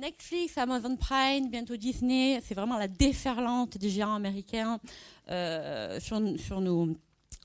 Netflix, 0.00 0.56
Amazon 0.56 0.96
Prime, 0.96 1.50
bientôt 1.50 1.76
Disney, 1.76 2.40
c'est 2.42 2.54
vraiment 2.54 2.78
la 2.78 2.88
déferlante 2.88 3.76
des 3.76 3.90
géants 3.90 4.14
américains 4.14 4.80
euh, 5.28 6.00
sur, 6.00 6.20
nos, 6.20 6.96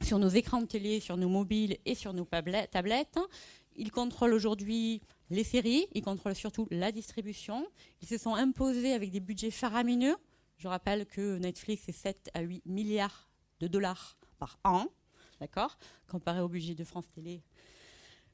sur 0.01 0.19
nos 0.19 0.29
écrans 0.29 0.61
de 0.61 0.65
télé, 0.65 1.01
sur 1.01 1.17
nos 1.17 1.27
mobiles 1.27 1.77
et 1.85 1.95
sur 1.95 2.13
nos 2.13 2.23
tablettes. 2.23 3.19
Ils 3.75 3.91
contrôlent 3.91 4.33
aujourd'hui 4.33 5.01
les 5.29 5.43
séries, 5.43 5.85
ils 5.93 6.01
contrôlent 6.01 6.35
surtout 6.35 6.65
la 6.71 6.93
distribution. 6.93 7.67
Ils 8.01 8.07
se 8.07 8.17
sont 8.17 8.35
imposés 8.35 8.93
avec 8.93 9.11
des 9.11 9.19
budgets 9.19 9.51
faramineux. 9.51 10.15
Je 10.57 10.69
rappelle 10.69 11.05
que 11.05 11.37
Netflix 11.37 11.89
est 11.89 11.91
7 11.91 12.31
à 12.33 12.39
8 12.39 12.65
milliards 12.65 13.29
de 13.59 13.67
dollars 13.67 14.17
par 14.39 14.59
an, 14.63 14.85
d'accord 15.41 15.77
Comparé 16.07 16.39
au 16.39 16.47
budget 16.47 16.73
de 16.73 16.85
France 16.85 17.09
Télé, 17.13 17.41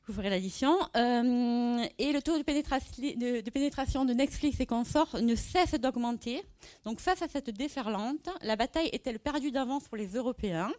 vous 0.07 0.13
ferez 0.13 0.29
l'addition. 0.29 0.77
Euh, 0.95 1.86
et 1.97 2.11
le 2.11 2.21
taux 2.21 2.37
de, 2.37 2.43
pénétration 2.43 4.05
de 4.05 4.14
Netflix 4.14 4.60
et 4.60 4.65
consorts 4.65 5.21
ne 5.21 5.36
cesse 5.36 5.74
d'augmenter. 5.74 6.43
Donc 6.86 7.00
face 7.00 7.21
à 7.21 7.27
cette 7.27 7.50
déferlante, 7.50 8.29
la 8.41 8.55
bataille 8.55 8.89
est-elle 8.91 9.19
perdue 9.19 9.51
d'avance 9.51 9.87
pour 9.87 9.97
les 9.97 10.07
Européens? 10.07 10.71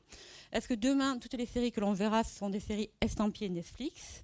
Est-ce 0.53 0.69
que 0.69 0.75
demain, 0.75 1.19
toutes 1.19 1.35
les 1.35 1.47
séries 1.47 1.73
que 1.73 1.81
l'on 1.81 1.93
verra 1.93 2.25
sont 2.25 2.51
des 2.51 2.61
séries 2.61 2.91
estampillées 3.01 3.48
Netflix? 3.48 4.23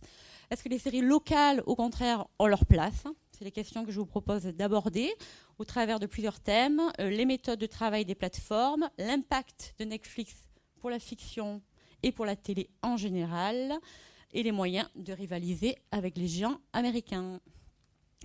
Est-ce 0.51 0.63
que 0.63 0.69
les 0.69 0.79
séries 0.79 1.03
locales, 1.03 1.63
au 1.67 1.77
contraire, 1.77 2.27
ont 2.39 2.47
leur 2.47 2.65
place? 2.65 3.05
C'est 3.31 3.45
les 3.45 3.53
questions 3.53 3.85
que 3.85 3.93
je 3.93 4.01
vous 4.01 4.07
propose 4.07 4.45
d'aborder 4.45 5.15
au 5.59 5.65
travers 5.65 6.01
de 6.01 6.07
plusieurs 6.07 6.41
thèmes, 6.41 6.81
euh, 7.01 7.11
les 7.11 7.25
méthodes 7.25 7.59
de 7.59 7.67
travail 7.67 8.05
des 8.05 8.15
plateformes, 8.15 8.89
l'impact 8.99 9.75
de 9.79 9.85
Netflix 9.85 10.35
pour 10.81 10.91
la 10.91 10.99
fiction 10.99 11.63
et 12.03 12.13
pour 12.13 12.25
la 12.25 12.37
télé 12.37 12.71
en 12.83 12.97
général, 12.97 13.79
et 14.33 14.43
les 14.43 14.53
moyens 14.53 14.89
de 14.95 15.13
rivaliser 15.13 15.77
avec 15.91 16.17
les 16.17 16.29
géants 16.29 16.61
américains. 16.73 17.41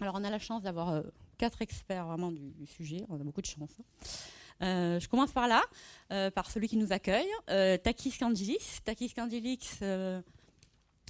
Alors 0.01 0.15
on 0.17 0.23
a 0.23 0.29
la 0.29 0.39
chance 0.39 0.61
d'avoir 0.61 0.89
euh, 0.89 1.01
quatre 1.37 1.61
experts 1.61 2.07
vraiment 2.07 2.31
du, 2.31 2.65
sujet, 2.65 3.05
on 3.09 3.19
a 3.19 3.23
beaucoup 3.23 3.41
de 3.41 3.47
chance. 3.47 3.71
Euh, 4.61 4.99
je 4.99 5.09
commence 5.09 5.31
par 5.31 5.47
là, 5.47 5.61
par 6.31 6.49
celui 6.49 6.67
qui 6.67 6.77
nous 6.77 6.93
accueille, 6.93 7.29
Takis 7.83 8.17
Kandilis. 8.17 8.79
Takis 8.85 9.13
Kandilis, 9.13 9.79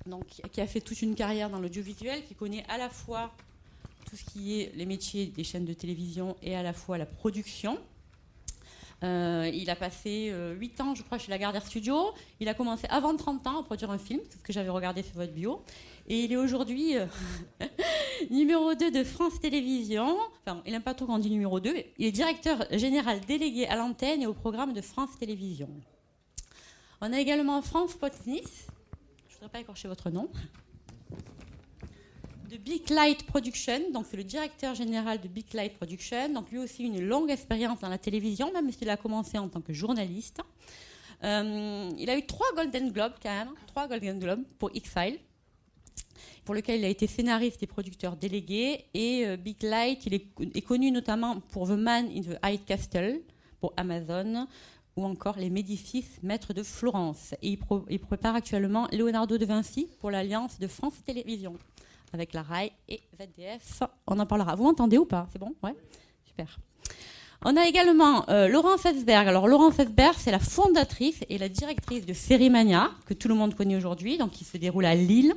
donc, 0.06 0.26
qui 0.26 0.62
a 0.62 0.68
fait 0.68 0.82
toute 0.82 1.02
une 1.02 1.16
carrière 1.16 1.50
dans 1.50 1.60
l'audiovisuel, 1.60 2.26
qui 2.26 2.36
connaît 2.36 2.66
à 2.68 2.78
la 2.78 2.90
fois 2.90 3.32
tout 4.10 4.16
ce 4.16 4.24
qui 4.24 4.60
est 4.60 4.76
les 4.76 4.86
métiers 4.86 5.28
des 5.28 5.44
chaînes 5.44 5.66
de 5.66 5.74
télévision 5.74 6.36
et 6.42 6.56
à 6.56 6.64
la 6.64 6.74
fois 6.74 6.98
la 6.98 7.06
production. 7.06 7.80
Euh, 9.04 9.52
il 9.54 9.70
a 9.70 9.76
passé 9.76 10.34
8 10.58 10.80
euh, 10.80 10.84
ans, 10.84 10.96
je 10.96 11.04
crois, 11.04 11.18
chez 11.18 11.30
la 11.30 11.38
Gardère 11.38 11.66
Studio. 11.66 12.14
Il 12.40 12.48
a 12.48 12.54
commencé 12.54 12.88
avant 12.90 13.16
30 13.16 13.48
ans 13.48 13.60
à 13.60 13.64
produire 13.64 13.92
un 13.92 13.98
film, 13.98 14.22
c'est 14.30 14.38
ce 14.38 14.44
que 14.44 14.54
j'avais 14.54 14.70
regardé 14.70 15.04
sur 15.04 15.16
votre 15.16 15.34
bio. 15.34 15.62
Et 16.08 16.24
il 16.24 16.32
est 16.32 16.38
aujourd'hui 16.38 16.98
euh, 16.98 17.06
numéro 18.30 18.74
2 18.74 18.92
de 18.92 19.04
France 19.04 19.40
Télévisions. 19.42 20.18
Enfin, 20.46 20.62
il 20.66 20.72
n'aime 20.72 20.82
pas 20.84 20.94
trop 20.94 21.06
quand 21.06 21.20
numéro 21.20 21.60
2. 21.60 21.74
Il 21.98 22.06
est 22.06 22.12
directeur 22.12 22.66
général 22.72 23.20
délégué 23.22 23.68
à 23.68 23.76
l'antenne 23.76 24.22
et 24.22 24.28
au 24.28 24.34
programme 24.34 24.74
de 24.74 24.82
France 24.82 25.18
Télévisions. 25.20 25.70
On 27.02 27.12
a 27.12 27.20
également 27.20 27.62
France 27.62 27.96
Potnis. 27.96 28.44
Je 29.28 29.36
ne 29.36 29.40
voudrais 29.40 29.50
pas 29.50 29.60
écorcher 29.60 29.90
votre 29.90 30.10
nom 30.10 30.30
de 32.54 32.58
Big 32.60 32.88
Light 32.92 33.26
Production. 33.26 33.92
Donc, 33.92 34.06
c'est 34.10 34.18
le 34.18 34.24
directeur 34.24 34.76
général 34.76 35.20
de 35.20 35.28
Big 35.28 35.52
Light 35.54 35.74
Production. 35.74 36.30
Donc, 36.30 36.52
lui 36.52 36.60
aussi, 36.60 36.84
une 36.84 37.04
longue 37.04 37.32
expérience 37.32 37.80
dans 37.80 37.90
la 37.90 37.98
télévision, 37.98 38.54
même 38.54 38.72
s'il 38.72 38.90
a 38.92 38.98
commencé 38.98 39.40
en 39.40 39.50
tant 39.50 39.62
que 39.62 39.74
journaliste. 39.74 40.40
Euh, 41.24 41.90
il 41.98 42.10
a 42.12 42.18
eu 42.18 42.24
trois 42.28 42.46
Golden 42.56 42.92
Globes, 42.92 43.16
quand 43.22 43.36
même. 43.36 43.50
Trois 43.66 43.88
Golden 43.88 44.20
Globes 44.20 44.44
pour 44.60 44.70
X-Files 44.74 45.20
pour 46.46 46.54
lequel 46.54 46.80
il 46.80 46.86
a 46.86 46.90
été 46.90 47.08
scénariste 47.08 47.64
et 47.64 47.68
producteur 47.68 48.18
délégué. 48.18 48.86
Et 48.94 49.26
euh, 49.26 49.36
Big 49.36 49.64
Light, 49.64 50.06
il 50.06 50.14
est, 50.14 50.62
connu 50.62 50.92
notamment 50.92 51.40
pour 51.40 51.68
The 51.68 51.72
Man 51.72 52.08
in 52.14 52.22
the 52.22 52.38
High 52.46 52.64
Castle 52.66 53.22
pour 53.62 53.74
Amazon 53.78 54.48
ou 54.96 55.06
encore 55.06 55.38
Les 55.40 55.50
Médicis, 55.50 56.06
maîtres 56.22 56.54
de 56.54 56.62
Florence. 56.62 57.34
Et 57.42 57.54
il, 57.54 57.60
il 57.90 58.00
prépare 58.00 58.36
actuellement 58.36 58.88
Leonardo 58.92 59.40
de 59.40 59.46
Vinci 59.46 59.88
pour 60.00 60.12
l'Alliance 60.12 60.60
de 60.60 60.68
France 60.68 61.02
Télévisions 61.04 61.58
avec 62.14 62.34
la 62.34 62.44
RAI 62.44 62.72
et 62.88 63.02
ZDF. 63.20 63.84
On 64.08 64.20
en 64.20 64.26
parlera. 64.26 64.56
Vous 64.56 64.64
m'entendez 64.64 64.98
ou 64.98 65.06
pas? 65.06 65.28
C'est 65.32 65.40
bon? 65.40 65.54
Ouais 65.64 65.76
Super. 66.26 66.60
On 67.46 67.58
a 67.58 67.68
également 67.68 68.30
euh, 68.30 68.48
Laurence 68.48 68.86
Esberg. 68.86 69.28
Alors 69.28 69.48
Laurence 69.48 69.78
Esberg, 69.78 70.16
c'est 70.18 70.32
la 70.32 70.40
fondatrice 70.40 71.20
et 71.30 71.38
la 71.38 71.50
directrice 71.50 72.06
de 72.06 72.14
Sérimania, 72.14 72.92
que 73.06 73.14
tout 73.14 73.28
le 73.28 73.36
monde 73.36 73.54
connaît 73.54 73.76
aujourd'hui, 73.76 74.18
donc 74.18 74.32
qui 74.32 74.46
se 74.46 74.56
déroule 74.56 74.86
à 74.86 74.96
Lille, 74.96 75.34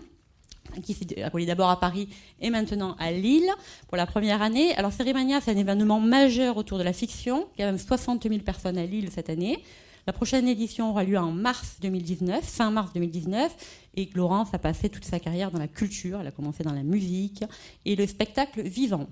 qui 0.83 0.95
s'est 0.95 1.05
déroulé 1.05 1.47
d'abord 1.47 1.69
à 1.71 1.81
Paris 1.81 2.09
et 2.41 2.51
maintenant 2.51 2.95
à 3.01 3.11
Lille 3.11 3.49
pour 3.89 3.97
la 3.97 4.07
première 4.07 4.41
année. 4.41 4.75
Alors 4.77 4.93
Sérimania, 4.93 5.41
c'est 5.41 5.51
un 5.51 5.57
événement 5.57 5.99
majeur 5.99 6.57
autour 6.57 6.79
de 6.79 6.85
la 6.85 6.93
fiction. 6.93 7.49
Il 7.57 7.63
y 7.63 7.65
a 7.65 7.67
même 7.67 7.79
60 7.79 8.23
000 8.23 8.39
personnes 8.41 8.79
à 8.79 8.87
Lille 8.87 9.11
cette 9.13 9.31
année. 9.31 9.65
La 10.07 10.13
prochaine 10.13 10.47
édition 10.47 10.91
aura 10.91 11.03
lieu 11.03 11.19
en 11.19 11.33
mars 11.33 11.79
2019, 11.81 12.45
fin 12.45 12.71
mars 12.71 12.93
2019, 12.95 13.57
et 13.97 14.09
Laurence 14.15 14.55
a 14.55 14.59
passé 14.61 14.89
toute 14.89 15.05
sa 15.05 15.19
carrière 15.19 15.51
dans 15.51 15.59
la 15.59 15.67
culture. 15.67 16.21
Elle 16.21 16.29
a 16.29 16.31
commencé 16.31 16.63
dans 16.63 16.73
la 16.73 16.85
musique 16.85 17.43
et 17.85 17.97
le 17.97 18.07
spectacle 18.07 18.63
vivant. 18.63 19.09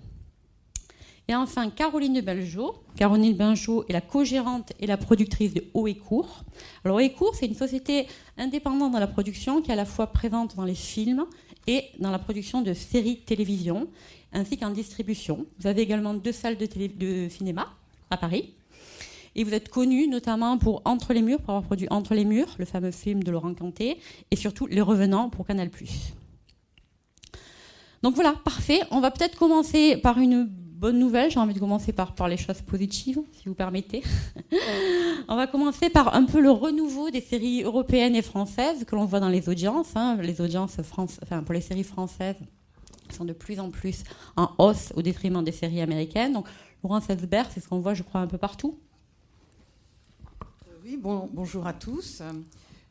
Et 1.26 1.34
enfin, 1.34 1.68
Caroline 1.70 2.20
Benjot. 2.20 2.76
Caroline 2.94 3.34
Benjot 3.34 3.84
est 3.88 3.92
la 3.92 4.02
co-gérante 4.02 4.72
et 4.78 4.86
la 4.86 4.96
productrice 4.96 5.52
de 5.52 5.64
Haut 5.74 5.88
et 5.88 5.96
Court. 5.96 6.44
Alors, 6.84 6.98
Haut 6.98 7.00
et 7.00 7.10
Court, 7.10 7.34
c'est 7.34 7.46
une 7.46 7.56
société 7.56 8.06
indépendante 8.38 8.92
dans 8.92 9.00
la 9.00 9.08
production 9.08 9.62
qui 9.62 9.70
est 9.70 9.72
à 9.72 9.76
la 9.76 9.86
fois 9.86 10.06
présente 10.12 10.54
dans 10.54 10.64
les 10.64 10.76
films 10.76 11.24
et 11.66 11.86
dans 11.98 12.12
la 12.12 12.20
production 12.20 12.62
de 12.62 12.72
séries 12.72 13.18
télévision, 13.26 13.88
ainsi 14.32 14.58
qu'en 14.58 14.70
distribution. 14.70 15.44
Vous 15.58 15.66
avez 15.66 15.82
également 15.82 16.14
deux 16.14 16.30
salles 16.30 16.56
de 16.56 17.28
cinéma 17.28 17.74
à 18.10 18.16
Paris. 18.16 18.54
Et 19.36 19.44
vous 19.44 19.54
êtes 19.54 19.68
connu 19.68 20.08
notamment 20.08 20.58
pour 20.58 20.82
Entre 20.84 21.12
les 21.12 21.22
murs, 21.22 21.40
pour 21.40 21.50
avoir 21.50 21.64
produit 21.64 21.88
Entre 21.90 22.14
les 22.14 22.24
murs, 22.24 22.54
le 22.58 22.64
fameux 22.64 22.90
film 22.90 23.22
de 23.22 23.30
Laurent 23.30 23.54
Canté, 23.54 23.98
et 24.30 24.36
surtout 24.36 24.66
Les 24.66 24.80
Revenants 24.80 25.30
pour 25.30 25.46
Canal+. 25.46 25.70
Donc 28.02 28.14
voilà, 28.14 28.34
parfait. 28.44 28.80
On 28.90 29.00
va 29.00 29.10
peut-être 29.10 29.38
commencer 29.38 29.96
par 29.96 30.18
une 30.18 30.44
bonne 30.44 30.98
nouvelle. 30.98 31.30
J'ai 31.30 31.40
envie 31.40 31.54
de 31.54 31.58
commencer 31.58 31.92
par, 31.92 32.14
par 32.14 32.28
les 32.28 32.36
choses 32.36 32.60
positives, 32.60 33.20
si 33.32 33.48
vous 33.48 33.54
permettez. 33.54 34.02
on 35.28 35.36
va 35.36 35.46
commencer 35.46 35.88
par 35.88 36.14
un 36.14 36.24
peu 36.24 36.40
le 36.40 36.50
renouveau 36.50 37.10
des 37.10 37.22
séries 37.22 37.62
européennes 37.62 38.14
et 38.14 38.22
françaises 38.22 38.84
que 38.84 38.94
l'on 38.94 39.06
voit 39.06 39.20
dans 39.20 39.30
les 39.30 39.48
audiences. 39.48 39.96
Hein. 39.96 40.18
Les 40.20 40.40
audiences 40.40 40.76
France, 40.82 41.18
enfin, 41.22 41.42
pour 41.42 41.54
les 41.54 41.62
séries 41.62 41.84
françaises 41.84 42.36
sont 43.14 43.24
de 43.24 43.32
plus 43.32 43.60
en 43.60 43.70
plus 43.70 44.02
en 44.36 44.50
hausse 44.58 44.92
au 44.96 45.02
détriment 45.02 45.42
des 45.42 45.52
séries 45.52 45.80
américaines. 45.80 46.32
Donc, 46.32 46.46
Laurent 46.82 47.00
Selsberg, 47.00 47.48
c'est 47.52 47.60
ce 47.60 47.68
qu'on 47.68 47.80
voit, 47.80 47.94
je 47.94 48.02
crois, 48.02 48.20
un 48.20 48.26
peu 48.26 48.38
partout. 48.38 48.78
Oui, 50.84 50.98
bonjour 51.00 51.66
à 51.66 51.72
tous. 51.72 52.20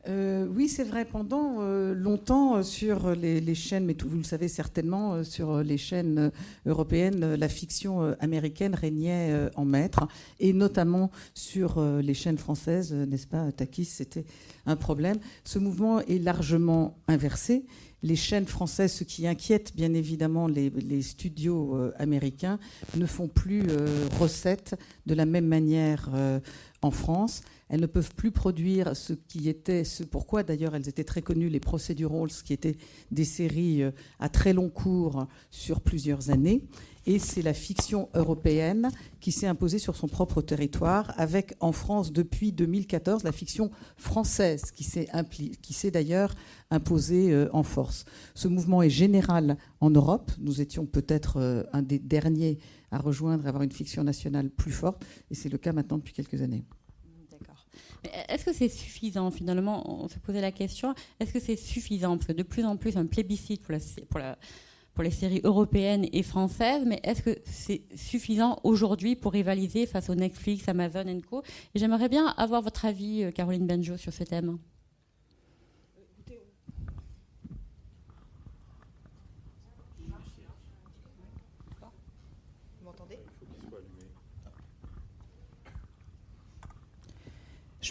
Euh, 0.08 0.48
oui, 0.50 0.68
c'est 0.68 0.82
vrai, 0.82 1.04
pendant 1.04 1.58
euh, 1.60 1.94
longtemps 1.94 2.56
euh, 2.56 2.62
sur 2.64 3.14
les, 3.14 3.54
chaînes, 3.54 3.84
mais 3.84 3.96
vous 4.04 4.16
le 4.16 4.24
savez 4.24 4.48
certainement, 4.48 5.22
sur 5.22 5.62
les 5.62 5.78
chaînes 5.78 6.32
européennes, 6.66 7.36
la 7.36 7.48
fiction 7.48 8.16
américaine 8.18 8.74
régnait 8.74 9.48
en 9.54 9.64
maître, 9.64 10.08
et 10.40 10.52
notamment 10.52 11.12
sur 11.34 11.80
les 11.80 12.14
chaînes 12.14 12.38
françaises, 12.38 12.92
n'est-ce 12.92 13.28
pas, 13.28 13.52
Takis, 13.52 13.84
c'était 13.84 14.24
un 14.66 14.74
problème. 14.74 15.18
Ce 15.44 15.60
mouvement 15.60 16.00
est 16.00 16.18
largement 16.18 16.98
inversé. 17.06 17.64
Les 18.04 18.16
chaînes 18.16 18.46
françaises, 18.46 18.92
ce 18.92 19.02
qui 19.02 19.26
inquiète 19.26 19.72
bien 19.74 19.94
évidemment 19.94 20.46
les, 20.46 21.02
studios 21.02 21.90
américains, 21.96 22.58
ne 22.96 23.06
font 23.06 23.28
plus 23.28 23.62
recette 24.20 24.76
de 25.06 25.14
la 25.14 25.24
même 25.24 25.46
manière 25.46 26.10
en 26.82 26.90
France. 26.90 27.40
Elles 27.68 27.80
ne 27.80 27.86
peuvent 27.86 28.14
plus 28.14 28.30
produire 28.30 28.96
ce 28.96 29.14
qui 29.14 29.48
était, 29.48 29.84
ce 29.84 30.04
pourquoi 30.04 30.42
d'ailleurs 30.42 30.74
elles 30.74 30.88
étaient 30.88 31.04
très 31.04 31.22
connues, 31.22 31.48
les 31.48 31.60
procedurals, 31.60 32.28
qui 32.44 32.52
étaient 32.52 32.76
des 33.10 33.24
séries 33.24 33.82
euh, 33.82 33.90
à 34.20 34.28
très 34.28 34.52
long 34.52 34.68
cours 34.68 35.26
sur 35.50 35.80
plusieurs 35.80 36.30
années. 36.30 36.62
Et 37.06 37.18
c'est 37.18 37.42
la 37.42 37.52
fiction 37.52 38.08
européenne 38.14 38.90
qui 39.20 39.30
s'est 39.30 39.46
imposée 39.46 39.78
sur 39.78 39.96
son 39.96 40.08
propre 40.08 40.40
territoire, 40.40 41.12
avec 41.16 41.54
en 41.60 41.72
France 41.72 42.12
depuis 42.12 42.52
2014 42.52 43.24
la 43.24 43.32
fiction 43.32 43.70
française 43.96 44.70
qui 44.70 44.84
s'est 44.84 45.90
d'ailleurs 45.90 46.34
imposée 46.70 47.32
euh, 47.32 47.48
en 47.52 47.62
force. 47.62 48.04
Ce 48.34 48.48
mouvement 48.48 48.82
est 48.82 48.90
général 48.90 49.56
en 49.80 49.90
Europe. 49.90 50.30
Nous 50.38 50.60
étions 50.60 50.86
peut-être 50.86 51.38
euh, 51.38 51.62
un 51.72 51.82
des 51.82 51.98
derniers 51.98 52.58
à 52.90 52.98
rejoindre, 52.98 53.44
à 53.44 53.48
avoir 53.48 53.62
une 53.62 53.72
fiction 53.72 54.04
nationale 54.04 54.50
plus 54.50 54.72
forte, 54.72 55.04
et 55.30 55.34
c'est 55.34 55.48
le 55.48 55.58
cas 55.58 55.72
maintenant 55.72 55.98
depuis 55.98 56.14
quelques 56.14 56.40
années. 56.40 56.64
Est-ce 58.28 58.44
que 58.44 58.52
c'est 58.52 58.68
suffisant 58.68 59.30
finalement? 59.30 60.02
On 60.04 60.08
se 60.08 60.18
posait 60.18 60.40
la 60.40 60.52
question, 60.52 60.94
est-ce 61.20 61.32
que 61.32 61.40
c'est 61.40 61.56
suffisant? 61.56 62.16
Parce 62.16 62.28
que 62.28 62.32
de 62.32 62.42
plus 62.42 62.64
en 62.64 62.76
plus, 62.76 62.96
un 62.96 63.06
plébiscite 63.06 63.62
pour, 63.62 64.18
la, 64.18 64.38
pour 64.94 65.02
les 65.02 65.10
séries 65.10 65.40
européennes 65.44 66.06
et 66.12 66.22
françaises, 66.22 66.84
mais 66.86 67.00
est-ce 67.02 67.22
que 67.22 67.36
c'est 67.44 67.82
suffisant 67.96 68.60
aujourd'hui 68.62 69.16
pour 69.16 69.32
rivaliser 69.32 69.86
face 69.86 70.08
aux 70.08 70.14
Netflix, 70.14 70.68
Amazon 70.68 71.06
et 71.08 71.20
Co? 71.20 71.42
Et 71.74 71.78
j'aimerais 71.78 72.08
bien 72.08 72.28
avoir 72.36 72.62
votre 72.62 72.84
avis, 72.84 73.24
euh, 73.24 73.30
Caroline 73.32 73.66
Benjo, 73.66 73.96
sur 73.96 74.12
ce 74.12 74.22
thème. 74.22 74.58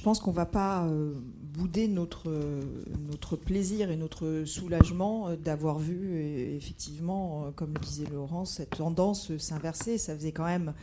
je 0.03 0.05
pense 0.05 0.19
qu'on 0.19 0.31
ne 0.31 0.35
va 0.35 0.45
pas 0.45 0.85
euh, 0.87 1.13
bouder 1.53 1.87
notre, 1.87 2.31
notre 3.09 3.35
plaisir 3.35 3.91
et 3.91 3.95
notre 3.95 4.43
soulagement 4.45 5.35
d'avoir 5.35 5.79
vu 5.79 6.19
effectivement, 6.55 7.51
comme 7.55 7.73
le 7.73 7.79
disait 7.79 8.05
Laurence, 8.11 8.55
cette 8.55 8.71
tendance 8.71 9.35
s'inverser. 9.37 9.97
Ça 9.97 10.15
faisait 10.15 10.31
quand 10.31 10.45
même, 10.45 10.73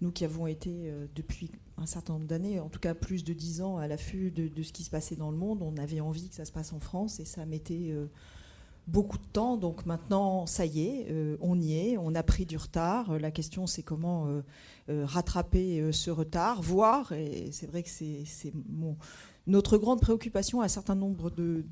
nous 0.00 0.10
qui 0.10 0.24
avons 0.24 0.46
été 0.46 0.92
depuis 1.14 1.50
un 1.76 1.86
certain 1.86 2.14
nombre 2.14 2.26
d'années, 2.26 2.60
en 2.60 2.68
tout 2.68 2.78
cas 2.78 2.94
plus 2.94 3.24
de 3.24 3.32
dix 3.32 3.60
ans, 3.62 3.78
à 3.78 3.88
l'affût 3.88 4.30
de, 4.30 4.62
ce 4.62 4.72
qui 4.72 4.84
se 4.84 4.90
passait 4.90 5.16
dans 5.16 5.30
le 5.30 5.36
monde. 5.36 5.62
On 5.62 5.76
avait 5.76 6.00
envie 6.00 6.28
que 6.28 6.34
ça 6.34 6.44
se 6.44 6.52
passe 6.52 6.72
en 6.72 6.80
France 6.80 7.20
et 7.20 7.24
ça 7.24 7.44
mettait 7.46 7.90
euh, 7.90 8.06
beaucoup 8.86 9.18
de 9.18 9.26
temps. 9.32 9.56
Donc 9.56 9.86
maintenant, 9.86 10.46
ça 10.46 10.66
y 10.66 10.86
est, 10.86 11.06
euh, 11.10 11.36
on 11.40 11.60
y 11.60 11.74
est, 11.74 11.98
on 11.98 12.14
a 12.14 12.22
pris 12.22 12.46
du 12.46 12.56
retard. 12.56 13.18
La 13.18 13.30
question, 13.30 13.66
c'est 13.66 13.82
comment 13.82 14.28
euh, 14.88 15.04
rattraper 15.04 15.90
ce 15.92 16.10
retard, 16.10 16.62
voir, 16.62 17.12
et 17.12 17.50
c'est 17.52 17.66
vrai 17.66 17.82
que 17.82 17.88
c'est 17.88 18.52
mon 18.68 18.96
notre 19.46 19.76
grande 19.76 20.00
préoccupation 20.00 20.62
à 20.62 20.64
un 20.64 20.68
certain 20.68 20.94
nombre 20.94 21.30
de, 21.30 21.64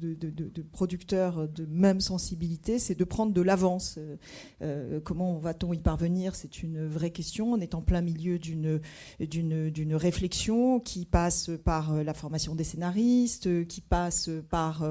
producteurs 0.73 1.49
de 1.49 1.65
même 1.67 2.01
sensibilité, 2.01 2.79
c'est 2.79 2.95
de 2.95 3.05
prendre 3.05 3.33
de 3.33 3.41
l'avance. 3.41 3.97
Euh, 3.99 4.17
euh, 4.63 5.01
comment 5.01 5.39
va-t-on 5.39 5.73
y 5.73 5.79
parvenir? 5.79 6.35
C'est 6.35 6.63
une 6.63 6.87
vraie 6.87 7.11
question. 7.11 7.53
On 7.53 7.61
est 7.61 7.75
en 7.75 7.81
plein 7.81 8.03
milieu 8.03 8.39
d'une 8.39 9.95
réflexion 9.95 10.81
qui 10.81 11.07
passe 11.07 11.51
par 11.65 11.95
euh, 11.95 12.03
la 12.03 12.13
formation 12.13 12.55
des 12.55 12.65
scénaristes, 12.65 13.67
qui 13.67 13.81
passe 13.81 14.29
par 14.51 14.85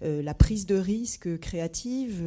la 0.00 0.34
prise 0.34 0.66
de 0.66 0.74
risque 0.74 1.38
créative, 1.38 2.22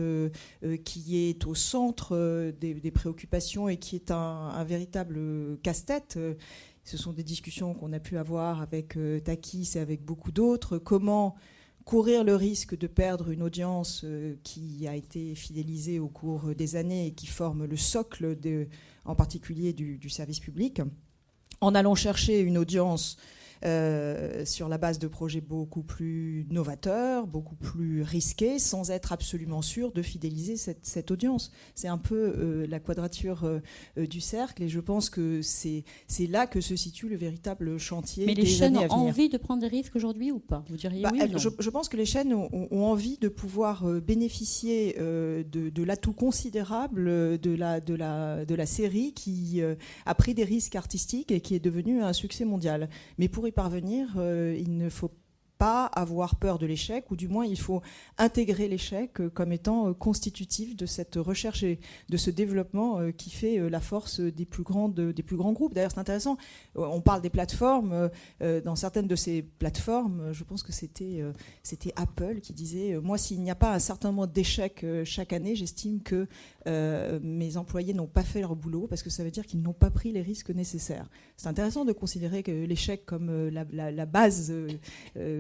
qui 0.84 1.30
est 1.30 1.46
au 1.46 1.56
centre 1.56 2.51
des, 2.60 2.92
préoccupations 2.92 3.69
et 3.69 3.78
qui 3.78 3.96
est 3.96 4.12
un, 4.12 4.16
un 4.16 4.63
véritable 4.63 5.57
casse-tête 5.62 6.18
ce 6.83 6.97
sont 6.97 7.13
des 7.13 7.23
discussions 7.23 7.73
qu'on 7.73 7.93
a 7.93 7.99
pu 7.99 8.17
avoir 8.17 8.61
avec 8.61 8.97
euh, 8.97 9.19
Takis 9.19 9.71
et 9.75 9.79
avec 9.79 10.03
beaucoup 10.03 10.31
d'autres. 10.31 10.77
Comment 10.77 11.35
courir 11.85 12.23
le 12.23 12.35
risque 12.35 12.77
de 12.77 12.87
perdre 12.87 13.29
une 13.29 13.41
audience 13.41 14.01
euh, 14.03 14.35
qui 14.43 14.87
a 14.87 14.95
été 14.95 15.35
fidélisée 15.35 15.99
au 15.99 16.07
cours 16.07 16.55
des 16.55 16.75
années 16.75 17.07
et 17.07 17.11
qui 17.11 17.27
forme 17.27 17.65
le 17.65 17.77
socle, 17.77 18.37
en 19.05 19.15
particulier 19.15 19.73
du, 19.73 20.09
service 20.09 20.39
public, 20.39 20.81
en 21.61 21.75
allant 21.75 21.95
chercher 21.95 22.39
une 22.39 22.57
audience 22.57 23.17
euh, 23.65 24.45
sur 24.45 24.69
la 24.69 24.77
base 24.77 25.00
de 25.00 25.07
projets 25.07 25.41
beaucoup 25.41 25.81
plus 25.81 26.47
novateurs, 26.50 27.27
beaucoup 27.27 27.56
plus 27.56 28.03
risqués, 28.03 28.57
sans 28.57 28.89
être 28.89 29.11
absolument 29.11 29.61
sûr 29.61 29.91
de 29.91 30.01
fidéliser 30.01 30.56
cette, 30.56 31.11
audience. 31.11 31.51
C'est 31.75 31.89
un 31.89 31.97
peu 31.97 32.15
euh, 32.15 32.67
la 32.67 32.79
quadrature 32.79 33.44
euh, 33.44 34.07
du 34.07 34.21
cercle 34.21 34.63
et 34.63 34.69
je 34.69 34.79
pense 34.79 35.09
que 35.09 35.41
c'est 35.41 35.83
là 36.29 36.47
que 36.47 36.61
se 36.61 36.77
situe 36.77 37.09
le 37.09 37.17
véritable 37.17 37.77
chantier. 37.77 38.25
Mais 38.25 38.33
les 38.33 38.45
chaînes 38.45 38.77
ont 38.77 38.89
envie 38.91 39.27
de 39.27 39.38
prendre 39.38 39.62
des 39.62 39.67
risques 39.67 39.95
aujourd'hui 39.95 40.31
ou 40.31 40.39
pas? 40.39 40.63
Vous 40.69 40.77
diriez 40.77 41.03
bah, 41.03 41.09
oui 41.12 41.21
ou 41.23 41.31
non? 41.33 41.38
je, 41.38 41.69
pense 41.69 41.89
que 41.89 41.97
les 41.97 42.05
chaînes 42.05 42.33
ont, 42.33 42.69
envie 42.71 43.17
de 43.17 43.27
pouvoir 43.27 43.83
bénéficier 44.01 44.95
de, 44.97 45.44
de 45.69 45.83
l'atout 45.83 46.13
considérable 46.13 47.39
de 47.39 47.55
la, 47.55 47.81
de, 47.81 47.94
la, 47.94 48.45
de 48.45 48.55
la 48.55 48.65
série 48.65 49.12
qui 49.13 49.62
a 50.05 50.15
pris 50.15 50.33
des 50.33 50.45
risques 50.45 50.75
artistiques 50.75 51.31
et 51.31 51.41
qui 51.41 51.55
est 51.55 51.59
devenue 51.59 52.01
un 52.01 52.13
succès 52.13 52.45
mondial. 52.45 52.89
Mais 53.17 53.27
pour 53.27 53.49
parvenir, 53.51 54.10
euh, 54.18 54.56
il 54.57 54.78
ne 54.78 54.90
faut 54.90 55.12
pas 55.59 55.85
avoir 55.88 56.38
peur 56.38 56.57
de 56.57 56.65
l'échec, 56.65 57.11
ou 57.11 57.17
du 57.17 57.27
moins 57.27 57.45
il 57.45 57.59
faut 57.59 57.81
intégrer 58.17 58.69
l'échec 58.69 59.19
euh, 59.19 59.29
comme 59.29 59.51
étant 59.51 59.89
euh, 59.89 59.94
constitutif 59.94 60.75
de 60.75 60.85
cette 60.85 61.15
recherche 61.17 61.63
et 61.63 61.79
de 62.07 62.17
ce 62.17 62.31
développement 62.31 63.00
euh, 63.00 63.11
qui 63.11 63.29
fait 63.29 63.69
la 63.69 63.81
force 63.81 64.21
des 64.21 64.45
plus, 64.45 64.63
grandes, 64.63 64.95
des 64.95 65.23
plus 65.23 65.35
grands 65.35 65.51
groupes. 65.51 65.73
D'ailleurs, 65.73 65.91
c'est 65.91 66.00
intéressant, 66.00 66.38
on 66.75 67.01
parle 67.01 67.21
des 67.21 67.29
plateformes. 67.29 68.09
Dans 68.39 68.75
certaines 68.75 69.07
de 69.07 69.15
ces 69.15 69.41
plateformes, 69.41 70.31
je 70.31 70.44
pense 70.45 70.63
que 70.63 70.71
c'était 70.71 71.21
c'était 71.62 71.91
Apple 71.97 72.39
qui 72.39 72.53
disait, 72.53 72.97
moi, 73.01 73.17
s'il 73.17 73.41
n'y 73.41 73.51
a 73.51 73.55
pas 73.55 73.73
un 73.73 73.79
certain 73.79 74.12
nombre 74.12 74.27
d'échecs 74.27 74.85
chaque 75.03 75.33
année, 75.33 75.55
j'estime 75.55 76.01
que 76.01 76.27
mes 77.21 77.57
employés 77.57 77.94
n'ont 77.94 78.07
pas 78.07 78.23
fait 78.23 78.39
leur 78.39 78.55
boulot 78.55 78.88
parce 78.88 79.03
que 79.03 79.09
ça 79.09 79.23
veut 79.23 79.31
dire 79.31 79.45
qu'ils 79.45 79.62
n'ont 79.62 79.73
pas 79.73 79.89
pris 79.89 80.13
les 80.13 80.21
risques 80.21 80.51
nécessaires. 80.51 81.09
C'est 81.35 81.50
intéressant 81.50 81.83
de 81.83 81.91
considérer 81.91 82.41
l'échec 82.41 83.05
comme 83.05 83.50
la 83.50 84.05
base 84.05 84.53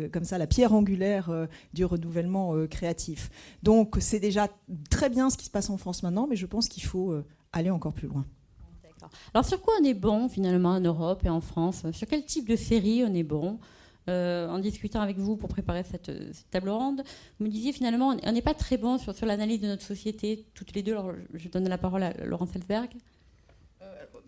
comme 0.09 0.23
ça 0.23 0.37
la 0.37 0.47
pierre 0.47 0.73
angulaire 0.73 1.29
euh, 1.29 1.45
du 1.73 1.85
renouvellement 1.85 2.55
euh, 2.55 2.67
créatif. 2.67 3.29
Donc 3.63 3.97
c'est 3.99 4.19
déjà 4.19 4.47
très 4.89 5.09
bien 5.09 5.29
ce 5.29 5.37
qui 5.37 5.45
se 5.45 5.51
passe 5.51 5.69
en 5.69 5.77
France 5.77 6.03
maintenant, 6.03 6.27
mais 6.27 6.35
je 6.35 6.45
pense 6.45 6.67
qu'il 6.67 6.83
faut 6.83 7.11
euh, 7.11 7.25
aller 7.53 7.69
encore 7.69 7.93
plus 7.93 8.07
loin. 8.07 8.25
Alors 9.33 9.45
sur 9.45 9.61
quoi 9.61 9.73
on 9.81 9.85
est 9.85 9.93
bon 9.93 10.29
finalement 10.29 10.71
en 10.71 10.81
Europe 10.81 11.23
et 11.25 11.29
en 11.29 11.41
France? 11.41 11.85
Sur 11.93 12.07
quel 12.07 12.25
type 12.25 12.47
de 12.47 12.55
série 12.55 13.03
on 13.05 13.13
est 13.13 13.23
bon? 13.23 13.59
En 14.07 14.57
discutant 14.57 15.01
avec 15.01 15.19
vous 15.19 15.37
pour 15.37 15.49
préparer 15.49 15.83
cette, 15.83 16.11
table 16.49 16.69
ronde, 16.69 17.03
vous 17.37 17.45
me 17.45 17.51
disiez 17.51 17.71
finalement 17.71 18.15
on 18.25 18.31
n'est 18.31 18.41
pas 18.41 18.55
très 18.55 18.75
bon 18.75 18.97
sur, 18.97 19.13
sur 19.13 19.27
l'analyse 19.27 19.61
de 19.61 19.67
notre 19.67 19.83
société, 19.83 20.47
toutes 20.55 20.73
les 20.73 20.81
deux. 20.81 20.93
Alors, 20.93 21.13
je 21.35 21.47
donne 21.47 21.69
la 21.69 21.77
parole 21.77 22.01
à 22.01 22.13
Laurent 22.25 22.47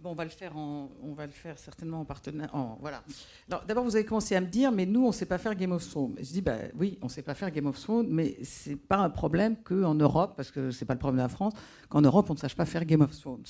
Selsberg 0.02 0.12
on 0.12 0.16
va 0.16 0.24
le 0.24 0.30
faire, 0.30 0.56
on 0.56 1.14
va 1.14 1.26
le 1.26 1.32
faire 1.32 1.58
certainement 1.58 2.02
en 2.02 2.06
partenariat. 2.06 2.52
voilà. 2.80 3.04
D'abord, 3.48 3.84
vous 3.84 3.96
avez 3.96 4.06
commencé 4.06 4.36
à 4.36 4.42
me 4.42 4.48
dire, 4.48 4.72
mais 4.72 4.86
nous, 4.86 5.04
on 5.04 5.08
ne 5.08 5.14
sait 5.14 5.26
pas 5.26 5.38
faire 5.38 5.56
Game 5.56 5.72
of 5.72 5.88
Thrones. 5.88 6.16
Je 6.18 6.32
dis, 6.32 6.42
bah, 6.42 6.58
oui, 6.76 6.98
on 7.02 7.06
ne 7.06 7.12
sait 7.12 7.22
pas 7.22 7.34
faire 7.34 7.52
Game 7.52 7.68
of 7.68 7.80
Thrones, 7.80 8.08
mais 8.10 8.38
c'est 8.44 8.76
pas 8.76 8.98
un 8.98 9.10
problème 9.10 9.56
qu'en 9.64 9.96
Europe, 9.96 10.34
parce 10.36 10.52
que 10.52 10.72
c'est 10.72 10.86
pas 10.86 10.94
le 10.94 11.00
problème 11.00 11.18
de 11.18 11.24
la 11.24 11.30
France, 11.30 11.54
qu'en 11.90 12.02
Europe, 12.02 12.30
on 12.30 12.34
ne 12.34 12.40
sache 12.40 12.56
pas 12.56 12.66
faire 12.66 12.86
Game 12.86 13.02
of 13.02 13.18
Thrones. 13.20 13.44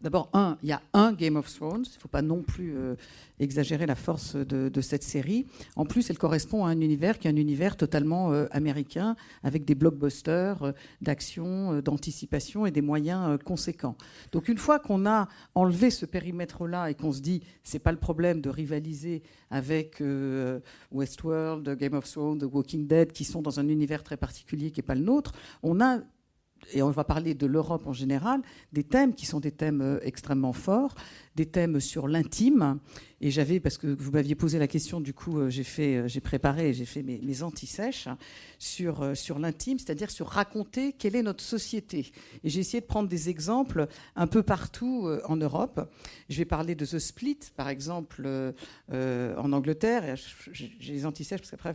D'abord, 0.00 0.30
il 0.62 0.68
y 0.68 0.72
a 0.72 0.82
un 0.92 1.12
Game 1.14 1.36
of 1.36 1.50
Thrones. 1.52 1.84
Il 1.86 1.96
ne 1.96 2.00
faut 2.00 2.08
pas 2.08 2.20
non 2.20 2.42
plus 2.42 2.76
euh, 2.76 2.94
exagérer 3.38 3.86
la 3.86 3.94
force 3.94 4.36
de, 4.36 4.80
cette 4.82 5.02
série. 5.02 5.46
En 5.76 5.86
plus, 5.86 6.10
elle 6.10 6.18
correspond 6.18 6.66
à 6.66 6.68
un 6.68 6.80
univers 6.80 7.18
qui 7.18 7.26
est 7.26 7.30
un 7.30 7.36
univers 7.36 7.76
totalement 7.76 8.32
euh, 8.32 8.46
américain, 8.50 9.16
avec 9.42 9.64
des 9.64 9.74
blockbusters 9.74 10.62
euh, 10.62 10.72
d'action, 11.00 11.80
d'anticipation 11.80 12.66
et 12.66 12.70
des 12.70 12.82
moyens 12.82 13.38
conséquents. 13.44 13.96
Donc, 14.32 14.48
une 14.48 14.58
fois 14.58 14.78
qu'on 14.78 15.06
a 15.06 15.26
enlevé 15.54 15.90
ce 15.90 16.04
périmètre-là 16.04 16.90
et 16.90 16.94
qu'on 16.94 17.12
se 17.12 17.20
dit, 17.20 17.42
c'est 17.62 17.78
pas 17.78 17.92
le 17.92 17.98
problème 17.98 18.42
de 18.42 18.50
rivaliser 18.50 19.22
avec 19.50 20.02
Westworld, 20.92 21.78
Game 21.78 21.94
of 21.94 22.10
Thrones, 22.10 22.38
The 22.38 22.52
Walking 22.52 22.86
Dead, 22.86 23.12
qui 23.12 23.24
sont 23.24 23.40
dans 23.40 23.58
un 23.58 23.68
univers 23.68 24.02
très 24.02 24.16
particulier 24.16 24.70
qui 24.70 24.80
n'est 24.80 24.86
pas 24.86 24.94
le 24.94 25.02
nôtre, 25.02 25.32
on 25.62 25.80
a 25.80 26.00
et 26.72 26.82
on 26.82 26.90
va 26.90 27.04
parler 27.04 27.34
de 27.34 27.46
l'Europe 27.46 27.86
en 27.86 27.92
général, 27.92 28.40
des 28.72 28.84
thèmes 28.84 29.14
qui 29.14 29.26
sont 29.26 29.40
des 29.40 29.52
thèmes 29.52 29.80
euh, 29.80 29.98
extrêmement 30.02 30.52
forts, 30.52 30.94
des 31.34 31.46
thèmes 31.46 31.80
sur 31.80 32.08
l'intime. 32.08 32.78
Et 33.24 33.30
j'avais, 33.30 33.58
parce 33.58 33.78
que 33.78 33.86
vous 33.86 34.10
m'aviez 34.10 34.34
posé 34.34 34.58
la 34.58 34.66
question, 34.66 35.00
du 35.00 35.14
coup, 35.14 35.38
euh, 35.38 35.48
j'ai 35.48 35.64
fait, 35.64 35.96
euh, 35.96 36.08
j'ai 36.08 36.20
préparé, 36.20 36.74
j'ai 36.74 36.84
fait 36.84 37.02
mes, 37.02 37.18
mes 37.22 37.42
anti-sèches 37.42 38.06
sur, 38.58 39.00
euh, 39.00 39.14
sur 39.14 39.38
l'intime, 39.38 39.78
c'est-à-dire 39.78 40.10
sur 40.10 40.26
raconter 40.26 40.92
quelle 40.92 41.16
est 41.16 41.22
notre 41.22 41.42
société. 41.42 42.12
Et 42.42 42.50
j'ai 42.50 42.60
essayé 42.60 42.82
de 42.82 42.86
prendre 42.86 43.08
des 43.08 43.30
exemples 43.30 43.86
un 44.14 44.26
peu 44.26 44.42
partout 44.42 45.08
en 45.24 45.36
Europe. 45.36 45.90
Je 46.28 46.36
vais 46.36 46.44
parler 46.44 46.74
de 46.74 46.84
The 46.84 46.98
Split, 46.98 47.38
par 47.56 47.70
exemple, 47.70 48.28
en 48.90 49.52
Angleterre. 49.52 50.16
J'ai 50.52 50.76
les 50.80 51.06
anti-sèches, 51.06 51.40
parce 51.40 51.50
qu'après, 51.50 51.74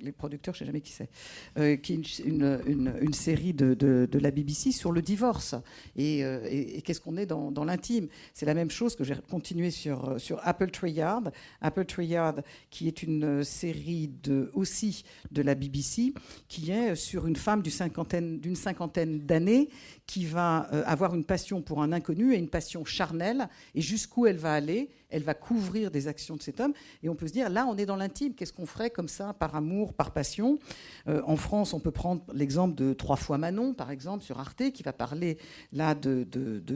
les 0.00 0.12
producteurs, 0.12 0.54
je 0.54 0.64
ne 0.64 0.66
sais 0.66 0.66
jamais 0.66 0.80
qui 0.82 0.92
c'est, 0.92 1.80
qui 1.80 1.94
est 1.94 2.18
une, 2.18 2.92
une, 3.00 3.12
série 3.14 3.54
de, 3.54 3.74
de, 3.74 4.18
la 4.18 4.30
BBC 4.30 4.72
sur 4.72 4.92
le 4.92 5.00
divorce. 5.00 5.54
Et, 5.96 6.20
et, 6.20 6.82
qu'est-ce 6.82 7.00
qu'on 7.00 7.16
est 7.16 7.26
dans, 7.26 7.50
dans 7.50 7.64
l'intime? 7.64 8.08
C'est 8.34 8.46
la 8.46 8.54
même 8.54 8.70
chose 8.70 8.96
j'ai 9.04 9.14
continué 9.30 9.70
sur, 9.70 10.20
sur 10.20 10.40
Apple 10.42 10.70
Yard. 10.84 11.32
Apple 11.60 11.84
Yard, 12.02 12.42
qui 12.70 12.86
est 12.88 13.02
une 13.02 13.44
série 13.44 14.08
de, 14.22 14.50
aussi 14.54 15.04
de 15.30 15.42
la 15.42 15.54
BBC, 15.54 16.14
qui 16.48 16.70
est 16.70 16.94
sur 16.94 17.26
une 17.26 17.36
femme 17.36 17.62
d'une 17.62 18.56
cinquantaine 18.56 19.20
d'années 19.20 19.68
qui 20.10 20.24
va 20.24 20.68
euh, 20.72 20.82
avoir 20.86 21.14
une 21.14 21.22
passion 21.22 21.62
pour 21.62 21.80
un 21.82 21.92
inconnu 21.92 22.34
et 22.34 22.36
une 22.36 22.48
passion 22.48 22.84
charnelle. 22.84 23.48
Et 23.76 23.80
jusqu'où 23.80 24.26
elle 24.26 24.38
va 24.38 24.52
aller 24.52 24.90
Elle 25.08 25.22
va 25.22 25.34
couvrir 25.34 25.92
des 25.92 26.08
actions 26.08 26.34
de 26.34 26.42
cet 26.42 26.58
homme. 26.58 26.72
Et 27.04 27.08
on 27.08 27.14
peut 27.14 27.28
se 27.28 27.32
dire, 27.32 27.48
là, 27.48 27.64
on 27.68 27.76
est 27.76 27.86
dans 27.86 27.94
l'intime. 27.94 28.34
Qu'est-ce 28.34 28.52
qu'on 28.52 28.66
ferait 28.66 28.90
comme 28.90 29.06
ça, 29.06 29.32
par 29.34 29.54
amour, 29.54 29.94
par 29.94 30.12
passion? 30.12 30.58
Euh, 31.06 31.22
En 31.24 31.36
France, 31.36 31.74
on 31.74 31.78
peut 31.78 31.92
prendre 31.92 32.22
l'exemple 32.34 32.74
de 32.74 32.92
Trois 32.92 33.14
fois 33.14 33.38
Manon, 33.38 33.72
par 33.72 33.92
exemple, 33.92 34.24
sur 34.24 34.40
Arte, 34.40 34.72
qui 34.72 34.82
va 34.82 34.92
parler 34.92 35.38
là 35.72 35.94
de, 35.94 36.26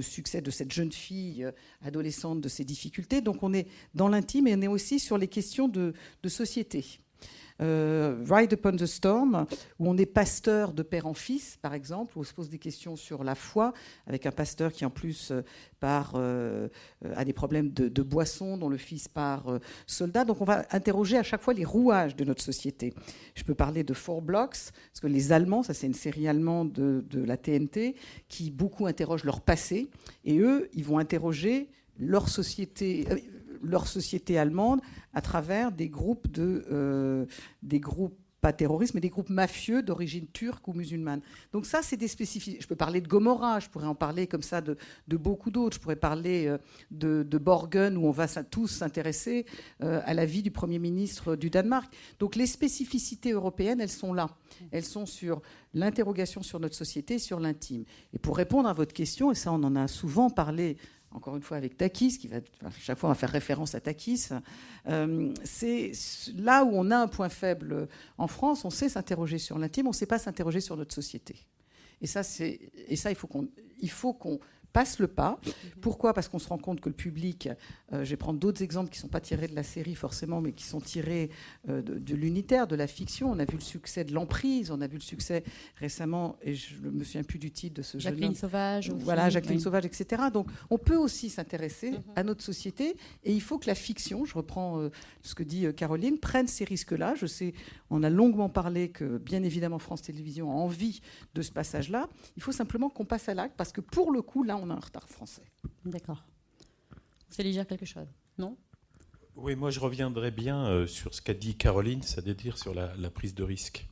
succès 0.00 0.40
de 0.40 0.52
cette 0.52 0.70
jeune 0.70 0.92
fille 0.92 1.42
euh, 1.42 1.50
adolescente, 1.84 2.40
de 2.40 2.48
ses 2.48 2.64
difficultés. 2.64 3.20
Donc 3.20 3.42
on 3.42 3.52
est 3.52 3.66
dans 3.96 4.08
l'intime 4.08 4.46
et 4.46 4.54
on 4.54 4.62
est 4.62 4.68
aussi 4.68 5.00
sur 5.00 5.18
les 5.18 5.28
questions 5.28 5.66
de 5.66 5.92
société. 6.28 7.00
Euh, 7.62 8.24
Ride 8.28 8.52
Upon 8.52 8.72
the 8.72 8.86
Storm, 8.86 9.46
où 9.78 9.88
on 9.88 9.96
est 9.96 10.06
pasteur 10.06 10.72
de 10.72 10.82
père 10.82 11.06
en 11.06 11.14
fils, 11.14 11.56
par 11.62 11.72
exemple, 11.72 12.18
où 12.18 12.20
on 12.20 12.24
se 12.24 12.34
pose 12.34 12.48
des 12.48 12.58
questions 12.58 12.96
sur 12.96 13.22
la 13.22 13.36
foi, 13.36 13.72
avec 14.06 14.26
un 14.26 14.32
pasteur 14.32 14.72
qui 14.72 14.84
en 14.84 14.90
plus 14.90 15.30
euh, 15.30 15.42
euh, 15.84 16.68
a 17.14 17.24
des 17.24 17.32
problèmes 17.32 17.70
de, 17.70 18.02
boisson, 18.02 18.56
dont 18.56 18.68
le 18.68 18.76
fils 18.76 19.06
part 19.06 19.46
soldat. 19.86 20.24
Donc 20.24 20.40
on 20.40 20.44
va 20.44 20.64
interroger 20.70 21.16
à 21.16 21.22
chaque 21.22 21.42
fois 21.42 21.54
les 21.54 21.64
rouages 21.64 22.16
de 22.16 22.24
notre 22.24 22.42
société. 22.42 22.92
Je 23.34 23.44
peux 23.44 23.54
parler 23.54 23.84
de 23.84 23.94
Four 23.94 24.22
Blocks, 24.22 24.72
parce 24.72 25.00
que 25.00 25.06
les 25.06 25.30
Allemands, 25.30 25.62
ça 25.62 25.74
c'est 25.74 25.86
une 25.86 25.94
série 25.94 26.26
allemande 26.26 26.72
de, 26.72 27.04
de 27.08 27.22
la 27.22 27.36
TNT, 27.36 27.94
qui 28.28 28.50
beaucoup 28.50 28.86
interrogent 28.86 29.24
leur 29.24 29.40
passé, 29.40 29.88
et 30.24 30.38
eux, 30.38 30.68
ils 30.72 30.84
vont 30.84 30.98
interroger 30.98 31.68
leur 31.98 32.28
société 32.28 33.06
leur 33.64 33.86
société 33.86 34.38
allemande 34.38 34.80
à 35.12 35.20
travers 35.20 35.72
des 35.72 35.88
groupes 35.88 36.30
de 36.30 37.26
des 37.62 37.80
groupes 37.80 38.18
pas 38.44 38.52
terroristes, 38.52 38.92
mais 38.92 39.00
des 39.00 39.08
groupes 39.08 39.30
mafieux 39.30 39.82
d'origine 39.82 40.26
turque 40.26 40.68
ou 40.68 40.74
musulmane. 40.74 41.22
Donc 41.50 41.64
ça, 41.64 41.80
c'est 41.80 41.96
des 41.96 42.08
spécificités. 42.08 42.60
Je 42.60 42.66
peux 42.66 42.76
parler 42.76 43.00
de 43.00 43.08
Gomorrah, 43.08 43.58
je 43.58 43.70
pourrais 43.70 43.86
en 43.86 43.94
parler 43.94 44.26
comme 44.26 44.42
ça 44.42 44.60
de, 44.60 44.76
beaucoup 45.08 45.50
d'autres. 45.50 45.76
Je 45.76 45.80
pourrais 45.80 45.96
parler 45.96 46.46
euh, 46.46 46.58
de, 46.90 47.22
de, 47.22 47.38
Borgen, 47.38 47.96
où 47.96 48.06
on 48.06 48.10
va 48.10 48.26
tous 48.44 48.66
s'intéresser 48.66 49.46
euh, 49.82 50.02
à 50.04 50.12
la 50.12 50.26
vie 50.26 50.42
du 50.42 50.50
Premier 50.50 50.78
ministre 50.78 51.36
du 51.36 51.48
Danemark. 51.48 51.90
Donc 52.18 52.36
les 52.36 52.46
spécificités 52.46 53.32
européennes, 53.32 53.80
elles 53.80 53.88
sont 53.88 54.12
là. 54.12 54.28
Elles 54.72 54.84
sont 54.84 55.06
sur 55.06 55.40
l'interrogation 55.72 56.42
sur 56.42 56.60
notre 56.60 56.76
société, 56.76 57.18
sur 57.18 57.40
l'intime. 57.40 57.84
Et 58.12 58.18
pour 58.18 58.36
répondre 58.36 58.68
à 58.68 58.74
votre 58.74 58.92
question, 58.92 59.32
et 59.32 59.34
ça 59.34 59.52
on 59.52 59.62
en 59.62 59.74
a 59.74 59.88
souvent 59.88 60.28
parlé 60.28 60.76
encore 61.14 61.36
une 61.36 61.42
fois 61.42 61.56
avec 61.56 61.76
Takis, 61.76 62.18
qui 62.18 62.28
va 62.28 62.38
chaque 62.78 62.98
fois 62.98 63.08
on 63.08 63.12
va 63.12 63.18
faire 63.18 63.30
référence 63.30 63.74
à 63.74 63.80
Takis, 63.80 64.28
euh, 64.88 65.32
c'est 65.44 65.92
là 66.36 66.64
où 66.64 66.70
on 66.72 66.90
a 66.90 66.98
un 66.98 67.08
point 67.08 67.28
faible 67.28 67.88
en 68.18 68.26
France, 68.26 68.64
on 68.64 68.70
sait 68.70 68.88
s'interroger 68.88 69.38
sur 69.38 69.58
l'intime, 69.58 69.86
on 69.86 69.90
ne 69.90 69.94
sait 69.94 70.06
pas 70.06 70.18
s'interroger 70.18 70.60
sur 70.60 70.76
notre 70.76 70.94
société. 70.94 71.36
Et 72.00 72.06
ça, 72.06 72.22
et 72.40 72.96
ça 72.96 73.10
il 73.10 73.16
faut 73.16 73.28
qu'on 73.28 73.48
il 73.80 73.90
faut 73.90 74.12
qu'on 74.12 74.40
passe 74.74 74.98
le 74.98 75.06
pas. 75.06 75.38
Pourquoi? 75.80 76.12
Parce 76.12 76.28
qu'on 76.28 76.40
se 76.40 76.48
rend 76.48 76.58
compte 76.58 76.80
que 76.80 76.88
le 76.88 76.94
public, 76.94 77.48
euh, 77.92 78.04
je 78.04 78.10
vais 78.10 78.16
prendre 78.16 78.40
d'autres 78.40 78.60
exemples 78.62 78.90
qui 78.90 78.98
ne 78.98 79.02
sont 79.02 79.08
pas 79.08 79.20
tirés 79.20 79.46
de 79.46 79.54
la 79.54 79.62
série 79.62 79.94
forcément, 79.94 80.40
mais 80.40 80.52
qui 80.52 80.64
sont 80.64 80.80
tirés 80.80 81.30
euh, 81.68 81.80
de, 81.80 82.14
l'unitaire, 82.14 82.66
de 82.66 82.74
la 82.74 82.88
fiction. 82.88 83.30
On 83.30 83.38
a 83.38 83.44
vu 83.44 83.54
le 83.54 83.62
succès 83.62 84.02
de 84.02 84.12
l'emprise, 84.12 84.72
on 84.72 84.80
a 84.80 84.88
vu 84.88 84.96
le 84.96 85.00
succès 85.00 85.44
récemment, 85.76 86.36
et 86.42 86.54
je 86.54 86.74
ne 86.82 86.90
me 86.90 87.04
souviens 87.04 87.22
plus 87.22 87.38
du 87.38 87.52
titre 87.52 87.76
de 87.76 87.82
ce 87.82 87.98
jeune 87.98 88.14
Jacqueline 88.14 88.34
Sauvage. 88.34 88.90
Voilà, 88.90 89.30
Jacqueline 89.30 89.60
Sauvage, 89.60 89.86
etc. 89.86 90.24
Donc 90.32 90.48
on 90.70 90.78
peut 90.78 90.96
aussi 90.96 91.30
s'intéresser 91.30 91.92
mhm. 91.92 92.02
à 92.16 92.24
notre 92.24 92.42
société, 92.42 92.96
et 93.22 93.32
il 93.32 93.40
faut 93.40 93.58
que 93.58 93.68
la 93.68 93.76
fiction, 93.76 94.24
je 94.24 94.34
reprends 94.34 94.80
euh, 94.80 94.90
ce 95.22 95.36
que 95.36 95.44
dit 95.44 95.72
Caroline, 95.76 96.18
prenne 96.18 96.48
ces 96.48 96.64
risques-là. 96.64 97.14
Je 97.14 97.26
sais, 97.26 97.54
on 97.90 98.02
a 98.02 98.10
longuement 98.10 98.48
parlé 98.48 98.88
que, 98.88 99.18
bien 99.18 99.44
évidemment, 99.44 99.78
France 99.78 100.02
Télévisions 100.02 100.50
a 100.50 100.54
envie 100.54 101.00
de 101.36 101.42
ce 101.42 101.52
passage-là. 101.52 102.08
Il 102.36 102.42
faut 102.42 102.50
simplement 102.50 102.90
qu'on 102.90 103.04
passe 103.04 103.28
à 103.28 103.34
l'acte, 103.34 103.54
parce 103.56 103.70
que 103.70 103.80
pour 103.80 104.10
le 104.10 104.20
coup, 104.20 104.42
là, 104.42 104.58
on 104.63 104.63
a 104.70 104.74
un 104.74 104.80
retard 104.80 105.08
français. 105.08 105.44
D'accord. 105.84 106.24
Vous 107.30 107.40
allez 107.40 107.52
dire 107.52 107.66
quelque 107.66 107.86
chose 107.86 108.06
Non? 108.38 108.56
Oui, 109.36 109.56
moi 109.56 109.70
je 109.70 109.80
reviendrai 109.80 110.30
bien 110.30 110.66
euh, 110.66 110.86
sur 110.86 111.12
ce 111.12 111.20
qu'a 111.20 111.34
dit 111.34 111.56
Caroline, 111.56 112.02
c'est-à-dire 112.02 112.56
sur 112.56 112.72
la, 112.74 113.10
prise 113.10 113.34
de 113.34 113.42
risque. 113.42 113.88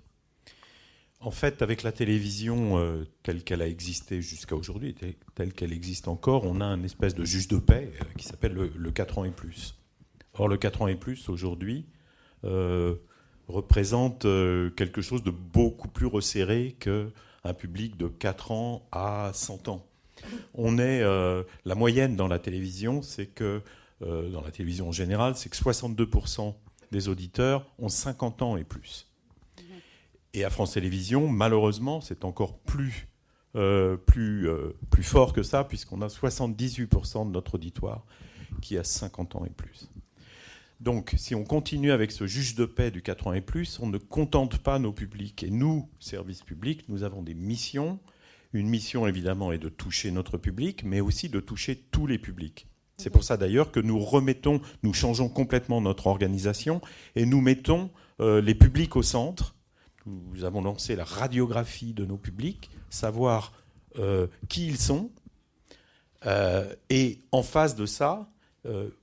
En 1.19 1.33
fait, 1.33 1.62
avec 1.62 1.83
la 1.83 1.91
télévision 1.91 2.79
euh, 2.79 3.05
telle 3.23 3.43
qu'elle 3.43 3.62
a 3.62 3.67
existé 3.67 4.23
jusqu'à 4.23 4.55
aujourd'hui, 4.55 4.95
telle 5.35 5.52
qu'elle 5.52 5.73
existe 5.73 6.07
encore, 6.07 6.45
on 6.45 6.61
a 6.61 6.64
un 6.64 6.83
espèce 6.85 7.14
de 7.14 7.25
juge 7.25 7.49
de 7.49 7.59
paix 7.59 7.91
euh, 8.00 8.05
qui 8.17 8.25
s'appelle 8.25 8.52
le, 8.52 8.91
4 8.93 9.19
ans 9.19 9.25
et 9.25 9.31
plus. 9.31 9.75
Or, 10.35 10.47
le 10.47 10.57
4 10.57 10.83
ans 10.83 10.87
et 10.87 10.97
plus, 10.97 11.29
aujourd'hui, 11.29 11.87
représente 13.49 14.23
quelque 14.23 15.00
chose 15.00 15.23
de 15.23 15.31
beaucoup 15.31 15.88
plus 15.88 16.07
resserré 16.07 16.76
qu'un 16.81 17.55
public 17.55 17.97
de 17.97 18.09
4 18.09 18.50
ans 18.50 18.88
à 18.91 19.31
100 19.35 19.69
ans 19.69 19.87
on 20.55 20.79
est 20.79 21.02
euh, 21.02 21.43
la 21.64 21.75
moyenne 21.75 22.17
dans 22.17 22.29
la 22.29 22.38
télévision, 22.38 23.02
c'est 23.02 23.26
que 23.26 23.62
euh, 24.02 24.31
dans 24.31 24.43
la 24.43 24.50
télévision 24.50 24.88
en 24.88 24.93
général, 24.93 25.37
c'est 25.37 25.49
que 25.49 25.57
62% 25.57 26.55
des 26.91 27.09
auditeurs 27.09 27.67
ont 27.79 27.88
50 27.88 28.43
ans 28.43 28.57
et 28.57 28.64
plus. 28.64 29.09
Et 30.35 30.45
à 30.45 30.50
France 30.50 30.73
Télévisions, 30.73 31.29
malheureusement, 31.29 32.00
c'est 32.00 32.25
encore 32.25 32.59
plus 32.59 33.09
euh, 33.55 33.99
plus, 33.99 34.49
plus 34.88 35.02
fort 35.02 35.35
que 35.35 35.43
ça, 35.43 35.62
puisqu'on 35.62 36.00
a 36.00 36.07
78% 36.07 37.26
de 37.26 37.33
notre 37.33 37.57
auditoire 37.57 38.07
qui 38.62 38.79
a 38.79 38.85
50 38.85 39.37
ans 39.37 39.45
et 39.45 39.50
plus. 39.50 39.91
Donc, 40.83 41.14
si 41.17 41.37
on 41.37 41.45
continue 41.45 41.93
avec 41.93 42.11
ce 42.11 42.26
juge 42.26 42.57
de 42.57 42.64
paix 42.64 42.91
du 42.91 43.02
4 43.02 43.29
ans 43.29 43.33
et 43.35 43.41
plus, 43.41 43.79
on 43.79 43.87
ne 43.87 43.99
contente 43.99 44.59
pas 44.59 44.81
nos 44.81 44.93
publics. 44.93 45.45
Et 45.45 45.50
nous, 45.50 45.88
services 46.00 46.43
publics, 46.43 46.88
nous 46.88 47.05
avons 47.05 47.23
des 47.23 47.35
missions 47.35 48.00
une 48.53 48.69
mission 48.69 49.07
évidemment 49.07 49.53
est 49.53 49.59
de 49.59 49.69
toucher 49.69 50.11
notre 50.11 50.39
public, 50.39 50.83
mais 50.85 51.01
aussi 51.01 51.29
de 51.29 51.41
toucher 51.41 51.77
tous 51.91 52.07
les 52.07 52.19
publics. 52.19 52.67
C'est 52.99 53.11
pour 53.11 53.25
ça 53.25 53.37
d'ailleurs 53.37 53.73
que 53.73 53.81
nous 53.81 53.99
remettons, 53.99 54.61
nous 54.83 54.93
changeons 54.93 55.29
complètement 55.29 55.81
notre 55.81 56.07
organisation 56.07 56.81
et 57.17 57.27
nous 57.27 57.41
mettons 57.41 57.91
euh, 58.21 58.41
les 58.41 58.55
publics 58.55 58.95
au 58.97 59.03
centre. 59.03 59.57
Nous 60.07 60.45
avons 60.45 60.63
lancé 60.63 60.95
la 60.95 61.05
radiographie 61.05 61.95
de 61.95 62.05
nos 62.05 62.17
publics, 62.17 62.71
savoir 62.91 63.53
euh, 63.99 64.27
qui 64.49 64.67
ils 64.67 64.79
sont, 64.79 65.11
euh, 66.27 66.73
et 66.91 67.21
en 67.33 67.43
face 67.43 67.75
de 67.75 67.87
ça, 67.87 68.29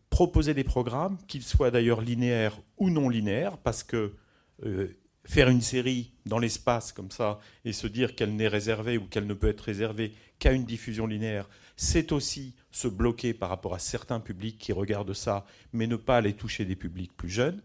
proposer 0.09 0.53
des 0.53 0.63
programmes, 0.63 1.17
qu'ils 1.27 1.43
soient 1.43 1.69
d'ailleurs 1.69 1.99
linéaires 1.99 2.61
ou 2.77 2.89
non 2.89 3.09
linéaires, 3.09 3.57
parce 3.57 3.83
que 3.83 4.13
faire 5.29 5.49
une 5.49 5.61
série 5.61 6.11
dans 6.25 6.39
l'espace 6.39 6.91
comme 6.91 7.11
ça 7.11 7.39
et 7.63 7.71
se 7.71 7.85
dire 7.85 8.15
qu'elle 8.15 8.35
n'est 8.35 8.47
réservée 8.47 8.97
ou 8.97 9.05
qu'elle 9.05 9.27
ne 9.27 9.35
peut 9.35 9.47
être 9.47 9.61
réservée 9.61 10.11
qu'à 10.39 10.53
une 10.53 10.65
diffusion 10.65 11.05
linéaire, 11.05 11.47
c'est 11.77 12.11
aussi 12.11 12.55
se 12.71 12.87
bloquer 12.87 13.35
par 13.35 13.49
rapport 13.49 13.75
à 13.75 13.79
certains 13.79 14.19
publics 14.19 14.57
qui 14.57 14.73
regardent 14.73 15.13
ça, 15.13 15.45
mais 15.71 15.85
ne 15.85 15.97
pas 15.97 16.17
aller 16.17 16.33
toucher 16.33 16.65
des 16.65 16.75
publics 16.75 17.15
plus 17.15 17.29
jeunes, 17.29 17.61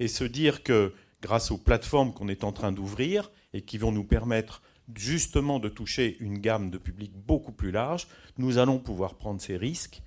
et 0.00 0.08
se 0.08 0.24
dire 0.24 0.62
que 0.62 0.94
grâce 1.20 1.50
aux 1.50 1.58
plateformes 1.58 2.14
qu'on 2.14 2.28
est 2.28 2.42
en 2.42 2.52
train 2.52 2.72
d'ouvrir 2.72 3.30
et 3.52 3.60
qui 3.60 3.76
vont 3.76 3.92
nous 3.92 4.04
permettre 4.04 4.62
justement 4.96 5.58
de 5.58 5.68
toucher 5.68 6.16
une 6.20 6.38
gamme 6.38 6.70
de 6.70 6.78
publics 6.78 7.14
beaucoup 7.14 7.52
plus 7.52 7.70
large, 7.70 8.08
nous 8.38 8.56
allons 8.56 8.78
pouvoir 8.78 9.16
prendre 9.16 9.42
ces 9.42 9.58
risques 9.58 10.00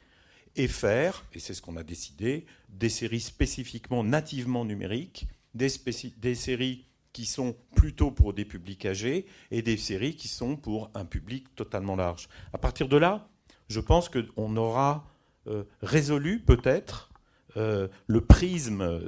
et 0.56 0.68
faire, 0.68 1.26
et 1.34 1.40
c'est 1.40 1.54
ce 1.54 1.62
qu'on 1.62 1.78
a 1.78 1.84
décidé, 1.84 2.48
des 2.70 2.90
séries 2.90 3.20
spécifiquement 3.20 4.04
nativement 4.04 4.66
numériques, 4.66 5.28
des, 5.54 5.70
des 6.18 6.36
séries 6.36 6.87
qui 7.18 7.26
sont 7.26 7.56
plutôt 7.74 8.12
pour 8.12 8.32
des 8.32 8.46
publics 8.46 8.86
âgés 8.86 9.26
et 9.50 9.64
des 9.64 9.76
séries 9.76 10.16
qui 10.16 10.28
sont 10.28 10.56
pour 10.56 10.92
un 10.94 11.04
public 11.04 11.56
totalement 11.56 11.96
large. 11.96 12.30
À 12.54 12.60
partir 12.60 12.88
de 12.88 12.96
là, 12.96 13.28
je 13.70 13.80
pense 13.80 14.08
qu'on 14.08 14.56
aura 14.56 15.04
euh, 15.48 15.64
résolu 15.82 16.42
peut-être 16.42 17.10
euh, 17.56 17.88
le 18.06 18.22
prisme 18.22 19.02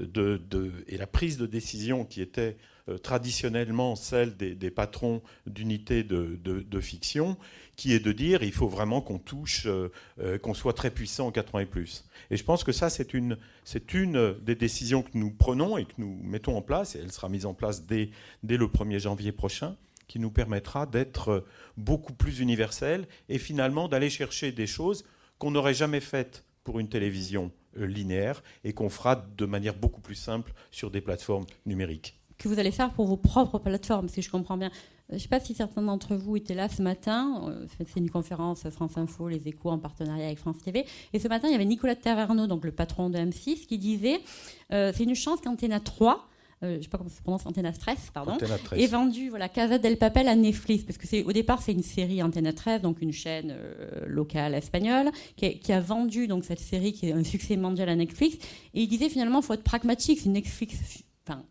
et 0.87 0.97
la 0.97 1.05
prise 1.05 1.37
de 1.37 1.45
décision 1.45 2.03
qui 2.03 2.23
était 2.23 2.57
traditionnellement 2.97 3.95
celle 3.95 4.35
des, 4.35 4.71
patrons 4.71 5.21
d'unités 5.45 6.03
de, 6.03 6.79
fiction, 6.79 7.37
qui 7.75 7.93
est 7.93 7.99
de 7.99 8.11
dire 8.11 8.43
il 8.43 8.51
faut 8.51 8.67
vraiment 8.67 9.01
qu'on 9.01 9.19
touche, 9.19 9.67
qu'on 10.41 10.53
soit 10.53 10.73
très 10.73 10.91
puissant 10.91 11.27
en 11.27 11.31
80 11.31 11.59
et 11.59 11.65
plus. 11.65 12.05
Et 12.31 12.37
je 12.37 12.43
pense 12.43 12.63
que 12.63 12.71
ça, 12.71 12.89
c'est 12.89 13.13
une, 13.13 13.37
des 14.41 14.55
décisions 14.55 15.01
que 15.01 15.11
nous 15.13 15.31
prenons 15.31 15.77
et 15.77 15.85
que 15.85 15.93
nous 15.97 16.19
mettons 16.23 16.57
en 16.57 16.61
place, 16.61 16.95
et 16.95 16.99
elle 16.99 17.11
sera 17.11 17.29
mise 17.29 17.45
en 17.45 17.53
place 17.53 17.85
dès, 17.85 18.09
dès 18.43 18.57
le 18.57 18.67
1er 18.67 18.99
janvier 18.99 19.31
prochain, 19.31 19.75
qui 20.09 20.19
nous 20.19 20.31
permettra 20.31 20.85
d'être 20.85 21.45
beaucoup 21.77 22.13
plus 22.13 22.39
universel 22.39 23.07
et 23.29 23.37
finalement 23.37 23.87
d'aller 23.87 24.09
chercher 24.09 24.51
des 24.51 24.67
choses 24.67 25.05
qu'on 25.37 25.51
n'aurait 25.51 25.73
jamais 25.73 26.01
faites 26.01 26.43
pour 26.65 26.79
une 26.79 26.89
télévision 26.89 27.51
euh, 27.77 27.85
linéaire 27.85 28.43
et 28.65 28.73
qu'on 28.73 28.89
fera 28.89 29.15
de 29.15 29.45
manière 29.45 29.75
beaucoup 29.75 30.01
plus 30.01 30.15
simple 30.15 30.51
sur 30.71 30.91
des 30.91 30.99
plateformes 30.99 31.45
numériques. 31.65 32.18
Que 32.39 32.47
vous 32.47 32.57
allez 32.57 32.71
faire 32.71 32.91
pour 32.91 33.05
vos 33.05 33.17
propres 33.17 33.59
plateformes, 33.59 34.07
si 34.09 34.21
je 34.21 34.31
comprends 34.31 34.57
bien. 34.57 34.71
Je 35.09 35.15
ne 35.15 35.19
sais 35.19 35.27
pas 35.27 35.39
si 35.39 35.55
certains 35.55 35.81
d'entre 35.81 36.15
vous 36.15 36.37
étaient 36.37 36.53
là 36.53 36.69
ce 36.69 36.81
matin. 36.81 37.43
Euh, 37.47 37.65
c'est 37.79 37.99
une 37.99 38.09
conférence 38.11 38.69
France 38.69 38.95
Info, 38.95 39.27
Les 39.27 39.47
Échos 39.47 39.71
en 39.71 39.79
partenariat 39.79 40.27
avec 40.27 40.37
France 40.37 40.59
TV. 40.63 40.85
Et 41.13 41.19
ce 41.19 41.27
matin, 41.27 41.47
il 41.47 41.51
y 41.51 41.55
avait 41.55 41.65
Nicolas 41.65 41.95
Taverneau, 41.95 42.47
donc 42.47 42.63
le 42.63 42.71
patron 42.71 43.09
de 43.09 43.17
M6, 43.17 43.65
qui 43.65 43.77
disait 43.77 44.19
euh, 44.71 44.93
c'est 44.95 45.03
une 45.03 45.15
chance 45.15 45.41
qu'Antena 45.41 45.79
3 45.79 46.25
euh, 46.61 46.73
je 46.73 46.77
ne 46.79 46.81
sais 46.83 46.89
pas 46.89 46.97
comment 46.97 47.09
ça 47.09 47.15
se 47.15 47.21
prononce, 47.21 47.45
Antena 47.45 47.71
13, 47.71 48.11
pardon, 48.13 48.37
est 48.73 48.87
vendu 48.87 49.29
voilà, 49.29 49.47
Casa 49.47 49.77
del 49.77 49.97
Papel 49.97 50.27
à 50.27 50.35
Netflix, 50.35 50.83
parce 50.83 50.97
que 50.97 51.07
c'est 51.07 51.23
au 51.23 51.31
départ 51.31 51.61
c'est 51.61 51.71
une 51.71 51.83
série 51.83 52.21
Antena 52.21 52.51
13, 52.51 52.81
donc 52.81 53.01
une 53.01 53.13
chaîne 53.13 53.55
locale 54.05 54.53
espagnole, 54.53 55.09
qui, 55.37 55.57
qui, 55.59 55.71
a 55.71 55.79
vendu 55.79 56.27
donc 56.27 56.43
cette 56.43 56.59
série 56.59 56.91
qui 56.91 57.07
est 57.07 57.13
un 57.13 57.23
succès 57.23 57.55
mondial 57.55 57.87
à 57.87 57.95
Netflix. 57.95 58.35
Et 58.73 58.81
il 58.81 58.87
disait 58.89 59.07
finalement, 59.07 59.39
il 59.39 59.45
faut 59.45 59.53
être 59.53 59.63
pragmatique, 59.63 60.19
c'est 60.19 60.27
Netflix, 60.27 60.75
enfin 61.25 61.45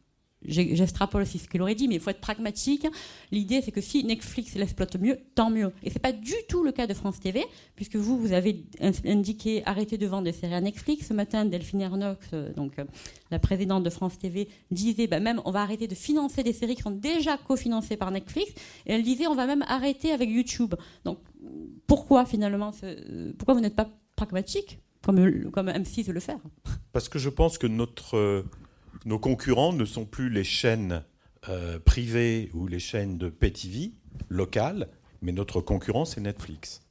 J'extrapole 0.45 1.23
aussi 1.23 1.39
ce 1.39 1.49
qu'il 1.49 1.61
aurait 1.63 1.75
dit, 1.75 1.89
mais 1.89 1.97
il 1.97 2.01
faut 2.01 2.11
être 2.11 2.21
pragmatique. 2.21 2.87
L'idée, 3.33 3.61
c'est 3.61 3.73
que 3.73 3.81
si 3.81 4.05
Netflix 4.05 4.55
l'exploite 4.55 4.97
mieux, 4.97 5.19
tant 5.35 5.51
mieux. 5.51 5.73
Et 5.83 5.91
c'est 5.91 5.99
pas 5.99 6.13
du 6.13 6.35
tout 6.49 6.63
le 6.63 6.71
cas 6.71 6.87
de 6.87 6.95
France 6.95 7.19
TV, 7.19 7.45
puisque 7.75 7.97
vous, 7.97 8.19
vous 8.19 8.33
avez 8.33 8.65
indiqué 9.05 9.63
arrêter 9.67 9.99
de 9.99 10.07
vendre 10.07 10.25
des 10.25 10.33
séries 10.33 10.55
à 10.55 10.61
Netflix. 10.61 11.09
Ce 11.09 11.15
matin, 11.15 11.45
Delphine 11.45 11.81
Ernox, 11.81 12.29
euh, 12.33 12.53
donc 12.53 12.79
euh, 12.79 12.85
la 13.31 13.39
présidente 13.39 13.83
de 13.83 13.91
France 13.91 14.17
TV, 14.19 14.49
disait 14.71 15.09
bah, 15.09 15.19
même 15.19 15.41
on 15.45 15.51
va 15.51 15.63
arrêter 15.63 15.89
de 15.89 15.95
financer 15.95 16.43
des 16.45 16.53
séries 16.53 16.77
qui 16.77 16.83
sont 16.83 16.93
déjà 16.93 17.37
cofinancées 17.37 17.97
par 17.97 18.11
Netflix. 18.13 18.53
Et 18.87 18.93
elle 18.93 19.03
disait 19.03 19.27
on 19.27 19.35
va 19.35 19.47
même 19.47 19.65
arrêter 19.67 20.13
avec 20.13 20.31
YouTube. 20.31 20.75
Donc 21.05 21.19
pourquoi 21.87 22.25
finalement, 22.27 22.73
pourquoi 23.39 23.55
vous 23.55 23.61
n'êtes 23.61 23.77
pas 23.77 23.89
pragmatique 24.15 24.79
comme, 25.03 25.51
comme 25.51 25.69
M6 25.69 26.05
veut 26.05 26.13
le 26.13 26.21
faire 26.21 26.39
Parce 26.93 27.09
que 27.09 27.19
je 27.19 27.29
pense 27.29 27.59
que 27.59 27.67
notre 27.67 28.17
euh, 28.17 28.45
nos 29.05 29.19
concurrents 29.19 29.73
ne 29.73 29.85
sont 29.85 30.05
plus 30.05 30.31
les 30.31 30.45
chaînes 30.45 31.05
euh, 31.49 31.79
privées 31.79 32.51
ou 32.53 32.67
les 32.67 32.81
chaînes 32.81 33.17
de 33.17 33.29
pay 33.29 33.53
TV 33.53 33.93
locales, 34.29 34.89
mais 35.23 35.33
notre 35.33 35.61
concurrent, 35.61 36.05
c'est 36.05 36.21
Netflix. 36.21 36.83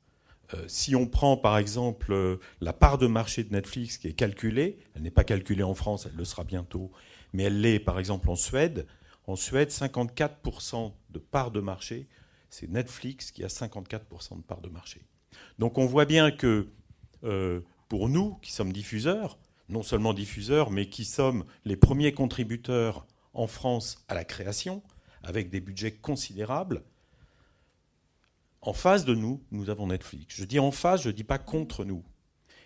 euh, 0.54 0.64
si 0.68 0.96
on 0.96 1.06
prend 1.06 1.36
par 1.36 1.58
exemple 1.58 2.14
euh, 2.14 2.38
la 2.62 2.72
part 2.72 2.98
de 2.98 3.08
marché 3.08 3.44
de 3.44 3.52
Netflix 3.52 3.98
qui 3.98 4.08
est 4.08 4.14
calculée, 4.14 4.80
elle 4.96 5.02
n'est 5.02 5.12
pas 5.12 5.26
calculée 5.26 5.64
en 5.64 5.76
France, 5.76 6.08
elle 6.10 6.16
le 6.16 6.24
sera 6.24 6.46
bientôt, 6.46 6.92
mais 7.34 7.44
elle 7.44 7.60
l'est 7.60 7.80
par 7.80 8.00
exemple 8.00 8.30
en 8.30 8.38
Suède. 8.38 8.88
En 9.28 9.36
Suède, 9.36 9.70
54% 9.70 10.94
de 11.10 11.20
part 11.20 11.52
de 11.52 11.60
marché, 11.60 12.08
c'est 12.50 12.70
Netflix 12.70 13.32
qui 13.32 13.44
a 13.44 13.48
54% 13.48 14.38
de 14.38 14.44
part 14.44 14.62
de 14.62 14.70
marché. 14.70 15.02
Donc 15.60 15.78
on 15.78 15.86
voit 15.86 16.06
bien 16.06 16.32
que 16.32 16.70
pour 17.90 18.08
nous 18.08 18.36
qui 18.36 18.54
sommes 18.54 18.72
diffuseurs, 18.72 19.38
non 19.70 19.84
seulement 19.84 20.14
diffuseurs, 20.14 20.72
mais 20.72 20.90
qui 20.90 21.06
sommes 21.06 21.46
les 21.66 21.76
premiers 21.76 22.14
contributeurs 22.14 23.06
en 23.34 23.48
France 23.48 24.04
à 24.08 24.16
la 24.16 24.24
création, 24.24 24.82
avec 25.24 25.50
des 25.50 25.60
budgets 25.60 25.92
considérables, 25.92 26.84
en 28.62 28.74
face 28.74 29.06
de 29.06 29.16
nous, 29.16 29.42
nous 29.52 29.70
avons 29.70 29.88
Netflix. 29.88 30.36
Je 30.36 30.46
dis 30.46 30.60
en 30.60 30.72
face, 30.72 31.04
je 31.04 31.10
ne 31.10 31.14
dis 31.14 31.24
pas 31.24 31.38
contre 31.38 31.86
nous. 31.86 32.04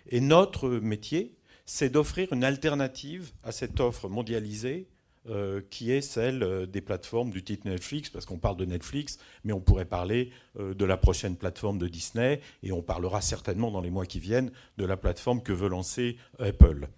Et 0.06 0.20
notre 0.20 0.68
métier, 0.68 1.36
c'est 1.64 1.90
d'offrir 1.90 2.32
une 2.32 2.44
alternative 2.44 3.32
à 3.42 3.52
cette 3.52 3.78
offre 3.78 4.08
mondialisée 4.08 4.88
euh, 5.28 5.60
qui 5.70 5.92
est 5.92 6.00
celle 6.00 6.42
euh, 6.42 6.66
des 6.66 6.80
plateformes 6.80 7.30
du 7.30 7.44
titre 7.44 7.68
Netflix, 7.68 8.10
parce 8.10 8.26
qu'on 8.26 8.38
parle 8.38 8.56
de 8.56 8.64
Netflix, 8.64 9.18
mais 9.44 9.52
on 9.52 9.60
pourrait 9.60 9.84
parler 9.84 10.32
euh, 10.58 10.74
de 10.74 10.84
la 10.84 10.96
prochaine 10.96 11.36
plateforme 11.36 11.78
de 11.78 11.86
Disney, 11.86 12.40
et 12.64 12.72
on 12.72 12.82
parlera 12.82 13.20
certainement 13.20 13.70
dans 13.70 13.80
les 13.80 13.90
mois 13.90 14.04
qui 14.04 14.18
viennent 14.18 14.50
de 14.78 14.84
la 14.84 14.96
plateforme 14.96 15.40
que 15.40 15.52
veut 15.52 15.68
lancer 15.68 16.16
Apple. 16.40 16.88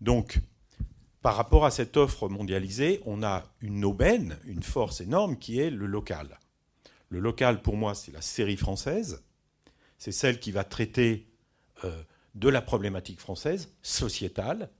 Donc, 0.00 0.40
par 1.20 1.36
rapport 1.36 1.66
à 1.66 1.70
cette 1.70 1.98
offre 1.98 2.30
mondialisée, 2.30 3.02
on 3.04 3.22
a 3.22 3.44
une 3.60 3.84
aubaine, 3.84 4.38
une 4.46 4.62
force 4.62 5.02
énorme 5.02 5.36
qui 5.36 5.60
est 5.60 5.68
le 5.68 5.84
local. 5.84 6.38
Le 7.10 7.20
local, 7.20 7.60
pour 7.60 7.76
moi, 7.76 7.94
c'est 7.94 8.12
la 8.12 8.22
série 8.22 8.56
française. 8.56 9.22
C'est 9.98 10.12
celle 10.12 10.40
qui 10.40 10.50
va 10.50 10.64
traiter 10.64 11.28
de 12.34 12.48
la 12.48 12.62
problématique 12.62 13.20
française, 13.20 13.70
sociétale, 13.82 14.70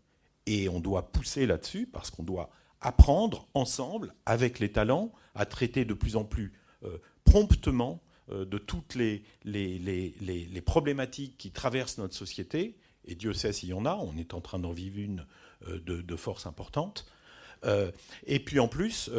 et 0.46 0.70
on 0.70 0.80
doit 0.80 1.12
pousser 1.12 1.46
là-dessus 1.46 1.86
parce 1.86 2.10
qu'on 2.10 2.22
doit 2.22 2.48
apprendre 2.86 3.48
ensemble, 3.54 4.14
avec 4.24 4.58
les 4.58 4.70
talents, 4.70 5.12
à 5.34 5.46
traiter 5.46 5.84
de 5.84 5.94
plus 5.94 6.16
en 6.16 6.24
plus 6.24 6.52
euh, 6.84 6.98
promptement 7.24 8.02
euh, 8.30 8.44
de 8.44 8.58
toutes 8.58 8.94
les, 8.94 9.22
problématiques 10.64 11.36
qui 11.38 11.50
traversent 11.50 11.98
notre 11.98 12.14
société. 12.14 12.76
Et 13.04 13.14
Dieu 13.14 13.32
sait 13.32 13.52
s'il 13.52 13.68
y 13.68 13.74
en 13.74 13.86
a, 13.86 13.94
on 13.94 14.16
est 14.16 14.34
en 14.34 14.40
train 14.40 14.58
d'en 14.58 14.72
vivre 14.72 14.98
une 14.98 15.26
de, 15.66 16.02
de, 16.02 16.16
force 16.16 16.46
importante. 16.46 17.06
et 18.26 18.40
puis 18.40 18.60
en 18.60 18.68
plus, 18.68 19.10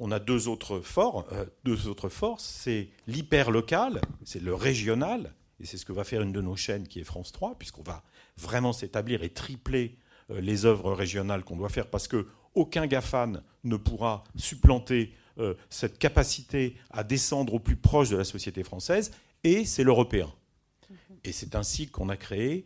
on 0.00 0.10
a 0.10 0.18
deux 0.18 0.48
autres, 0.48 0.80
forts, 0.80 1.26
euh, 1.30 1.44
deux 1.62 1.86
autres 1.86 2.08
forces. 2.08 2.44
C'est 2.44 2.88
l'hyper-local, 3.06 4.00
c'est 4.24 4.42
le 4.42 4.54
régional, 4.54 5.34
et 5.60 5.66
c'est 5.66 5.76
ce 5.76 5.84
que 5.84 5.92
va 5.92 6.04
faire 6.04 6.22
une 6.22 6.32
de 6.32 6.40
nos 6.40 6.56
chaînes 6.56 6.88
qui 6.88 7.00
est 7.00 7.04
France 7.04 7.32
3, 7.32 7.56
puisqu'on 7.58 7.82
va 7.82 8.02
vraiment 8.38 8.72
s'établir 8.72 9.22
et 9.22 9.28
tripler 9.28 9.98
euh, 10.30 10.40
les 10.40 10.64
œuvres 10.64 10.94
régionales 10.94 11.44
qu'on 11.44 11.56
doit 11.56 11.68
faire, 11.68 11.86
parce 11.86 12.08
que 12.08 12.26
aucun 12.54 12.86
GAFAN 12.86 13.34
ne 13.64 13.76
pourra 13.76 14.24
supplanter 14.36 15.12
euh, 15.38 15.54
cette 15.68 15.98
capacité 15.98 16.76
à 16.90 17.04
descendre 17.04 17.54
au 17.54 17.58
plus 17.58 17.76
proche 17.76 18.10
de 18.10 18.16
la 18.16 18.24
société 18.24 18.62
française, 18.62 19.12
et 19.44 19.64
c'est 19.64 19.84
l'européen. 19.84 20.32
Et 21.24 21.32
c'est 21.32 21.54
ainsi 21.54 21.88
qu'on 21.88 22.08
a 22.08 22.16
créé 22.16 22.64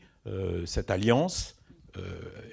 cette 0.65 0.91
alliance 0.91 1.55
euh, 1.97 2.03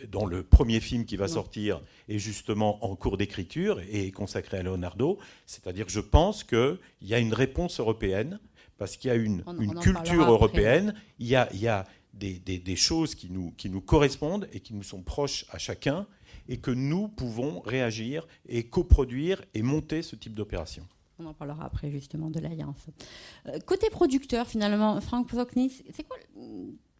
dont 0.08 0.28
le 0.28 0.44
premier 0.44 0.80
film 0.80 1.06
qui 1.06 1.16
va 1.16 1.28
sortir 1.28 1.82
est 2.08 2.20
justement 2.20 2.84
en 2.86 2.96
cours 2.96 3.18
d'écriture 3.18 3.80
et 3.90 4.12
consacré 4.12 4.58
à 4.58 4.64
Leonardo. 4.64 5.18
C'est-à-dire 5.48 5.88
que 5.88 5.92
je 5.92 6.00
pense 6.00 6.44
qu'il 6.44 6.78
y 7.02 7.16
a 7.16 7.20
une 7.20 7.34
réponse 7.34 7.80
européenne, 7.80 8.40
parce 8.78 8.98
qu'il 8.98 9.08
y 9.08 9.12
a 9.12 9.16
une, 9.16 9.44
culture 9.82 10.30
européenne, 10.30 10.94
il 11.17 11.28
y 11.28 11.36
a, 11.36 11.50
il 11.54 11.60
y 11.60 11.67
a 11.67 11.88
des, 12.13 12.38
des, 12.39 12.76
choses 12.76 13.15
qui 13.15 13.30
nous, 13.32 13.52
qui 13.58 13.70
nous 13.70 13.82
correspondent 13.82 14.48
et 14.54 14.60
qui 14.60 14.76
nous 14.76 14.84
sont 14.84 15.02
proches 15.02 15.46
à 15.50 15.58
chacun, 15.58 16.06
et 16.47 16.58
que 16.58 16.71
nous 16.71 17.08
pouvons 17.08 17.62
réagir 17.62 18.27
et 18.47 18.63
coproduire 18.63 19.43
et 19.54 19.62
monter 19.62 20.01
ce 20.01 20.15
type 20.15 20.34
d'opération. 20.34 20.86
On 21.19 21.25
en 21.25 21.34
parlera 21.34 21.65
après 21.65 21.91
justement 21.91 22.30
de 22.30 22.39
l'alliance. 22.39 22.88
Euh, 23.47 23.60
côté 23.60 23.89
producteur, 23.89 24.47
finalement, 24.47 24.99
Frank 25.01 25.27
Pozokny, 25.27 25.71
c'est 25.93 26.04
quoi 26.04 26.17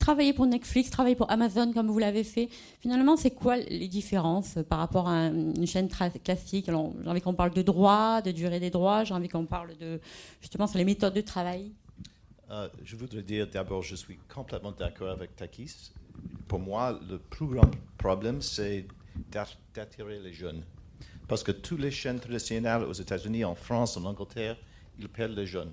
travailler 0.02 0.34
pour 0.34 0.48
Netflix, 0.48 0.90
travailler 0.90 1.16
pour 1.16 1.32
Amazon 1.32 1.72
comme 1.74 1.88
vous 1.88 2.00
l'avez 2.00 2.24
fait, 2.24 2.50
finalement, 2.80 3.16
c'est 3.16 3.32
quoi 3.32 3.58
les 3.58 3.88
différences 3.88 4.58
par 4.68 4.80
rapport 4.80 5.08
à 5.08 5.28
une 5.28 5.68
chaîne 5.68 5.88
classique? 5.88 6.66
J'ai 6.66 6.74
envie 6.74 7.22
qu'on 7.22 7.36
parle 7.36 7.54
de 7.54 7.62
droit, 7.62 8.22
de 8.22 8.32
durée 8.32 8.60
des 8.60 8.72
droits, 8.72 9.04
j'ai 9.04 9.14
envie 9.14 9.30
qu'on 9.30 9.46
parle 9.46 9.78
de 9.78 10.00
justement 10.42 10.68
sur 10.68 10.78
les 10.78 10.86
méthodes 10.86 11.14
de 11.14 11.22
travail. 11.22 11.72
Euh, 12.50 12.68
je 12.84 12.96
voudrais 12.98 13.22
dire 13.22 13.48
d'abord, 13.48 13.82
je 13.82 13.96
suis 13.96 14.18
complètement 14.34 14.74
d'accord 14.74 15.10
avec 15.10 15.36
Takis. 15.36 15.94
Pour 16.48 16.60
moi, 16.60 17.00
le 17.10 17.18
plus 17.18 17.48
grand 17.48 17.72
problème, 17.98 18.42
c'est 18.42 18.86
d'attirer 19.74 20.20
les 20.20 20.34
jeunes. 20.34 20.64
Parce 21.28 21.44
que 21.44 21.52
toutes 21.52 21.80
les 21.80 21.92
chaînes 21.92 22.20
traditionnelles 22.20 22.84
aux 22.84 22.94
États-Unis, 22.94 23.46
en 23.46 23.56
France, 23.56 23.98
en 23.98 24.06
Angleterre, 24.06 24.58
ils 25.00 25.08
perdent 25.10 25.36
les 25.38 25.46
jeunes. 25.46 25.72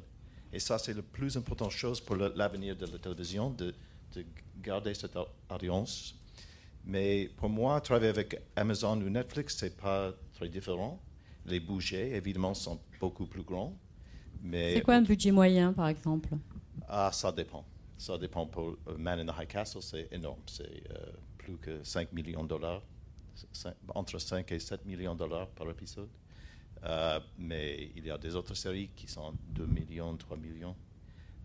Et 0.53 0.61
ça, 0.61 0.79
c'est 0.79 0.95
la 0.95 1.03
plus 1.03 1.37
importante 1.37 1.71
chose 1.71 2.01
pour 2.01 2.17
l'avenir 2.17 2.77
de 2.77 2.87
la 2.87 2.99
télévision, 2.99 3.51
de, 3.51 3.75
de 4.15 4.25
garder 4.63 4.95
cette 4.95 5.19
alliance. 5.51 6.15
Mais 6.85 7.31
pour 7.37 7.51
moi, 7.51 7.81
travailler 7.81 8.09
avec 8.09 8.41
Amazon 8.57 9.01
ou 9.03 9.11
Netflix, 9.11 9.57
c'est 9.59 9.77
pas 9.77 10.13
très 10.35 10.49
différent. 10.49 11.01
Les 11.45 11.61
budgets, 11.61 12.13
évidemment, 12.13 12.55
sont 12.55 12.81
beaucoup 13.01 13.27
plus 13.27 13.43
grands. 13.43 13.77
C'est 14.51 14.83
quoi 14.83 14.95
un 14.95 15.03
budget 15.03 15.33
moyen, 15.33 15.73
par 15.73 15.89
exemple? 15.89 16.31
Ah, 16.89 17.11
ça 17.13 17.33
dépend. 17.33 17.65
Ça 17.97 18.17
dépend. 18.17 18.47
Pour 18.47 18.77
Man 18.97 19.19
in 19.21 19.27
the 19.27 19.37
High 19.39 19.49
Castle, 19.49 19.83
c'est 19.83 20.09
énorme. 20.13 20.41
C'est 20.47 20.63
euh, 20.63 21.13
plus 21.37 21.57
que 21.59 21.83
5 21.83 22.13
millions 22.13 22.45
de 22.45 22.49
dollars. 22.49 22.83
Entre 23.95 24.19
5 24.19 24.51
et 24.53 24.59
7 24.59 24.85
millions 24.87 25.15
de 25.15 25.21
dollars 25.21 25.49
par 25.49 25.69
épisode. 25.71 26.09
Euh, 26.85 27.21
mais 27.39 27.91
il 27.97 28.07
y 28.07 28.11
a 28.11 28.19
des 28.19 28.37
autres 28.37 28.55
séries 28.55 28.91
qui 28.95 29.09
sont 29.09 29.33
2 29.51 29.67
millions, 29.67 30.17
3 30.17 30.37
millions. 30.37 30.77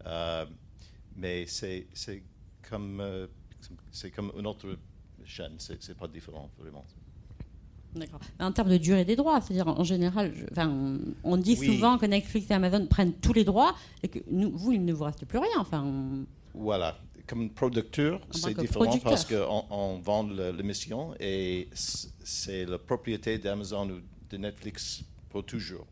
Euh, 0.06 0.45
mais 1.15 1.45
c'est 1.47 1.88
comme, 2.69 2.99
euh, 3.01 3.27
c'est 3.91 4.12
comme 4.12 4.32
une 4.38 4.47
autre 4.47 4.77
chaîne, 5.25 5.56
c'est 5.58 5.97
pas 5.97 6.08
différent 6.08 6.49
vraiment. 6.58 6.86
D'accord. 7.95 8.19
En 8.39 8.51
termes 8.51 8.69
de 8.69 8.77
durée 8.77 9.06
des 9.06 9.15
droits, 9.15 9.39
c'est-à-dire 9.39 9.67
en 9.67 9.84
général, 9.84 10.34
on, 11.23 11.38
dit 11.38 11.56
souvent 11.56 11.99
que 11.99 12.08
Netflix 12.08 12.49
et 12.49 12.53
Amazon 12.53 12.88
prennent 12.88 13.13
tous 13.13 13.34
les 13.34 13.43
droits 13.43 13.75
et 14.01 14.08
que 14.08 14.19
nous, 14.32 14.51
vous, 14.51 14.71
il 14.71 14.84
ne 14.84 14.93
vous 14.93 15.03
reste 15.03 15.25
plus 15.25 15.38
rien. 15.38 15.60
Enfin, 15.60 16.25
Voilà. 16.56 16.97
Comme 17.25 17.49
producteur, 17.49 18.19
c'est 18.31 18.57
différent 18.57 18.97
parce 18.99 19.23
qu'on 19.25 19.65
on 19.69 19.99
vend 19.99 20.23
l'émission 20.23 21.15
et 21.19 21.69
c'est 21.73 22.65
la 22.65 22.77
propriété 22.77 23.38
d'Amazon 23.38 23.89
ou 23.89 24.01
de 24.29 24.38
Netflix 24.38 25.03
pour 25.29 25.45
toujours. 25.45 25.88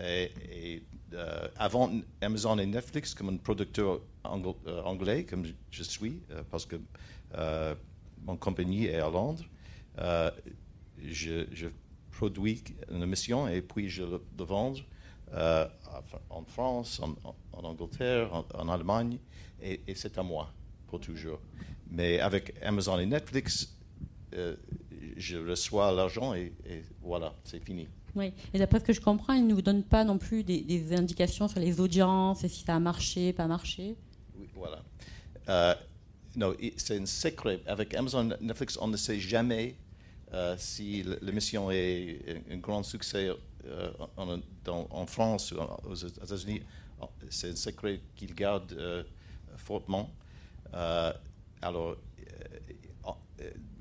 Et, 0.00 0.82
euh, 1.12 1.48
avant 1.56 1.90
Amazon 2.20 2.58
et 2.58 2.66
Netflix, 2.66 3.14
comme 3.14 3.28
un 3.28 3.36
producteur 3.36 4.00
euh, 4.26 4.82
anglais, 4.82 5.24
comme 5.24 5.44
je 5.70 5.82
suis, 5.82 6.20
euh, 6.30 6.42
parce 6.50 6.66
que 6.66 6.76
mon 8.24 8.36
compagnie 8.36 8.86
est 8.86 9.00
à 9.00 9.10
Londres, 9.10 9.44
je, 11.02 11.68
produis 12.10 12.62
une 12.92 13.02
émission 13.02 13.48
et 13.48 13.60
puis 13.60 13.88
je 13.88 14.04
le, 14.04 14.20
vends 14.38 14.74
en 16.30 16.44
France, 16.46 17.00
en, 17.00 17.64
Angleterre, 17.64 18.44
en, 18.54 18.68
Allemagne, 18.68 19.18
et, 19.60 19.80
c'est 19.94 20.16
à 20.18 20.22
moi 20.22 20.52
pour 20.94 21.00
toujours. 21.00 21.40
Mais 21.90 22.20
avec 22.20 22.54
Amazon 22.62 22.98
et 22.98 23.06
Netflix, 23.06 23.76
je 25.16 25.36
reçois 25.36 25.92
l'argent 25.92 26.34
et 26.34 26.52
voilà, 27.02 27.34
c'est 27.44 27.62
fini. 27.64 27.86
Oui, 28.16 28.32
et 28.52 28.58
d'après 28.58 28.78
ce 28.78 28.84
que 28.84 28.92
je 28.92 29.00
comprends, 29.00 29.32
ils 29.32 29.46
ne 29.46 29.54
vous 29.54 29.62
donnent 29.62 29.82
pas 29.82 30.04
non 30.04 30.18
plus 30.18 30.44
des, 30.44 30.92
indications 30.92 31.48
sur 31.48 31.58
les 31.58 31.80
audiences 31.80 32.44
et 32.44 32.48
si 32.48 32.64
ça 32.64 32.76
a 32.76 32.78
marché, 32.78 33.32
pas 33.32 33.46
marché. 33.46 33.96
Oui, 34.38 34.48
voilà. 34.54 34.82
Euh, 35.48 35.74
non, 36.36 36.54
c'est 36.76 36.98
un 36.98 37.06
secret. 37.06 37.60
Avec 37.66 37.94
Amazon 37.94 38.30
Netflix, 38.40 38.78
on 38.80 38.88
ne 38.88 38.96
sait 38.96 39.18
jamais 39.18 39.74
euh, 40.32 40.54
si 40.58 41.04
l'émission 41.22 41.70
est 41.70 42.42
un 42.50 42.56
grand 42.58 42.82
succès 42.84 43.30
euh, 43.66 43.90
en, 44.16 45.06
France 45.06 45.52
ou 45.52 45.56
aux 45.88 45.94
États-Unis. 45.94 46.62
C'est 47.30 47.50
un 47.50 47.56
secret 47.56 48.00
qu'ils 48.14 48.34
gardent 48.34 49.04
fortement. 49.56 50.10
Alors, 51.62 51.96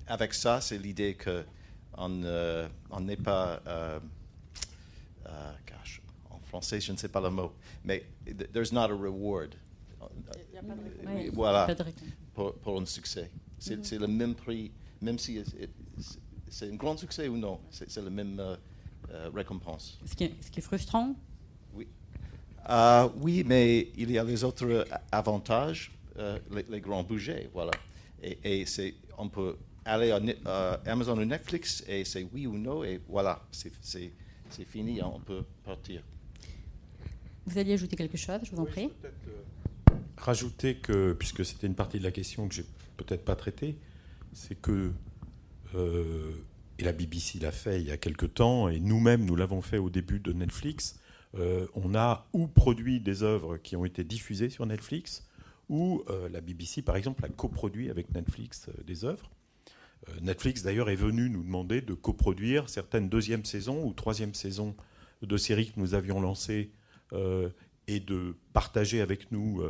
avec 0.08 0.34
ça, 0.34 0.62
c'est 0.62 0.78
l'idée 0.78 1.18
qu'on 1.18 2.10
n'est 3.00 3.18
pas 3.18 3.62
uh, 5.26 5.30
gosh, 5.68 6.02
en 6.30 6.40
français, 6.40 6.80
je 6.82 6.92
ne 6.92 6.98
sais 6.98 7.08
pas 7.10 7.22
le 7.22 7.30
mot, 7.30 7.54
mais 7.84 8.04
there's 8.54 8.72
not 8.72 8.84
a 8.92 8.96
reward. 8.96 9.56
Oui, 11.08 11.30
voilà, 11.34 11.74
pour, 12.34 12.54
pour, 12.56 12.82
un 12.82 12.86
succès. 12.86 13.32
C'est 13.58 13.78
mm 13.78 13.82
-hmm. 13.82 14.00
le 14.00 14.08
même 14.08 14.36
prix, 14.36 14.72
même 15.02 15.18
si 15.18 15.42
c'est 16.50 16.70
un 16.70 16.76
grand 16.76 16.98
succès 16.98 17.28
ou 17.30 17.38
non, 17.38 17.60
c'est 17.72 17.96
la 17.98 18.10
même 18.10 18.42
récompense. 19.34 20.00
Ce 20.06 20.16
qui, 20.16 20.26
est, 20.26 20.34
ce 20.42 20.52
qui 20.52 20.60
est 20.60 20.64
frustrant? 20.64 21.16
Oui. 21.74 21.88
Oui, 23.22 23.44
mais 23.46 23.92
il 23.96 24.12
y 24.12 24.18
a 24.18 24.24
les 24.24 24.44
autres 24.44 24.86
avantages. 25.12 25.92
Euh, 26.18 26.40
les, 26.70 26.82
grands 26.82 27.04
budgets. 27.04 27.50
Voilà. 27.54 27.72
Et, 28.22 28.66
c'est, 28.66 28.94
on 29.18 29.30
peut 29.30 29.58
aller 29.86 30.12
à 30.46 30.74
Amazon 30.86 31.18
ou 31.18 31.26
Netflix 31.26 31.84
et 31.88 32.06
c'est 32.06 32.26
oui 32.32 32.48
ou 32.48 32.58
non, 32.58 32.84
et 32.84 33.02
voilà, 33.10 33.42
c'est 33.52 33.72
fini, 34.66 35.02
on 35.04 35.20
peut 35.20 35.44
partir. 35.64 36.02
Vous 37.46 37.58
alliez 37.58 37.74
ajouter 37.74 37.98
quelque 37.98 38.18
chose, 38.18 38.40
je 38.44 38.52
vous 38.52 38.62
en 38.62 38.66
prie? 38.66 38.90
rajouter 40.16 40.76
que, 40.76 41.12
puisque 41.12 41.44
c'était 41.44 41.68
une 41.68 41.76
partie 41.76 42.00
de 42.00 42.04
la 42.04 42.12
question 42.12 42.48
que 42.48 42.56
j'ai 42.56 42.66
peut-être 42.96 43.26
pas 43.26 43.36
traitée, 43.36 43.76
c'est 44.32 44.56
que 44.56 44.94
et 46.80 46.84
la 46.84 46.92
BBC 46.92 47.40
l'a 47.40 47.52
fait 47.52 47.82
il 47.82 47.88
y 47.88 47.92
a 47.92 47.98
quelque 47.98 48.26
temps, 48.26 48.70
et 48.70 48.80
nous-mêmes, 48.80 49.26
nous 49.26 49.36
l'avons 49.36 49.62
fait 49.62 49.78
au 49.78 49.90
début 49.90 50.20
de 50.20 50.34
Netflix. 50.34 51.00
Euh, 51.36 51.68
on 51.74 51.96
a 51.96 52.28
ou 52.34 52.48
produit 52.48 53.00
des 53.00 53.24
œuvres 53.24 53.58
qui 53.58 53.76
ont 53.76 53.86
été 53.86 54.04
diffusées 54.04 54.50
sur 54.50 54.66
Netflix, 54.66 55.26
ou 55.74 56.04
euh, 56.10 56.30
la 56.30 56.40
BBC, 56.40 56.84
par 56.84 56.96
exemple, 56.96 57.26
a 57.26 57.30
coproduit 57.30 57.90
avec 57.90 58.14
Netflix 58.14 58.70
euh, 58.70 58.84
des 58.84 59.06
œuvres. 59.06 59.32
Netflix, 60.22 60.64
d'ailleurs, 60.64 60.90
est 60.90 60.98
venu 60.98 61.30
nous 61.30 61.44
demander 61.44 61.80
de 61.80 61.94
coproduire 61.94 62.68
certaines 62.68 63.08
deuxième 63.08 63.46
saisons 63.46 63.86
ou 63.86 63.94
troisième 63.94 64.34
saisons 64.34 64.76
de 65.22 65.38
séries 65.38 65.72
que 65.72 65.80
nous 65.80 65.94
avions 65.94 66.20
lancées 66.20 66.72
et 67.88 68.02
de 68.02 68.36
partager 68.52 69.00
avec 69.00 69.32
nous 69.32 69.64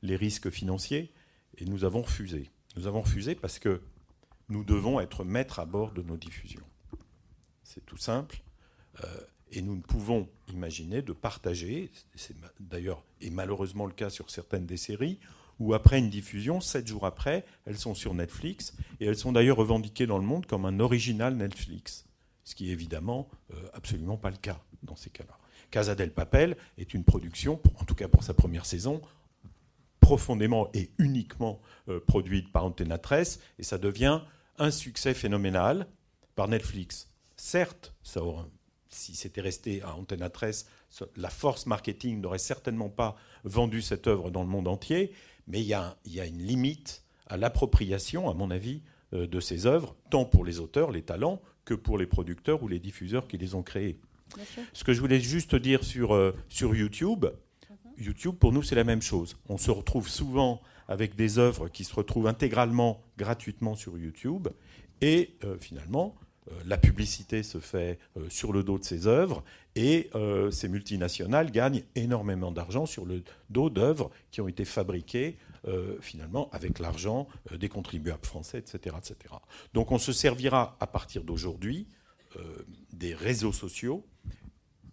les 0.00 0.16
risques 0.16 0.48
financiers. 0.48 1.12
Et 1.58 1.66
nous 1.66 1.84
avons 1.84 2.00
refusé. 2.00 2.50
Nous 2.76 2.86
avons 2.86 3.02
refusé 3.02 3.34
parce 3.34 3.58
que 3.58 3.82
nous 4.48 4.64
devons 4.64 5.00
être 5.00 5.22
maîtres 5.22 5.58
à 5.58 5.66
bord 5.66 5.92
de 5.92 6.00
nos 6.00 6.16
diffusions. 6.16 6.64
C'est 7.62 7.84
tout 7.84 7.98
simple. 7.98 8.42
Euh, 9.02 9.20
et 9.50 9.62
nous 9.62 9.76
ne 9.76 9.82
pouvons 9.82 10.28
imaginer 10.52 11.02
de 11.02 11.12
partager, 11.12 11.90
c'est 12.14 12.34
d'ailleurs 12.58 13.04
et 13.20 13.30
malheureusement 13.30 13.86
le 13.86 13.92
cas 13.92 14.10
sur 14.10 14.30
certaines 14.30 14.66
des 14.66 14.76
séries, 14.76 15.20
où 15.58 15.74
après 15.74 15.98
une 15.98 16.10
diffusion, 16.10 16.60
sept 16.60 16.86
jours 16.86 17.06
après, 17.06 17.44
elles 17.66 17.78
sont 17.78 17.94
sur 17.94 18.14
Netflix, 18.14 18.74
et 19.00 19.06
elles 19.06 19.16
sont 19.16 19.32
d'ailleurs 19.32 19.56
revendiquées 19.56 20.06
dans 20.06 20.18
le 20.18 20.24
monde 20.24 20.46
comme 20.46 20.64
un 20.64 20.80
original 20.80 21.36
Netflix, 21.36 22.04
ce 22.44 22.54
qui 22.54 22.70
est 22.70 22.72
évidemment 22.72 23.28
euh, 23.52 23.56
absolument 23.72 24.16
pas 24.16 24.30
le 24.30 24.36
cas 24.36 24.60
dans 24.82 24.96
ces 24.96 25.10
cas-là. 25.10 25.38
Casa 25.70 25.94
del 25.94 26.12
Papel 26.12 26.56
est 26.78 26.94
une 26.94 27.04
production, 27.04 27.60
en 27.80 27.84
tout 27.84 27.94
cas 27.94 28.08
pour 28.08 28.22
sa 28.22 28.34
première 28.34 28.66
saison, 28.66 29.00
profondément 30.00 30.68
et 30.74 30.90
uniquement 30.98 31.60
euh, 31.88 31.98
produite 31.98 32.52
par 32.52 32.64
Antena 32.64 32.98
13, 32.98 33.40
et 33.58 33.62
ça 33.62 33.78
devient 33.78 34.20
un 34.58 34.70
succès 34.70 35.14
phénoménal 35.14 35.86
par 36.34 36.48
Netflix. 36.48 37.08
Certes, 37.36 37.94
si 38.88 39.14
c'était 39.16 39.40
resté 39.40 39.82
à 39.82 39.94
Antena 39.96 40.30
13, 40.30 40.66
la 41.16 41.30
force 41.30 41.66
marketing 41.66 42.20
n'aurait 42.20 42.38
certainement 42.38 42.88
pas 42.88 43.16
vendu 43.42 43.82
cette 43.82 44.06
œuvre 44.06 44.30
dans 44.30 44.42
le 44.42 44.48
monde 44.48 44.68
entier, 44.68 45.12
mais 45.46 45.60
il 45.60 45.66
y 45.66 45.74
a, 45.74 45.96
une 46.26 46.42
limite 46.42 47.04
à 47.26 47.36
l'appropriation, 47.36 48.28
à 48.28 48.34
mon 48.34 48.50
avis, 48.50 48.82
euh, 49.12 49.26
de 49.26 49.40
ces 49.40 49.66
œuvres, 49.66 49.96
tant 50.10 50.24
pour 50.24 50.44
les 50.44 50.60
auteurs, 50.60 50.90
les 50.90 51.02
talents, 51.02 51.40
que 51.64 51.74
pour 51.74 51.98
les 51.98 52.06
producteurs 52.06 52.62
ou 52.62 52.68
les 52.68 52.78
diffuseurs 52.78 53.26
qui 53.26 53.38
les 53.38 53.54
ont 53.54 53.62
créées. 53.62 53.98
Ce 54.72 54.84
que 54.84 54.92
je 54.92 55.00
voulais 55.00 55.20
juste 55.20 55.54
dire 55.54 55.84
sur, 55.84 56.14
euh, 56.14 56.34
sur 56.48 56.74
YouTube, 56.74 57.26
YouTube, 57.98 58.34
pour 58.34 58.52
nous, 58.52 58.62
c'est 58.62 58.74
la 58.74 58.84
même 58.84 59.02
chose. 59.02 59.36
On 59.48 59.56
se 59.56 59.70
retrouve 59.70 60.08
souvent 60.08 60.60
avec 60.88 61.14
des 61.14 61.38
œuvres 61.38 61.68
qui 61.68 61.84
se 61.84 61.94
retrouvent 61.94 62.26
intégralement, 62.26 63.02
gratuitement 63.16 63.74
sur 63.74 63.96
YouTube, 63.96 64.48
et 65.00 65.36
euh, 65.44 65.56
finalement, 65.58 66.14
la 66.66 66.76
publicité 66.76 67.42
se 67.42 67.58
fait 67.58 67.98
euh, 68.16 68.28
sur 68.28 68.52
le 68.52 68.62
dos 68.62 68.78
de 68.78 68.84
ces 68.84 69.06
œuvres, 69.06 69.42
et 69.76 70.10
ces 70.52 70.68
multinationales 70.68 71.50
gagnent 71.50 71.82
énormément 71.96 72.52
d'argent 72.52 72.86
sur 72.86 73.04
le 73.04 73.24
dos 73.50 73.70
d'œuvres 73.70 74.12
qui 74.30 74.40
ont 74.40 74.46
été 74.46 74.64
fabriquées 74.64 75.36
finalement 76.00 76.48
avec 76.52 76.78
l'argent 76.78 77.26
des 77.50 77.68
contribuables 77.68 78.24
français, 78.24 78.58
etc. 78.58 78.94
Donc 79.72 79.90
on 79.90 79.98
se 79.98 80.12
servira 80.12 80.76
à 80.78 80.86
partir 80.86 81.24
d'aujourd'hui 81.24 81.88
des 82.92 83.14
réseaux 83.14 83.50
sociaux 83.50 84.06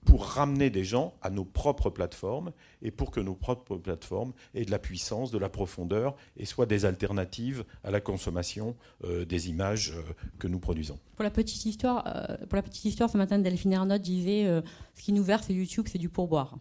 pour 0.06 0.26
ramener 0.26 0.70
des 0.70 0.84
gens 0.84 1.14
à 1.22 1.30
nos 1.30 1.46
propres 1.46 1.90
plateformes 1.90 2.52
et 2.82 2.92
pour 2.92 3.12
que 3.12 3.20
nos 3.20 3.36
propres 3.36 3.78
plateformes 3.78 4.34
aient 4.56 4.66
de 4.66 4.72
la 4.72 4.80
puissance, 4.80 5.32
de 5.32 5.38
la 5.38 5.50
profondeur 5.50 6.16
et 6.38 6.46
soient 6.46 6.66
des 6.66 6.86
alternatives 6.86 7.64
à 7.84 7.92
la 7.92 8.02
consommation 8.02 8.76
euh, 9.04 9.26
des 9.26 9.50
images 9.50 9.94
euh, 9.96 10.02
que 10.40 10.48
nous 10.48 10.60
produisons. 10.60 10.98
Pour 11.16 11.24
la 11.24 11.30
petite 11.30 11.66
histoire, 11.66 12.04
euh, 12.08 12.38
pour 12.48 12.56
la 12.56 12.64
petite 12.64 12.86
histoire 12.86 13.10
ce 13.10 13.18
matin, 13.18 13.38
Delphine 13.38 13.74
Ernotte 13.74 14.02
disait 14.02 14.62
ce 14.96 15.02
qui 15.02 15.14
nous 15.14 15.24
verse 15.24 15.50
YouTube, 15.50 15.88
c'est 15.90 16.00
du 16.00 16.10
pourboire. 16.10 16.58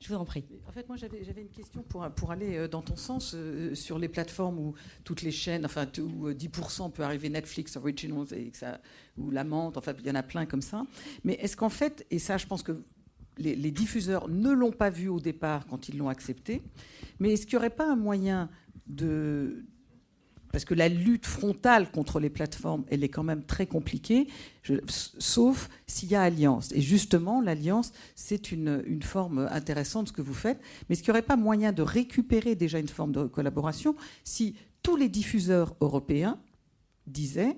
Je 0.00 0.08
vous 0.08 0.14
en 0.14 0.24
prie. 0.24 0.44
En 0.66 0.72
fait, 0.72 0.88
moi, 0.88 0.96
j'avais 0.96 1.42
une 1.42 1.50
question 1.50 1.82
pour, 1.82 2.08
pour 2.12 2.30
aller 2.30 2.56
euh, 2.56 2.68
dans 2.68 2.80
ton 2.80 2.96
sens 2.96 3.34
euh, 3.34 3.74
sur 3.74 3.98
les 3.98 4.08
plateformes 4.08 4.58
où 4.58 4.74
toutes 5.04 5.20
les 5.20 5.30
chaînes, 5.30 5.66
enfin, 5.66 5.86
où 5.98 6.30
10% 6.30 6.86
euh, 6.86 6.88
peut 6.88 7.02
arriver 7.02 7.28
Netflix, 7.28 7.76
Originals, 7.76 8.28
ou 9.18 9.30
La 9.30 9.44
enfin, 9.46 9.92
il 9.98 10.06
y 10.06 10.10
en 10.10 10.14
a 10.14 10.22
plein 10.22 10.46
comme 10.46 10.62
ça. 10.62 10.86
Mais 11.22 11.34
est-ce 11.34 11.54
qu'en 11.54 11.68
fait, 11.68 12.06
et 12.10 12.18
ça, 12.18 12.38
je 12.38 12.46
pense 12.46 12.62
que 12.62 12.82
les, 13.36 13.54
les 13.54 13.70
diffuseurs 13.70 14.28
ne 14.28 14.50
l'ont 14.50 14.72
pas 14.72 14.88
vu 14.88 15.08
au 15.08 15.20
départ 15.20 15.66
quand 15.66 15.90
ils 15.90 15.98
l'ont 15.98 16.08
accepté, 16.08 16.62
mais 17.18 17.34
est-ce 17.34 17.46
qu'il 17.46 17.58
n'y 17.58 17.58
aurait 17.58 17.70
pas 17.70 17.90
un 17.90 17.96
moyen 17.96 18.48
de, 18.86 19.66
parce 20.52 20.64
que 20.64 20.74
la 20.74 20.88
lutte 20.88 21.26
frontale 21.26 21.90
contre 21.90 22.20
les 22.20 22.30
plateformes, 22.30 22.84
elle 22.88 23.04
est 23.04 23.08
quand 23.08 23.22
même 23.22 23.44
très 23.44 23.66
compliquée, 23.66 24.26
sauf 24.86 25.68
s'il 25.86 26.10
y 26.10 26.14
a 26.14 26.22
alliance. 26.22 26.72
Et 26.72 26.80
justement, 26.80 27.40
l'alliance, 27.40 27.92
c'est 28.14 28.52
une, 28.52 29.00
forme 29.02 29.48
intéressante 29.50 30.08
ce 30.08 30.12
que 30.12 30.22
vous 30.22 30.34
faites. 30.34 30.60
Mais 30.88 30.94
est-ce 30.94 31.02
qu'il 31.02 31.12
n'y 31.12 31.18
aurait 31.18 31.26
pas 31.26 31.36
moyen 31.36 31.72
de 31.72 31.82
récupérer 31.82 32.54
déjà 32.54 32.78
une 32.78 32.88
forme 32.88 33.12
de 33.12 33.24
collaboration 33.24 33.94
si 34.24 34.56
tous 34.82 34.96
les 34.96 35.08
diffuseurs 35.08 35.76
européens 35.80 36.38
disaient 37.06 37.56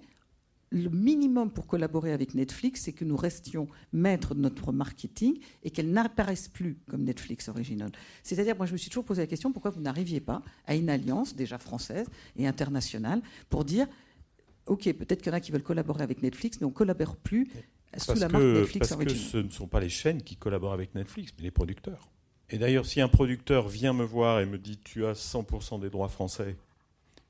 le 0.72 0.88
minimum 0.88 1.50
pour 1.50 1.66
collaborer 1.66 2.12
avec 2.12 2.35
Netflix, 2.35 2.82
c'est 2.82 2.92
que 2.92 3.04
nous 3.04 3.16
restions 3.16 3.68
maîtres 3.92 4.35
de 4.35 4.40
notre 4.40 4.72
marketing 4.72 5.38
et 5.62 5.70
qu'elle 5.70 5.90
n'apparaisse 5.90 6.48
plus 6.48 6.78
comme 6.88 7.04
Netflix 7.04 7.48
original. 7.48 7.90
C'est-à-dire, 8.22 8.56
moi, 8.56 8.66
je 8.66 8.72
me 8.72 8.78
suis 8.78 8.88
toujours 8.88 9.04
posé 9.04 9.22
la 9.22 9.26
question 9.26 9.52
pourquoi 9.52 9.70
vous 9.70 9.80
n'arriviez 9.80 10.20
pas 10.20 10.42
à 10.66 10.74
une 10.74 10.88
alliance 10.88 11.37
déjà 11.37 11.58
française 11.58 12.06
et 12.37 12.46
internationale 12.46 13.20
pour 13.50 13.64
dire 13.64 13.87
OK, 14.66 14.85
peut-être 14.92 15.22
qu'il 15.22 15.30
y 15.30 15.35
en 15.35 15.37
a 15.37 15.40
qui 15.40 15.52
veulent 15.52 15.62
collaborer 15.62 16.02
avec 16.04 16.22
Netflix, 16.22 16.58
mais 16.61 16.66
on 16.66 16.70
ne 16.70 16.74
collabore 16.74 17.16
plus 17.16 17.50
sous 17.98 18.14
la 18.14 18.28
marque 18.28 18.44
Netflix 18.44 18.88
parce 18.88 19.04
que 19.04 19.14
ce 19.14 19.38
ne 19.38 19.50
sont 19.50 19.66
pas 19.66 19.80
les 19.80 19.88
chaînes 19.88 20.22
qui 20.22 20.37
collaborent 20.37 20.72
avec 20.72 20.94
Netflix, 20.94 21.32
mais 21.37 21.44
les 21.44 21.50
producteurs. 21.50 22.11
Et 22.48 22.58
d'ailleurs, 22.58 22.87
si 22.87 23.00
un 23.00 23.08
producteur 23.08 23.68
vient 23.68 23.92
me 23.92 24.04
voir 24.04 24.40
et 24.40 24.46
me 24.46 24.58
dit 24.58 24.78
tu 24.78 25.04
as 25.04 25.14
100% 25.14 25.80
des 25.80 25.90
droits 25.90 26.08
français 26.08 26.56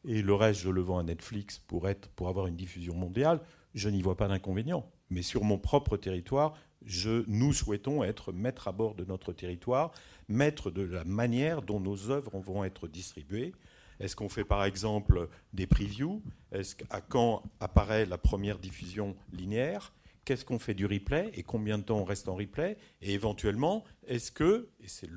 et 0.04 0.22
le 0.22 0.34
reste, 0.34 0.60
je 0.60 0.70
le 0.70 0.80
vends 0.80 0.98
à 0.98 1.02
Netflix 1.02 1.58
pour, 1.58 1.88
être, 1.88 2.08
pour 2.10 2.28
avoir 2.28 2.46
une 2.46 2.56
diffusion 2.56 2.94
mondiale, 2.94 3.40
je 3.74 3.88
n'y 3.88 4.02
vois 4.02 4.16
pas 4.16 4.28
d'inconvénient. 4.28 4.90
Mais 5.10 5.22
sur 5.22 5.44
mon 5.44 5.58
propre 5.58 5.96
territoire, 5.96 6.54
je, 6.84 7.24
nous 7.28 7.52
souhaitons 7.52 8.02
être 8.02 8.32
maîtres 8.32 8.68
à 8.68 8.72
bord 8.72 8.94
de 8.94 9.04
notre 9.04 9.32
territoire, 9.32 9.92
maîtres 10.28 10.70
de 10.70 10.82
la 10.82 11.04
manière 11.04 11.62
dont 11.62 11.80
nos 11.80 12.10
œuvres 12.10 12.38
vont 12.40 12.64
être 12.64 12.88
distribuées. 12.88 13.52
Est-ce 14.00 14.16
qu'on 14.16 14.28
fait 14.28 14.44
par 14.44 14.64
exemple 14.64 15.28
des 15.52 15.66
previews? 15.66 16.22
Est-ce 16.50 16.76
à 16.90 17.00
quand 17.00 17.42
apparaît 17.60 18.06
la 18.06 18.18
première 18.18 18.58
diffusion 18.58 19.14
linéaire? 19.32 19.92
Qu'est-ce 20.24 20.44
qu'on 20.44 20.58
fait 20.58 20.74
du 20.74 20.86
replay? 20.86 21.30
Et 21.34 21.42
combien 21.42 21.78
de 21.78 21.84
temps 21.84 21.98
on 21.98 22.04
reste 22.04 22.28
en 22.28 22.34
replay? 22.34 22.76
Et 23.00 23.12
éventuellement, 23.12 23.84
est-ce 24.06 24.32
que, 24.32 24.68
et 24.80 24.88
c'est 24.88 25.08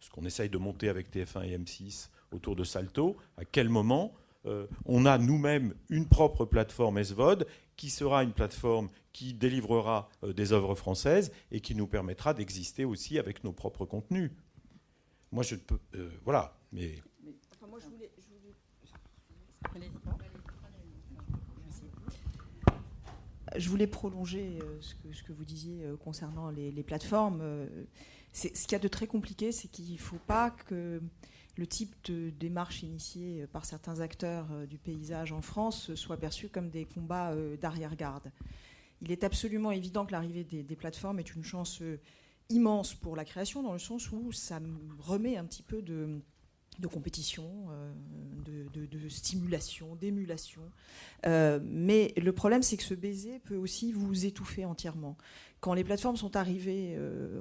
ce 0.00 0.10
qu'on 0.10 0.24
essaye 0.24 0.48
de 0.48 0.58
monter 0.58 0.88
avec 0.88 1.10
TF1 1.10 1.44
et 1.44 1.58
M6 1.58 2.10
autour 2.32 2.54
de 2.54 2.64
Salto, 2.64 3.16
à 3.36 3.44
quel 3.44 3.68
moment 3.68 4.14
on 4.84 5.06
a 5.06 5.18
nous-mêmes 5.18 5.74
une 5.88 6.06
propre 6.06 6.44
plateforme 6.44 7.02
SVOD 7.02 7.46
qui 7.78 7.90
sera 7.90 8.24
une 8.24 8.32
plateforme 8.32 8.88
qui 9.12 9.32
délivrera 9.32 10.10
euh, 10.22 10.32
des 10.34 10.52
œuvres 10.52 10.74
françaises 10.74 11.32
et 11.50 11.60
qui 11.60 11.74
nous 11.74 11.86
permettra 11.86 12.34
d'exister 12.34 12.84
aussi 12.84 13.18
avec 13.18 13.44
nos 13.44 13.52
propres 13.52 13.86
contenus. 13.86 14.30
Moi, 15.32 15.42
je 15.42 15.54
peux. 15.54 15.78
Euh, 15.94 16.10
voilà. 16.24 16.58
Mais. 16.72 16.96
je 23.56 23.68
voulais. 23.68 23.86
prolonger 23.86 24.58
ce 24.80 25.22
que, 25.22 25.32
vous 25.32 25.44
disiez 25.44 25.82
concernant 26.04 26.50
les, 26.50 26.70
les 26.70 26.82
plateformes. 26.82 27.42
ce 28.32 28.48
qu'il 28.48 28.72
y 28.72 28.74
a 28.74 28.78
de 28.78 28.88
très 28.88 29.06
compliqué, 29.06 29.52
c'est 29.52 29.68
qu'il 29.68 29.92
ne 29.92 29.98
faut 29.98 30.20
pas 30.26 30.50
que 30.50 31.00
le 31.58 31.66
type 31.66 31.94
de 32.04 32.30
démarche 32.30 32.84
initiée 32.84 33.46
par 33.52 33.64
certains 33.64 34.00
acteurs 34.00 34.46
euh, 34.52 34.64
du 34.64 34.78
paysage 34.78 35.32
en 35.32 35.42
France 35.42 35.92
soit 35.96 36.16
perçu 36.16 36.48
comme 36.48 36.70
des 36.70 36.84
combats 36.84 37.32
euh, 37.32 37.56
d'arrière-garde. 37.56 38.30
Il 39.02 39.10
est 39.10 39.24
absolument 39.24 39.72
évident 39.72 40.06
que 40.06 40.12
l'arrivée 40.12 40.44
des, 40.44 40.76
plateformes 40.76 41.18
est 41.18 41.34
une 41.34 41.42
chance 41.42 41.82
euh, 41.82 41.98
immense 42.48 42.94
pour 42.94 43.16
la 43.16 43.24
création, 43.24 43.62
dans 43.62 43.72
le 43.72 43.80
sens 43.80 44.10
où 44.12 44.30
ça 44.30 44.60
remet 45.00 45.36
un 45.36 45.44
petit 45.44 45.64
peu 45.64 45.82
de, 45.82 46.20
de 46.78 46.86
compétition, 46.86 47.48
de, 48.44 49.08
stimulation, 49.08 49.96
d'émulation. 49.96 50.62
mais 51.24 52.12
le 52.16 52.30
problème, 52.32 52.62
c'est 52.62 52.76
que 52.76 52.82
ce 52.82 52.94
baiser 52.94 53.40
peut 53.40 53.56
aussi 53.56 53.92
vous 53.92 54.26
étouffer 54.26 54.64
entièrement. 54.64 55.16
Quand 55.60 55.74
les 55.74 55.84
plateformes 55.84 56.16
sont 56.16 56.36
arrivées 56.36 56.96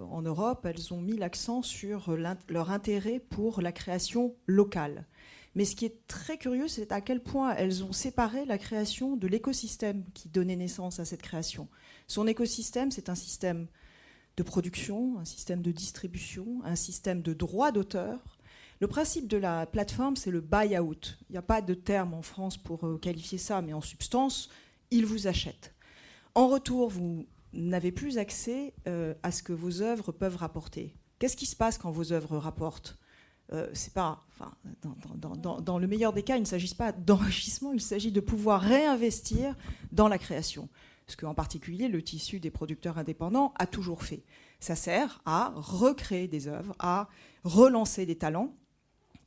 en 0.09 0.21
Europe, 0.21 0.65
elles 0.65 0.93
ont 0.93 1.01
mis 1.01 1.17
l'accent 1.17 1.61
sur 1.61 2.15
leur 2.49 2.71
intérêt 2.71 3.19
pour 3.19 3.61
la 3.61 3.71
création 3.71 4.35
locale. 4.47 5.05
Mais 5.57 5.65
ce 5.65 5.75
qui 5.75 5.85
est 5.85 6.05
très 6.07 6.37
curieux, 6.37 6.67
c'est 6.67 6.91
à 6.91 7.01
quel 7.01 7.19
point 7.19 7.55
elles 7.55 7.83
ont 7.83 7.91
séparé 7.91 8.45
la 8.45 8.59
création 8.59 9.17
de 9.17 9.25
l'écosystème 9.25 10.03
qui 10.13 10.29
donnait 10.29 10.55
naissance 10.55 10.99
à 10.99 11.05
cette 11.05 11.23
création. 11.23 11.67
Son 12.05 12.27
écosystème, 12.27 12.91
c'est 12.91 13.09
un 13.09 13.15
système 13.15 13.65
de 14.37 14.43
production, 14.43 15.17
un 15.17 15.25
système 15.25 15.63
de 15.63 15.71
distribution, 15.71 16.61
un 16.63 16.75
système 16.75 17.23
de 17.23 17.33
droit 17.33 17.71
d'auteur. 17.71 18.36
Le 18.79 18.87
principe 18.87 19.27
de 19.27 19.37
la 19.37 19.65
plateforme, 19.65 20.15
c'est 20.15 20.31
le 20.31 20.41
buy-out. 20.41 21.17
Il 21.29 21.33
n'y 21.33 21.37
a 21.37 21.41
pas 21.41 21.61
de 21.61 21.73
terme 21.73 22.13
en 22.13 22.21
France 22.21 22.57
pour 22.57 22.85
euh, 22.85 22.97
qualifier 22.97 23.37
ça, 23.37 23.61
mais 23.61 23.73
en 23.73 23.81
substance, 23.81 24.49
ils 24.91 25.05
vous 25.05 25.27
achètent. 25.27 25.73
En 26.35 26.47
retour, 26.47 26.89
vous 26.89 27.25
n'avez 27.53 27.91
plus 27.91 28.19
accès 28.19 28.73
euh, 28.87 29.15
à 29.23 29.31
ce 29.31 29.41
que 29.41 29.53
vos 29.53 29.81
œuvres 29.81 30.11
peuvent 30.11 30.35
rapporter. 30.35 30.93
Qu'est-ce 31.17 31.35
qui 31.35 31.47
se 31.47 31.55
passe 31.55 31.79
quand 31.79 31.89
vos 31.89 32.13
œuvres 32.13 32.37
rapportent? 32.37 32.99
Euh, 33.53 33.67
c'est 33.73 33.93
pas, 33.93 34.23
enfin, 34.33 34.51
dans, 35.61 35.79
le 35.79 35.87
meilleur 35.87 36.13
des 36.13 36.21
cas, 36.21 36.35
il 36.35 36.41
ne 36.41 36.45
s'agit 36.45 36.73
pas 36.75 36.91
d'enrichissement, 36.91 37.71
il 37.73 37.81
s'agit 37.81 38.11
de 38.11 38.19
pouvoir 38.19 38.61
réinvestir 38.61 39.55
dans 39.91 40.07
la 40.07 40.17
création. 40.17 40.69
Ce 41.07 41.15
qu'en 41.15 41.33
particulier 41.33 41.87
le 41.87 42.03
tissu 42.03 42.41
des 42.41 42.51
producteurs 42.51 42.97
indépendants 42.97 43.53
a 43.57 43.65
toujours 43.65 44.03
fait. 44.03 44.23
Ça 44.59 44.75
sert 44.75 45.21
à 45.25 45.53
recréer 45.55 46.27
des 46.27 46.49
œuvres, 46.49 46.75
à 46.79 47.07
relancer 47.45 48.05
des 48.05 48.17
talents, 48.17 48.53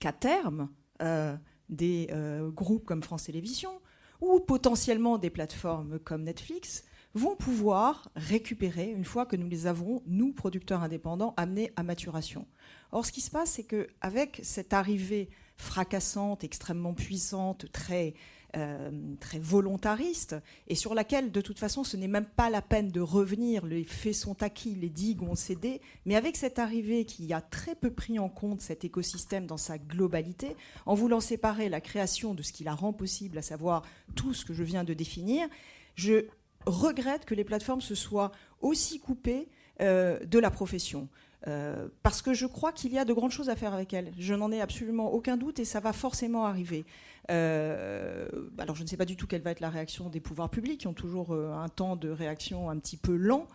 qu'à 0.00 0.12
terme, 0.12 0.68
euh, 1.02 1.36
des 1.68 2.08
euh, 2.10 2.50
groupes 2.50 2.84
comme 2.84 3.02
France 3.02 3.24
Télévisions 3.24 3.80
ou 4.20 4.40
potentiellement 4.40 5.18
des 5.18 5.30
plateformes 5.30 5.98
comme 6.00 6.24
Netflix 6.24 6.84
vont 7.14 7.36
pouvoir 7.36 8.10
récupérer 8.16 8.90
une 8.90 9.04
fois 9.04 9.26
que 9.26 9.36
nous 9.36 9.48
les 9.48 9.66
avons, 9.66 10.02
nous, 10.06 10.32
producteurs 10.32 10.82
indépendants, 10.82 11.34
amenés 11.36 11.72
à 11.76 11.82
maturation. 11.82 12.46
Or, 12.92 13.06
ce 13.06 13.12
qui 13.12 13.20
se 13.20 13.30
passe, 13.30 13.52
c'est 13.52 13.64
qu'avec 13.64 14.40
cette 14.42 14.72
arrivée 14.72 15.30
fracassante, 15.56 16.44
extrêmement 16.44 16.94
puissante, 16.94 17.70
très, 17.72 18.14
euh, 18.56 18.90
très 19.20 19.38
volontariste, 19.38 20.36
et 20.68 20.74
sur 20.74 20.94
laquelle, 20.94 21.30
de 21.30 21.40
toute 21.40 21.58
façon, 21.58 21.84
ce 21.84 21.96
n'est 21.96 22.08
même 22.08 22.26
pas 22.26 22.50
la 22.50 22.62
peine 22.62 22.88
de 22.88 23.00
revenir, 23.00 23.64
les 23.66 23.84
faits 23.84 24.14
sont 24.14 24.42
acquis, 24.42 24.74
les 24.74 24.88
digues 24.88 25.22
ont 25.22 25.34
cédé, 25.34 25.80
mais 26.04 26.16
avec 26.16 26.36
cette 26.36 26.58
arrivée 26.58 27.04
qui 27.04 27.32
a 27.32 27.40
très 27.40 27.74
peu 27.74 27.90
pris 27.90 28.18
en 28.18 28.28
compte 28.28 28.60
cet 28.60 28.84
écosystème 28.84 29.46
dans 29.46 29.56
sa 29.56 29.78
globalité, 29.78 30.56
en 30.86 30.94
voulant 30.94 31.20
séparer 31.20 31.68
la 31.68 31.80
création 31.80 32.34
de 32.34 32.42
ce 32.42 32.52
qui 32.52 32.64
la 32.64 32.74
rend 32.74 32.92
possible, 32.92 33.38
à 33.38 33.42
savoir 33.42 33.82
tout 34.14 34.34
ce 34.34 34.44
que 34.44 34.52
je 34.52 34.62
viens 34.62 34.84
de 34.84 34.94
définir, 34.94 35.48
je 35.94 36.26
regrette 36.66 37.24
que 37.24 37.34
les 37.34 37.44
plateformes 37.44 37.80
se 37.80 37.94
soient 37.94 38.32
aussi 38.60 39.00
coupées 39.00 39.48
euh, 39.80 40.18
de 40.24 40.38
la 40.38 40.50
profession. 40.50 41.08
Euh, 41.48 41.88
parce 42.02 42.20
que 42.20 42.34
je 42.34 42.46
crois 42.46 42.72
qu'il 42.72 42.92
y 42.92 42.98
a 42.98 43.04
de 43.04 43.12
grandes 43.12 43.30
choses 43.30 43.48
à 43.48 43.56
faire 43.56 43.72
avec 43.72 43.94
elle. 43.94 44.12
Je 44.18 44.34
n'en 44.34 44.52
ai 44.52 44.60
absolument 44.60 45.12
aucun 45.12 45.36
doute 45.36 45.58
et 45.58 45.64
ça 45.64 45.80
va 45.80 45.92
forcément 45.92 46.44
arriver. 46.44 46.84
Euh, 47.30 48.28
alors 48.58 48.74
je 48.76 48.82
ne 48.82 48.88
sais 48.88 48.96
pas 48.96 49.04
du 49.04 49.16
tout 49.16 49.26
quelle 49.26 49.42
va 49.42 49.52
être 49.52 49.60
la 49.60 49.70
réaction 49.70 50.08
des 50.08 50.20
pouvoirs 50.20 50.50
publics 50.50 50.80
qui 50.80 50.86
ont 50.86 50.94
toujours 50.94 51.32
euh, 51.32 51.52
un 51.52 51.68
temps 51.68 51.96
de 51.96 52.08
réaction 52.08 52.68
un 52.68 52.78
petit 52.78 52.96
peu 52.96 53.16
lent. 53.16 53.46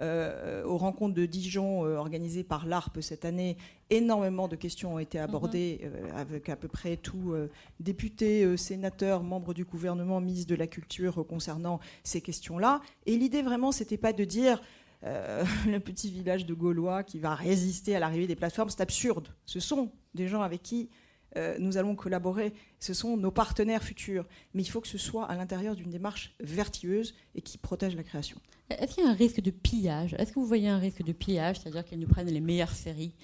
aux 0.00 0.78
rencontres 0.78 1.14
de 1.14 1.26
Dijon 1.26 1.82
organisées 1.82 2.44
par 2.44 2.66
l'ARP 2.66 3.00
cette 3.00 3.24
année, 3.24 3.56
énormément 3.90 4.48
de 4.48 4.56
questions 4.56 4.94
ont 4.94 4.98
été 4.98 5.20
abordées 5.20 5.82
mhm. 5.82 6.16
avec 6.16 6.48
à 6.48 6.56
peu 6.56 6.66
près 6.68 6.96
tous 6.96 7.34
députés, 7.78 8.56
sénateurs, 8.56 9.22
membres 9.22 9.54
du 9.54 9.64
gouvernement, 9.64 10.20
ministres 10.20 10.50
de 10.50 10.56
la 10.56 10.66
Culture 10.66 11.24
concernant 11.28 11.78
ces 12.02 12.20
questions-là. 12.20 12.80
Et 13.06 13.16
l'idée 13.16 13.42
vraiment, 13.42 13.70
c'était 13.70 13.98
pas 13.98 14.12
de 14.12 14.24
dire 14.24 14.60
euh, 15.04 15.44
le 15.66 15.80
petit 15.80 16.10
village 16.10 16.46
de 16.46 16.54
Gaulois 16.54 17.02
qui 17.02 17.18
va 17.18 17.34
résister 17.34 17.94
à 17.94 18.00
l'arrivée 18.00 18.26
des 18.26 18.36
plateformes. 18.36 18.70
C'est 18.70 18.80
absurde. 18.80 19.28
Ce 19.46 19.60
sont 19.60 19.90
des 20.14 20.28
gens 20.28 20.42
avec 20.42 20.62
qui 20.62 20.90
euh, 21.36 21.56
nous 21.58 21.76
allons 21.76 21.94
collaborer. 21.94 22.52
Ce 22.80 22.94
sont 22.94 23.16
nos 23.16 23.30
partenaires 23.30 23.82
futurs. 23.82 24.24
Mais 24.54 24.62
il 24.62 24.66
faut 24.66 24.80
que 24.80 24.88
ce 24.88 24.98
soit 24.98 25.26
à 25.26 25.36
l'intérieur 25.36 25.74
d'une 25.74 25.90
démarche 25.90 26.34
vertueuse 26.40 27.14
et 27.34 27.40
qui 27.40 27.58
protège 27.58 27.96
la 27.96 28.02
création. 28.02 28.38
Est-ce 28.70 28.94
qu'il 28.94 29.04
y 29.04 29.06
a 29.06 29.10
un 29.10 29.14
risque 29.14 29.40
de 29.40 29.50
pillage? 29.50 30.14
Est-ce 30.18 30.32
que 30.32 30.38
vous 30.38 30.46
voyez 30.46 30.68
un 30.68 30.78
risque 30.78 31.02
de 31.02 31.12
pillage, 31.12 31.60
c'est-à-dire 31.60 31.84
qu'elles 31.84 31.98
nous 31.98 32.08
prennent 32.08 32.30
les 32.30 32.40
meilleures 32.40 32.74
séries, 32.74 33.14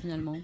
finalement? 0.00 0.36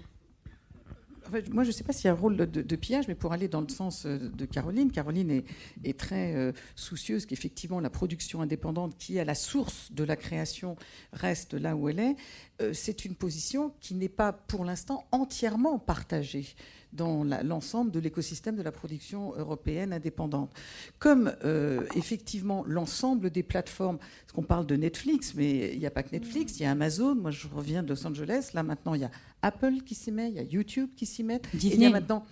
Moi, 1.51 1.63
je 1.63 1.69
ne 1.69 1.73
sais 1.73 1.83
pas 1.83 1.93
s'il 1.93 2.05
y 2.05 2.07
a 2.09 2.11
un 2.11 2.15
rôle 2.15 2.35
de, 2.35 2.75
pillage, 2.75 3.07
mais 3.07 3.15
pour 3.15 3.31
aller 3.31 3.47
dans 3.47 3.61
le 3.61 3.69
sens 3.69 4.05
euh, 4.05 4.17
de 4.17 4.45
Caroline, 4.45 4.91
Caroline 4.91 5.43
est, 5.83 5.97
très 5.97 6.35
euh, 6.35 6.51
soucieuse 6.75 7.25
qu'effectivement 7.25 7.79
la 7.79 7.89
production 7.89 8.41
indépendante, 8.41 8.97
qui 8.97 9.17
est 9.17 9.21
à 9.21 9.25
la 9.25 9.35
source 9.35 9.91
de 9.91 10.03
la 10.03 10.15
création, 10.15 10.75
reste 11.13 11.53
là 11.53 11.75
où 11.75 11.89
elle 11.89 11.99
est. 11.99 12.15
Euh, 12.61 12.73
c'est 12.73 13.05
une 13.05 13.15
position 13.15 13.73
qui 13.79 13.95
n'est 13.95 14.09
pas 14.09 14.33
pour 14.33 14.65
l'instant 14.65 15.05
entièrement 15.11 15.79
partagée 15.79 16.55
dans 16.93 17.23
l'ensemble 17.23 17.91
de 17.91 17.99
l'écosystème 17.99 18.55
de 18.55 18.61
la 18.61 18.71
production 18.71 19.33
européenne 19.35 19.93
indépendante. 19.93 20.51
Comme 20.99 21.33
euh, 21.43 21.85
effectivement 21.95 22.63
l'ensemble 22.67 23.29
des 23.29 23.43
plateformes, 23.43 23.97
parce 23.97 24.33
qu'on 24.33 24.43
parle 24.43 24.65
de 24.65 24.75
Netflix, 24.75 25.33
mais 25.35 25.73
il 25.73 25.79
n'y 25.79 25.85
a 25.85 25.91
pas 25.91 26.03
que 26.03 26.11
Netflix, 26.11 26.59
il 26.59 26.63
y 26.63 26.65
a 26.65 26.71
Amazon, 26.71 27.15
moi 27.15 27.31
je 27.31 27.47
reviens 27.47 27.83
de 27.83 27.89
Los 27.89 28.05
Angeles, 28.05 28.51
là 28.53 28.63
maintenant 28.63 28.93
il 28.93 29.01
y 29.01 29.05
a 29.05 29.11
Apple 29.41 29.81
qui 29.85 29.95
s'y 29.95 30.11
met, 30.11 30.29
il 30.29 30.35
y 30.35 30.39
a 30.39 30.43
YouTube 30.43 30.89
qui 30.95 31.05
s'y 31.05 31.23
met, 31.23 31.41
Disney. 31.53 31.75
il 31.75 31.81
y 31.83 31.85
a 31.85 31.89
maintenant 31.89 32.25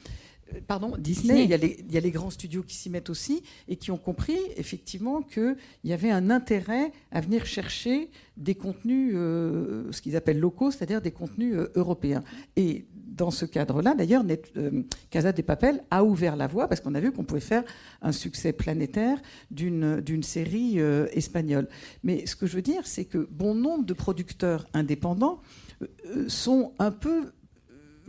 euh, 0.54 0.60
pardon, 0.68 0.96
Disney, 0.98 1.44
Il, 1.44 1.50
y 1.50 1.54
a 1.54 1.58
les, 1.58 1.78
il, 1.88 1.94
y 1.94 1.98
a 1.98 2.02
les, 2.02 2.12
grands 2.12 2.30
studios 2.30 2.64
qui 2.64 2.76
s'y 2.76 2.90
mettent 2.90 3.10
aussi 3.10 3.44
et 3.68 3.76
qui 3.76 3.92
ont 3.92 3.98
compris 3.98 4.38
effectivement 4.58 5.22
qu'il 5.22 5.56
y 5.84 5.94
avait 5.94 6.12
un 6.12 6.30
intérêt 6.30 6.92
à 7.12 7.22
venir 7.22 7.46
chercher 7.46 8.10
des 8.36 8.56
contenus, 8.56 9.14
euh, 9.16 9.92
ce 9.92 10.02
qu'ils 10.02 10.16
appellent 10.16 10.40
locaux, 10.40 10.72
c'est-à-dire 10.72 11.02
des 11.02 11.12
contenus 11.12 11.56
européens. 11.76 12.24
Et 12.56 12.86
dans 13.10 13.32
ce 13.32 13.46
cadre-là, 13.46 13.96
d'ailleurs, 13.96 14.24
euh, 14.58 14.84
Casa 15.10 15.32
de 15.32 15.42
Papel 15.42 15.84
a 15.92 16.04
ouvert 16.04 16.36
la 16.36 16.48
voie 16.48 16.68
parce 16.68 16.82
qu'on 16.82 16.96
a 16.96 17.00
vu 17.00 17.12
qu'on 17.12 17.24
pouvait 17.24 17.40
faire 17.40 17.64
un 18.02 18.12
succès 18.12 18.54
planétaire 18.54 19.22
d'une 19.52 20.24
série 20.24 20.80
euh, 20.80 21.08
espagnole. 21.14 21.68
Mais 22.04 22.26
ce 22.26 22.36
que 22.36 22.48
je 22.48 22.56
veux 22.56 22.62
dire, 22.62 22.86
c'est 22.86 23.06
que 23.06 23.28
bon 23.32 23.56
nombre 23.56 23.86
de 23.86 23.94
producteurs 23.94 24.66
indépendants 24.74 25.42
euh, 25.82 26.28
sont 26.28 26.74
un 26.80 26.92
peu 26.92 27.32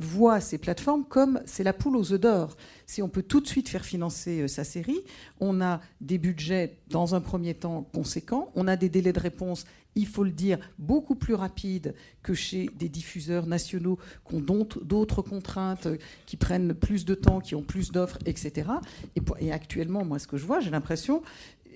voient 0.05 0.41
ces 0.41 0.59
plateformes 0.59 1.05
comme 1.05 1.41
c'est 1.47 1.65
la 1.65 1.73
poule 1.73 1.97
aux 1.97 2.13
œufs 2.13 2.21
d'or. 2.21 2.57
Si 2.87 3.03
on 3.03 3.09
peut 3.09 3.23
tout 3.23 3.41
de 3.41 3.47
suite 3.47 3.69
faire 3.69 3.85
financer 3.85 4.49
sa 4.49 4.65
série, 4.65 5.01
on 5.41 5.61
a 5.61 5.81
des 6.01 6.19
budgets 6.19 6.79
dans 6.89 7.15
un 7.15 7.21
premier 7.21 7.55
temps 7.55 7.89
conséquents, 7.95 8.51
on 8.55 8.67
a 8.67 8.77
des 8.77 8.89
délais 8.89 9.13
de 9.13 9.21
réponse 9.21 9.65
il 9.97 10.07
faut 10.07 10.25
le 10.25 10.31
dire, 10.31 10.59
beaucoup 10.79 11.15
plus 11.15 11.35
rapide 11.35 11.95
que 12.23 12.35
chez 12.35 12.71
des 12.77 12.89
diffuseurs 12.89 13.47
nationaux 13.47 13.99
qui 14.29 14.37
ont 14.37 14.41
d'autres 14.41 15.23
contraintes, 15.23 15.89
qui 16.27 16.37
prennent 16.37 16.75
plus 16.75 17.05
de 17.05 17.15
temps, 17.15 17.41
qui 17.41 17.55
ont 17.55 17.63
plus 17.63 17.91
d'offres, 17.91 18.19
etc. 18.25 18.71
Et, 19.41 19.53
actuellement, 19.53 20.05
moi, 20.05 20.19
ce 20.19 20.27
que 20.27 20.37
je 20.37 20.47
vois, 20.47 20.61
j'ai 20.61 20.71
l'impression, 20.71 21.23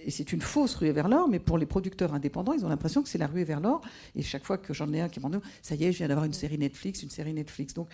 et 0.07 0.11
c'est 0.11 0.33
une 0.33 0.41
fausse 0.41 0.75
ruée 0.75 0.93
vers 0.93 1.09
l'or, 1.09 1.29
mais 1.29 1.39
pour 1.39 1.59
les 1.59 1.67
producteurs 1.67 2.15
indépendants, 2.15 2.53
ils 2.53 2.65
ont 2.65 2.69
l'impression 2.69 3.03
que 3.03 3.09
c'est 3.09 3.19
la 3.19 3.27
ruée 3.27 3.45
vers 3.45 3.61
l'or. 3.61 3.81
Et 4.15 4.23
chaque 4.23 4.45
fois 4.45 4.59
que 4.59 4.73
j'en 4.75 4.93
ai 4.93 5.01
un 5.01 5.09
qui 5.09 5.21
m'en 5.21 5.31
dit, 5.31 5.39
ça 5.63 5.75
y 5.75 5.85
est, 5.85 5.93
je 5.93 5.99
viens 5.99 6.09
d'avoir 6.09 6.27
une 6.27 6.33
série 6.33 6.59
Netflix, 6.59 7.03
une 7.03 7.11
série 7.11 7.33
Netflix. 7.33 7.75
Donc 7.75 7.89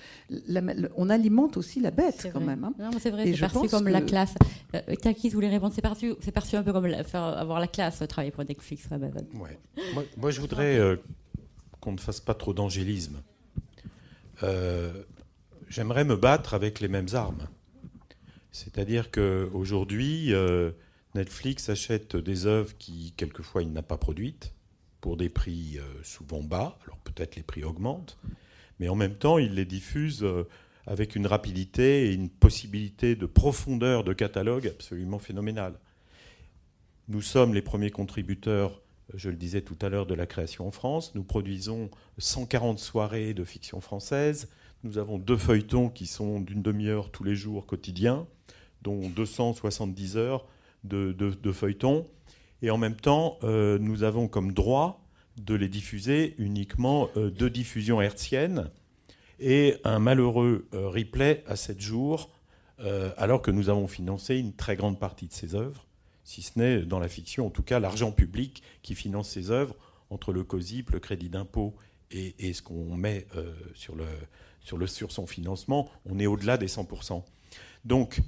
on 0.96 1.10
alimente 1.10 1.56
aussi 1.56 1.80
la 1.80 1.90
bête 1.90 2.28
quand 2.32 2.40
même. 2.40 2.64
Hein. 2.64 2.90
c'est 3.00 3.10
vrai, 3.10 3.32
c'est 3.32 3.38
perçu 3.38 3.68
comme 3.68 3.88
la 3.88 4.00
classe. 4.00 4.34
Euh, 4.74 4.80
Takis 4.96 5.30
voulait 5.30 5.48
répondre, 5.48 5.72
c'est 5.74 5.82
perçu, 5.82 6.14
perçu 6.32 6.56
un 6.56 6.62
peu 6.62 6.72
comme 6.72 6.88
faire, 7.04 7.22
avoir 7.22 7.60
la 7.60 7.66
classe, 7.66 8.02
travailler 8.08 8.30
pour 8.30 8.44
Netflix. 8.44 8.88
Ouais. 9.34 9.58
Moi, 10.16 10.30
je 10.30 10.40
voudrais 10.40 10.78
euh, 10.78 10.96
qu'on 11.80 11.92
ne 11.92 11.98
fasse 11.98 12.20
pas 12.20 12.34
trop 12.34 12.52
d'angélisme. 12.52 13.22
Euh, 14.42 14.90
j'aimerais 15.68 16.04
me 16.04 16.16
battre 16.16 16.54
avec 16.54 16.80
les 16.80 16.88
mêmes 16.88 17.08
armes. 17.12 17.46
C'est-à-dire 18.52 19.10
qu'aujourd'hui, 19.10 20.34
euh, 20.34 20.72
Netflix 21.14 21.68
achète 21.68 22.16
des 22.16 22.46
œuvres 22.46 22.76
qui, 22.78 23.12
quelquefois, 23.16 23.62
il 23.62 23.72
n'a 23.72 23.82
pas 23.82 23.96
produites, 23.96 24.52
pour 25.00 25.16
des 25.16 25.28
prix 25.28 25.78
euh, 25.78 26.02
souvent 26.02 26.42
bas, 26.42 26.78
alors 26.84 26.98
peut-être 26.98 27.36
les 27.36 27.42
prix 27.42 27.64
augmentent, 27.64 28.18
mais 28.78 28.88
en 28.88 28.94
même 28.94 29.14
temps, 29.14 29.38
il 29.38 29.54
les 29.54 29.64
diffuse 29.64 30.22
euh, 30.22 30.46
avec 30.86 31.16
une 31.16 31.26
rapidité 31.26 32.06
et 32.06 32.12
une 32.12 32.28
possibilité 32.28 33.16
de 33.16 33.26
profondeur 33.26 34.04
de 34.04 34.12
catalogue 34.12 34.68
absolument 34.68 35.18
phénoménale. 35.18 35.78
Nous 37.08 37.22
sommes 37.22 37.54
les 37.54 37.62
premiers 37.62 37.90
contributeurs, 37.90 38.80
je 39.14 39.30
le 39.30 39.36
disais 39.36 39.62
tout 39.62 39.76
à 39.82 39.88
l'heure, 39.88 40.06
de 40.06 40.14
la 40.14 40.26
création 40.26 40.68
en 40.68 40.70
France. 40.70 41.14
Nous 41.14 41.24
produisons 41.24 41.90
140 42.18 42.78
soirées 42.78 43.34
de 43.34 43.44
fiction 43.44 43.80
française. 43.80 44.48
Nous 44.84 44.98
avons 44.98 45.18
deux 45.18 45.36
feuilletons 45.36 45.88
qui 45.88 46.06
sont 46.06 46.40
d'une 46.40 46.62
demi-heure 46.62 47.10
tous 47.10 47.24
les 47.24 47.34
jours 47.34 47.66
quotidiens, 47.66 48.26
dont 48.82 49.08
270 49.08 50.16
heures 50.16 50.46
de, 50.84 51.52
feuilletons. 51.52 52.06
Et 52.62 52.70
en 52.70 52.78
même 52.78 52.96
temps, 52.96 53.38
euh, 53.42 53.78
nous 53.78 54.02
avons 54.02 54.28
comme 54.28 54.52
droit 54.52 55.06
de 55.36 55.54
les 55.54 55.68
diffuser 55.68 56.34
uniquement 56.38 57.08
euh, 57.16 57.30
de 57.30 57.48
diffusion 57.48 58.00
hertzienne. 58.00 58.70
et 59.38 59.76
un 59.84 59.98
malheureux 59.98 60.68
replay 60.72 61.42
à 61.46 61.56
7 61.56 61.80
jours, 61.80 62.30
alors 63.18 63.42
que 63.42 63.50
nous 63.50 63.68
avons 63.68 63.86
financé 63.86 64.36
une 64.36 64.54
très 64.54 64.74
grande 64.74 64.98
partie 64.98 65.26
de 65.26 65.32
ces 65.32 65.54
œuvres, 65.54 65.86
si 66.24 66.40
ce 66.40 66.58
n'est 66.58 66.82
dans 66.82 66.98
la 66.98 67.08
fiction, 67.08 67.46
en 67.46 67.50
tout 67.50 67.62
cas 67.62 67.78
l'argent 67.78 68.10
public 68.10 68.62
qui 68.82 68.94
finance 68.94 69.30
ces 69.30 69.50
œuvres, 69.50 69.76
entre 70.10 70.32
le 70.32 70.44
COSIP, 70.44 70.90
le 70.90 70.98
crédit 70.98 71.28
d'impôt 71.28 71.74
et, 72.10 72.52
ce 72.52 72.62
qu'on 72.62 72.96
met 72.96 73.26
sur, 73.74 73.96
le, 73.96 74.06
sur, 74.60 74.76
le, 74.76 74.86
sur 74.86 75.12
son 75.12 75.26
financement, 75.26 75.90
on 76.04 76.18
est 76.18 76.26
au-delà 76.26 76.56
des 76.56 76.68
100%. 76.68 77.22
Donc, 77.84 78.20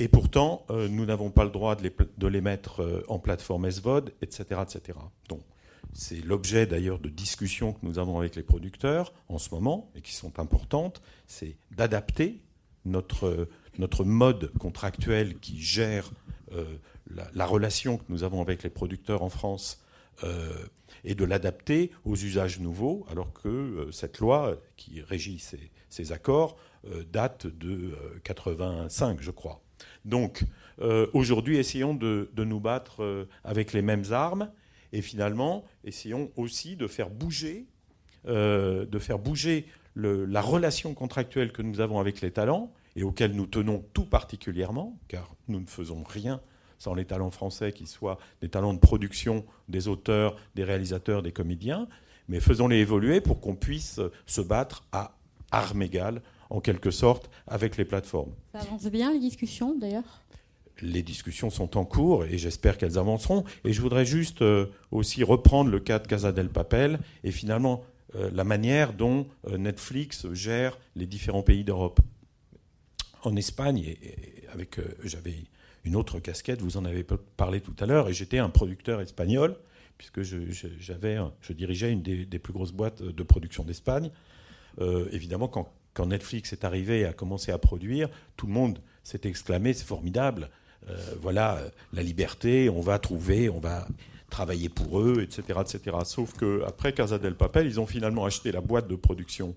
et 0.00 0.08
pourtant, 0.08 0.64
euh, 0.70 0.88
nous 0.88 1.04
n'avons 1.04 1.30
pas 1.30 1.44
le 1.44 1.50
droit 1.50 1.76
de 1.76 2.26
les, 2.26 2.40
mettre 2.40 2.80
euh, 2.80 3.04
en 3.08 3.18
plateforme 3.18 3.70
SVOD, 3.70 4.14
etc. 4.22 4.62
etc. 4.62 4.98
Donc, 5.28 5.42
c'est 5.92 6.24
l'objet 6.24 6.66
d'ailleurs 6.66 6.98
de 6.98 7.10
discussions 7.10 7.74
que 7.74 7.80
nous 7.82 7.98
avons 7.98 8.18
avec 8.18 8.34
les 8.34 8.42
producteurs 8.42 9.12
en 9.28 9.36
ce 9.36 9.50
moment, 9.50 9.90
et 9.94 10.00
qui 10.00 10.14
sont 10.14 10.40
importantes, 10.40 11.02
c'est 11.26 11.56
d'adapter 11.72 12.40
notre, 12.86 13.46
notre 13.78 14.04
mode 14.04 14.50
contractuel 14.58 15.38
qui 15.38 15.60
gère 15.60 16.10
euh, 16.52 16.64
la, 17.34 17.44
relation 17.44 17.98
que 17.98 18.04
nous 18.08 18.24
avons 18.24 18.40
avec 18.40 18.62
les 18.62 18.70
producteurs 18.70 19.22
en 19.22 19.28
France 19.28 19.84
et 21.02 21.14
de 21.14 21.24
l'adapter 21.24 21.90
aux 22.04 22.14
usages 22.14 22.60
nouveaux, 22.60 23.06
alors 23.10 23.32
que 23.32 23.88
cette 23.90 24.18
loi 24.18 24.58
qui 24.76 25.00
régit 25.00 25.38
ces, 25.38 25.70
ces 25.88 26.12
accords 26.12 26.58
date 27.10 27.46
de 27.46 27.96
85, 28.22 29.18
je 29.22 29.30
crois. 29.30 29.62
Donc, 30.04 30.44
euh, 30.80 31.06
aujourd'hui, 31.12 31.58
essayons 31.58 31.94
de, 31.94 32.28
nous 32.36 32.60
battre 32.60 33.02
euh, 33.02 33.28
avec 33.44 33.72
les 33.72 33.82
mêmes 33.82 34.04
armes 34.12 34.50
et 34.92 35.02
finalement, 35.02 35.64
essayons 35.84 36.30
aussi 36.36 36.76
de 36.76 36.86
faire 36.86 37.10
bouger, 37.10 37.66
euh, 38.26 38.86
de 38.86 38.98
faire 38.98 39.18
bouger 39.18 39.66
la 39.96 40.40
relation 40.40 40.94
contractuelle 40.94 41.52
que 41.52 41.62
nous 41.62 41.80
avons 41.80 41.98
avec 41.98 42.20
les 42.20 42.30
talents 42.30 42.72
et 42.96 43.02
auxquels 43.02 43.32
nous 43.32 43.46
tenons 43.46 43.84
tout 43.92 44.06
particulièrement, 44.06 44.98
car 45.08 45.34
nous 45.48 45.60
ne 45.60 45.66
faisons 45.66 46.02
rien 46.02 46.40
sans 46.78 46.94
les 46.94 47.04
talents 47.04 47.30
français, 47.30 47.72
qu'ils 47.72 47.88
soient 47.88 48.18
des 48.40 48.48
talents 48.48 48.72
de 48.72 48.78
production 48.78 49.44
des 49.68 49.86
auteurs, 49.86 50.36
des 50.54 50.64
réalisateurs, 50.64 51.22
des 51.22 51.32
comédiens, 51.32 51.88
mais 52.28 52.40
faisons-les 52.40 52.78
évoluer 52.78 53.20
pour 53.20 53.40
qu'on 53.40 53.54
puisse 53.54 54.00
se 54.26 54.40
battre 54.40 54.86
à 54.92 55.18
armes 55.50 55.82
égales 55.82 56.22
en 56.50 56.60
quelque 56.60 56.90
sorte, 56.90 57.30
avec 57.46 57.76
les 57.76 57.84
plateformes. 57.84 58.32
Ça 58.52 58.60
avance 58.60 58.84
bien 58.86 59.12
les 59.12 59.20
discussions 59.20 59.76
d'ailleurs? 59.78 60.20
Les 60.82 61.02
discussions 61.02 61.50
sont 61.50 61.76
en 61.76 61.84
cours 61.84 62.24
et 62.24 62.38
j'espère 62.38 62.76
qu'elles 62.76 62.98
avanceront. 62.98 63.44
Et 63.64 63.72
je 63.72 63.80
voudrais 63.80 64.04
juste 64.04 64.42
euh, 64.42 64.66
aussi 64.90 65.22
reprendre 65.22 65.70
le 65.70 65.78
cas 65.78 65.98
de 65.98 66.06
Casa 66.06 66.32
del 66.32 66.48
Papel 66.48 66.98
et 67.22 67.30
finalement 67.30 67.84
euh, 68.16 68.30
la 68.32 68.44
manière 68.44 68.92
dont 68.92 69.26
euh, 69.46 69.58
Netflix 69.58 70.26
gère 70.32 70.78
les 70.96 71.06
différents 71.06 71.42
pays 71.42 71.64
d'Europe. 71.64 72.00
En 73.22 73.36
Espagne, 73.36 73.78
et, 73.78 74.44
avec 74.52 74.80
j'avais 75.04 75.44
une 75.84 75.94
autre 75.94 76.18
casquette, 76.20 76.62
vous 76.62 76.78
en 76.78 76.86
avez 76.86 77.04
parlé 77.36 77.60
tout 77.60 77.74
à 77.78 77.86
l'heure, 77.86 78.08
et 78.08 78.14
j'étais 78.14 78.38
un 78.38 78.48
producteur 78.48 79.00
espagnol 79.00 79.56
puisque 79.98 80.22
je, 80.22 80.50
je 80.50 81.52
dirigeais 81.52 81.92
une 81.92 82.00
des, 82.00 82.24
des, 82.24 82.38
plus 82.38 82.54
grosses 82.54 82.72
boîtes 82.72 83.02
de 83.02 83.22
production 83.22 83.64
d'Espagne. 83.64 84.10
évidemment, 85.12 85.46
quand 85.46 85.70
quand 85.94 86.06
Netflix 86.06 86.52
est 86.52 86.64
arrivé 86.64 87.00
et 87.00 87.04
a 87.06 87.12
commencé 87.12 87.52
à 87.52 87.58
produire, 87.58 88.08
tout 88.36 88.46
le 88.46 88.52
monde 88.52 88.80
s'est 89.02 89.20
exclamé 89.24 89.72
c'est 89.72 89.86
formidable, 89.86 90.50
euh, 90.88 90.96
voilà 91.20 91.58
la 91.92 92.02
liberté, 92.02 92.68
on 92.70 92.80
va 92.80 92.98
trouver, 92.98 93.48
on 93.48 93.60
va 93.60 93.86
travailler 94.30 94.68
pour 94.68 95.00
eux, 95.00 95.22
etc. 95.22 95.60
etc. 95.60 95.96
Sauf 96.04 96.34
qu'après 96.34 96.92
Casa 96.92 97.18
del 97.18 97.34
Papel, 97.34 97.66
ils 97.66 97.80
ont 97.80 97.86
finalement 97.86 98.24
acheté 98.24 98.52
la 98.52 98.60
boîte 98.60 98.88
de 98.88 98.94
production 98.94 99.56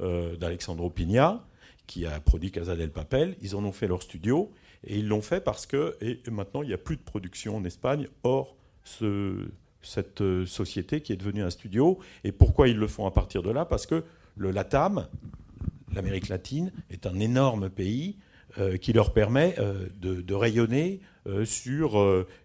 euh, 0.00 0.36
d'Alexandro 0.36 0.90
Pigna, 0.90 1.44
qui 1.86 2.04
a 2.04 2.20
produit 2.20 2.50
Casa 2.50 2.76
del 2.76 2.90
Papel, 2.90 3.36
ils 3.40 3.56
en 3.56 3.64
ont 3.64 3.72
fait 3.72 3.86
leur 3.86 4.02
studio, 4.02 4.50
et 4.84 4.98
ils 4.98 5.08
l'ont 5.08 5.22
fait 5.22 5.40
parce 5.40 5.66
que 5.66 5.96
et 6.00 6.20
maintenant 6.30 6.62
il 6.62 6.68
n'y 6.68 6.74
a 6.74 6.78
plus 6.78 6.96
de 6.96 7.02
production 7.02 7.56
en 7.56 7.64
Espagne 7.64 8.08
hors 8.22 8.56
ce, 8.84 9.48
cette 9.82 10.20
euh, 10.20 10.46
société 10.46 11.00
qui 11.00 11.12
est 11.12 11.16
devenue 11.16 11.42
un 11.42 11.50
studio. 11.50 11.98
Et 12.24 12.32
pourquoi 12.32 12.68
ils 12.68 12.76
le 12.76 12.86
font 12.86 13.06
à 13.06 13.10
partir 13.10 13.42
de 13.42 13.50
là? 13.50 13.64
Parce 13.64 13.86
que 13.86 14.04
le 14.36 14.50
LATAM, 14.50 15.08
l'Amérique 15.92 16.28
latine 16.28 16.72
est 16.90 17.06
un 17.06 17.18
énorme 17.18 17.70
pays 17.70 18.16
euh, 18.58 18.76
qui 18.76 18.92
leur 18.92 19.12
permet 19.12 19.54
euh, 19.58 19.88
de, 20.00 20.34
rayonner 20.34 21.00
euh, 21.26 21.44
sur 21.44 21.96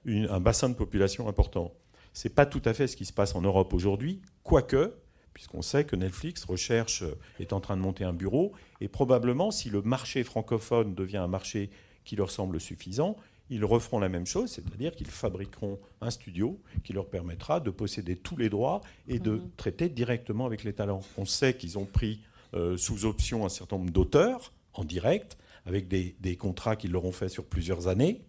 un 0.06 0.40
bassin 0.40 0.70
de 0.70 0.76
population 0.76 1.28
important. 1.28 1.74
Ce 2.14 2.28
n'est 2.28 2.34
pas 2.34 2.46
tout 2.46 2.62
à 2.66 2.74
fait 2.74 2.88
ce 2.88 2.98
qui 2.98 3.06
se 3.06 3.14
passe 3.14 3.36
en 3.36 3.42
Europe 3.42 3.74
aujourd'hui, 3.74 4.22
quoique, 4.44 4.94
puisqu'on 5.34 5.62
sait 5.62 5.86
que 5.86 5.96
Netflix 5.96 6.44
recherche, 6.44 7.04
est 7.40 7.54
en 7.54 7.60
train 7.60 7.78
de 7.78 7.82
monter 7.82 8.04
un 8.04 8.14
bureau, 8.14 8.52
et 8.82 8.88
probablement 8.88 9.50
si 9.50 9.70
le 9.70 9.82
marché 9.82 10.24
francophone 10.24 10.94
devient 10.94 11.18
un 11.18 11.28
marché 11.28 11.70
qui 12.04 12.16
leur 12.16 12.30
semble 12.30 12.60
suffisant, 12.60 13.16
ils 13.50 13.66
referont 13.66 14.00
la 14.00 14.10
même 14.10 14.26
chose, 14.26 14.52
c'est-à-dire 14.52 14.96
qu'ils 14.96 15.10
fabriqueront 15.10 15.80
un 16.02 16.10
studio 16.10 16.60
qui 16.84 16.94
leur 16.94 17.08
permettra 17.08 17.60
de 17.60 17.70
posséder 17.70 18.16
tous 18.16 18.38
les 18.38 18.50
droits 18.50 18.82
et 19.08 19.20
de 19.20 19.32
mhm. 19.32 19.52
traiter 19.58 19.90
directement 19.90 20.46
avec 20.46 20.64
les 20.64 20.74
talents. 20.74 21.02
On 21.18 21.26
sait 21.26 21.56
qu'ils 21.56 21.78
ont 21.78 21.86
pris 21.86 22.22
euh, 22.54 22.78
sous 22.78 23.06
option 23.06 23.46
un 23.46 23.50
certain 23.50 23.78
nombre 23.78 23.92
d'auteurs 23.92 24.54
en 24.74 24.84
direct, 24.84 25.38
avec 25.66 25.88
des, 25.88 26.38
contrats 26.38 26.76
qu'ils 26.76 26.92
leur 26.92 27.06
ont 27.06 27.12
fait 27.12 27.30
sur 27.30 27.46
plusieurs 27.46 27.88
années. 27.88 28.22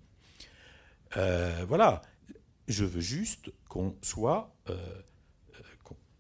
Euh, 1.17 1.65
voilà, 1.69 2.03
je 2.69 2.85
veux 2.85 3.01
juste 3.01 3.53
qu'on 3.69 3.95
soit, 4.03 4.55
euh, 4.71 4.77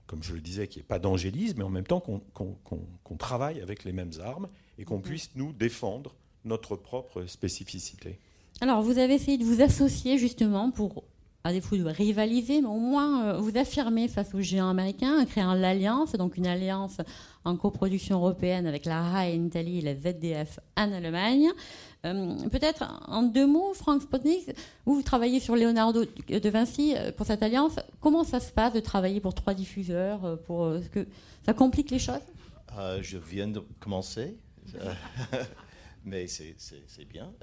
comme 0.06 0.22
je 0.22 0.34
le 0.34 0.40
disais, 0.40 0.66
qu'il 0.68 0.80
n'y 0.80 0.84
ait 0.84 0.88
pas 0.88 0.98
d'angélisme, 0.98 1.58
mais 1.58 1.64
en 1.64 1.70
même 1.70 1.86
temps 1.86 2.00
qu'on 2.00 3.16
travaille 3.16 3.60
avec 3.60 3.84
les 3.84 3.92
mêmes 3.92 4.12
armes 4.20 4.48
et 4.78 4.84
qu'on 4.84 4.96
mhm. 4.96 5.02
puisse 5.02 5.30
nous 5.36 5.52
défendre 5.52 6.14
notre 6.44 6.76
propre 6.76 7.26
spécificité. 7.26 8.18
Alors, 8.60 8.82
vous 8.82 8.98
avez 8.98 9.14
essayé 9.14 9.38
de 9.38 9.44
vous 9.44 9.62
associer 9.62 10.18
justement 10.18 10.70
pour 10.70 11.04
à 11.46 11.52
défaut 11.52 11.76
de 11.76 11.85
rivaliser, 11.85 12.62
mais 12.62 12.68
au 12.68 12.78
moins 12.78 13.26
euh, 13.26 13.38
vous 13.38 13.57
affirmer 13.59 14.09
face 14.09 14.35
aux 14.35 14.40
géants 14.40 14.70
américains, 14.70 15.26
créer 15.26 15.44
l'alliance, 15.44 16.12
donc 16.12 16.38
une 16.38 16.46
alliance 16.46 17.02
en 17.44 17.54
coproduction 17.59 18.16
européenne 18.16 18.66
avec 18.66 18.87
la 18.87 19.02
RAI 19.02 19.38
en 19.38 19.44
Italie 19.44 19.78
et 19.78 19.83
la 19.83 19.94
ZDF 19.94 20.59
en 20.78 20.90
Allemagne. 20.90 21.50
Euh, 22.07 22.35
peut-être 22.48 22.85
en 23.09 23.22
deux 23.22 23.46
mots, 23.46 23.74
Franck 23.74 24.02
Spotnik, 24.02 24.57
vous, 24.87 24.94
vous 24.94 25.02
travaillez 25.02 25.38
sur 25.38 25.54
Leonardo 25.54 26.04
de 26.04 26.48
Vinci 26.48 26.94
euh, 26.96 27.12
pour 27.12 27.26
cette 27.26 27.42
alliance. 27.42 27.76
Comment 28.00 28.24
ça 28.24 28.40
se 28.40 28.50
passe 28.50 28.72
de 28.72 28.80
travailler 28.80 29.20
pour 29.20 29.35
trois 29.35 29.52
diffuseurs 29.52 30.40
pour, 30.46 30.74
que 30.92 31.07
Ça 31.44 31.52
complique 31.52 31.90
les 31.90 31.98
choses? 31.98 32.24
Je 33.02 33.18
viens 33.18 33.48
de 33.48 33.61
commencer. 33.80 34.38
mais 36.07 36.26
c'est 36.26 37.04
bien. 37.07 37.35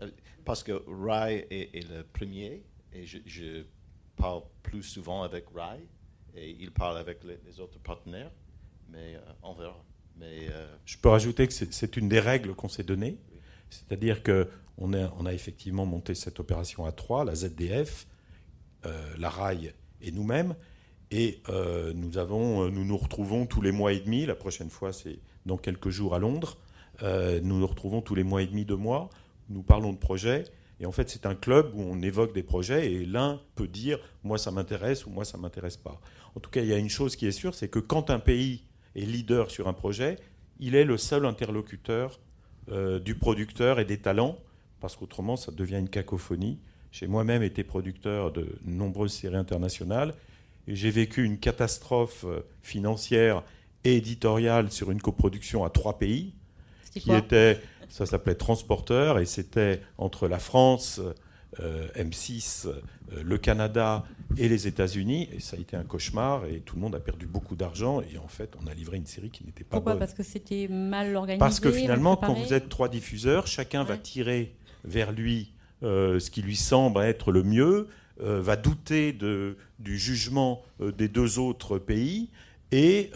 Parce 0.44 0.64
que 0.64 0.84
RAI 0.88 1.46
est, 1.52 1.88
le 1.88 2.02
premier 2.02 2.64
et 2.94 3.06
je 3.06 3.64
parle 4.22 4.44
plus 4.62 4.84
souvent 4.84 5.24
avec 5.24 5.46
Rai 5.56 5.88
et 6.36 6.56
il 6.60 6.72
parle 6.72 6.98
avec 6.98 7.20
les, 7.24 7.60
autres 7.60 7.80
partenaires, 7.80 8.32
mais 8.90 9.16
euh, 9.16 9.20
on 9.44 9.54
verra. 9.54 9.84
Mais, 10.18 10.48
euh, 10.52 10.76
Je 10.86 10.98
peux 10.98 11.10
rajouter 11.10 11.48
que 11.48 11.54
c'est 11.54 11.98
une 11.98 12.08
des 12.08 12.20
règles 12.20 12.54
qu'on 12.54 12.70
s'est 12.70 12.84
données, 12.84 13.18
c'est-à-dire 13.70 14.22
qu'on 14.24 14.46
on 14.78 15.26
a 15.26 15.34
effectivement 15.34 15.86
monté 15.86 16.14
cette 16.14 16.40
opération 16.40 16.86
à 16.86 16.92
trois, 16.92 17.26
la 17.26 17.36
ZDF, 17.36 18.08
euh, 18.86 19.16
la 19.18 19.30
RAI 19.30 19.74
et 20.02 20.12
nous-mêmes, 20.12 20.56
et 21.14 21.42
nous, 21.94 22.18
avons, 22.18 22.70
nous 22.70 22.86
nous 22.86 22.98
retrouvons 22.98 23.46
tous 23.46 23.62
les 23.62 23.74
mois 23.74 23.92
et 23.92 24.00
demi, 24.00 24.26
la 24.26 24.36
prochaine 24.36 24.70
fois 24.70 24.94
c'est 24.94 25.20
dans 25.46 25.58
quelques 25.58 25.90
jours 25.90 26.16
à 26.16 26.20
Londres, 26.20 26.58
nous 27.02 27.60
nous 27.60 27.68
retrouvons 27.68 28.02
tous 28.02 28.16
les 28.16 28.24
mois 28.24 28.42
et 28.42 28.48
demi, 28.48 28.64
deux 28.64 28.78
mois, 28.78 29.10
nous 29.50 29.62
parlons 29.62 29.92
de 29.92 29.98
projets, 29.98 30.46
et 30.82 30.86
en 30.88 30.92
fait, 30.92 31.10
c'est 31.10 31.28
un 31.28 31.36
club 31.36 31.72
où 31.76 31.82
on 31.82 32.02
évoque 32.02 32.34
des 32.34 32.42
projets 32.42 32.92
et 32.92 33.06
l'un 33.06 33.40
peut 33.54 33.68
dire 33.68 34.00
moi 34.24 34.40
ça 34.40 34.50
m'intéresse 34.50 35.06
ou 35.06 35.12
moi 35.12 35.24
ça 35.26 35.38
m'intéresse 35.38 35.78
pas. 35.78 36.02
En 36.36 36.40
tout 36.40 36.50
cas, 36.50 36.62
il 36.62 36.68
y 36.68 36.74
a 36.74 36.78
une 36.78 36.90
chose 36.90 37.16
qui 37.16 37.28
est 37.28 37.32
sûre, 37.32 37.54
c'est 37.54 37.68
que 37.68 37.78
quand 37.78 38.10
un 38.10 38.18
pays 38.18 38.64
est 38.96 39.06
leader 39.06 39.52
sur 39.52 39.68
un 39.68 39.74
projet, 39.74 40.18
il 40.60 40.74
est 40.74 40.84
le 40.84 40.98
seul 40.98 41.28
interlocuteur 41.28 42.20
euh, 42.72 43.00
du 43.00 43.14
producteur 43.14 43.80
et 43.80 43.86
des 43.86 44.00
talents, 44.00 44.40
parce 44.80 44.96
qu'autrement 44.96 45.36
ça 45.36 45.52
devient 45.52 45.78
une 45.78 45.90
cacophonie. 45.90 46.58
J'ai 46.92 47.06
moi-même 47.06 47.44
été 47.44 47.64
producteur 47.64 48.32
de 48.32 48.48
nombreuses 48.66 49.14
séries 49.14 49.36
internationales 49.36 50.16
et 50.68 50.76
j'ai 50.76 50.90
vécu 50.90 51.24
une 51.24 51.38
catastrophe 51.38 52.26
euh, 52.26 52.40
financière 52.64 53.44
et 53.84 53.98
éditoriale 53.98 54.72
sur 54.72 54.90
une 54.90 55.02
coproduction 55.02 55.64
à 55.64 55.70
trois 55.70 56.00
pays, 56.00 56.34
qui 56.92 57.12
était 57.12 57.60
ça 57.92 58.06
s'appelait 58.06 58.36
Transporteur 58.36 59.20
et 59.20 59.26
c'était 59.26 59.82
entre 59.98 60.28
la 60.28 60.40
France, 60.40 61.02
euh, 61.60 61.88
M6, 61.98 62.68
euh, 62.68 63.22
le 63.22 63.38
Canada 63.38 64.06
et 64.38 64.48
les 64.48 64.66
États-Unis. 64.68 65.28
Et 65.34 65.42
ça 65.42 65.58
a 65.58 65.60
été 65.60 65.76
un 65.76 65.84
cauchemar 65.84 66.46
et 66.46 66.62
tout 66.62 66.78
le 66.78 66.82
monde 66.82 66.96
a 66.96 67.02
perdu 67.02 67.26
beaucoup 67.26 67.58
d'argent. 67.58 68.02
Et 68.02 68.18
en 68.18 68.30
fait, 68.30 68.54
on 68.64 68.68
a 68.68 68.74
livré 68.74 68.96
une 68.96 69.06
série 69.06 69.30
qui 69.30 69.44
n'était 69.46 69.66
pas 69.66 69.76
Pourquoi 69.76 69.94
bonne? 69.94 70.00
Parce 70.00 70.14
que 70.14 70.24
c'était 70.24 70.70
mal 70.70 71.14
organisé 71.18 71.40
Parce 71.40 71.60
que 71.60 71.70
finalement, 71.70 72.16
quand 72.16 72.34
vous 72.34 72.54
êtes 72.54 72.70
trois 72.70 72.88
diffuseurs, 72.88 73.46
chacun 73.46 73.84
va 73.84 73.98
tirer 73.98 74.56
vers 74.86 75.12
lui 75.12 75.52
euh, 75.84 76.20
ce 76.20 76.32
qui 76.32 76.42
lui 76.42 76.56
semble 76.56 77.02
être 77.02 77.32
le 77.32 77.44
mieux, 77.44 77.88
va 78.24 78.56
douter 78.56 79.14
de, 79.14 79.58
du 79.80 79.98
jugement 79.98 80.62
des 80.80 81.08
deux 81.08 81.40
autres 81.40 81.80
pays 81.80 82.30
Et, 82.72 83.12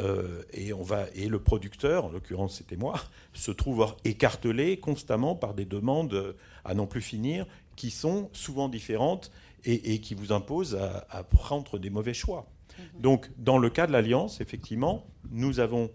et, 0.51 0.73
on 0.73 0.83
va, 0.83 1.05
et 1.15 1.29
le 1.29 1.39
producteur, 1.39 2.05
en 2.05 2.09
l'occurrence 2.09 2.57
c'était 2.57 2.75
moi, 2.75 2.95
se 3.33 3.51
trouve 3.51 3.95
écartelé 4.03 4.77
constamment 4.79 5.35
par 5.35 5.53
des 5.53 5.65
demandes 5.65 6.35
à 6.65 6.73
non 6.73 6.87
plus 6.87 7.01
finir 7.01 7.45
qui 7.75 7.89
sont 7.89 8.29
souvent 8.33 8.67
différentes 8.67 9.31
et, 9.63 9.99
qui 9.99 10.13
vous 10.13 10.31
imposent 10.31 10.75
à, 10.75 11.23
prendre 11.23 11.79
des 11.79 11.89
mauvais 11.89 12.13
choix. 12.13 12.47
Mhm. 12.77 13.01
Donc, 13.01 13.31
dans 13.37 13.57
le 13.57 13.69
cas 13.69 13.87
de 13.87 13.93
l'Alliance, 13.93 14.41
effectivement, 14.41 15.07
nous 15.31 15.59
avons, 15.59 15.89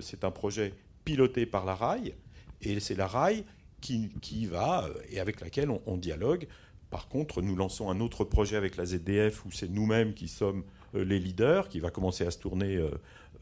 c'est 0.00 0.24
un 0.24 0.30
projet 0.30 0.72
piloté 1.04 1.46
par 1.46 1.64
la 1.64 1.74
RAI, 1.74 2.14
et 2.62 2.80
c'est 2.80 2.96
la 2.96 3.06
RAI 3.06 3.44
qui, 3.80 4.10
qui, 4.22 4.46
va 4.46 4.88
et 5.10 5.20
avec 5.20 5.40
laquelle 5.40 5.70
on 5.70 5.96
dialogue 5.96 6.48
par 6.94 7.08
contre, 7.08 7.42
nous 7.42 7.56
lançons 7.56 7.90
un 7.90 7.98
autre 7.98 8.22
projet 8.22 8.54
avec 8.54 8.76
la 8.76 8.86
ZDF 8.86 9.44
où 9.44 9.50
c'est 9.50 9.68
nous-mêmes 9.68 10.14
qui 10.14 10.28
sommes 10.28 10.60
euh, 10.60 10.62
les 11.02 11.18
leaders, 11.18 11.68
qui 11.68 11.80
va 11.80 11.90
commencer 11.90 12.26
à 12.26 12.30
se 12.30 12.38
tourner 12.38 12.76
euh, 12.76 12.90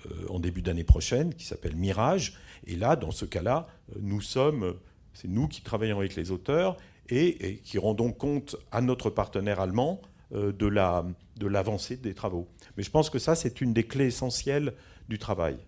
euh, 0.06 0.26
en 0.28 0.40
début 0.40 0.62
d'année 0.62 0.84
prochaine, 0.84 1.34
qui 1.34 1.44
s'appelle 1.44 1.76
Mirage. 1.76 2.38
Et 2.66 2.76
là, 2.76 2.96
dans 2.96 3.10
ce 3.10 3.24
cas-là, 3.24 3.66
nous 4.00 4.20
sommes, 4.20 4.74
c'est 5.12 5.28
nous 5.28 5.48
qui 5.48 5.62
travaillons 5.62 5.98
avec 5.98 6.16
les 6.16 6.30
auteurs 6.30 6.76
et, 7.08 7.60
qui 7.64 7.78
rendons 7.78 8.12
compte 8.12 8.56
à 8.70 8.80
notre 8.80 9.10
partenaire 9.10 9.60
allemand 9.60 10.00
de 10.30 11.46
l'avancée 11.46 11.96
de 11.96 12.02
des 12.02 12.14
travaux. 12.14 12.48
Mais 12.76 12.82
je 12.82 12.90
pense 12.90 13.10
que 13.10 13.18
ça, 13.18 13.34
c'est 13.34 13.60
une 13.60 13.74
des 13.74 13.84
clés 13.84 14.06
essentielles 14.06 14.72
du 15.08 15.18
travail. 15.18 15.58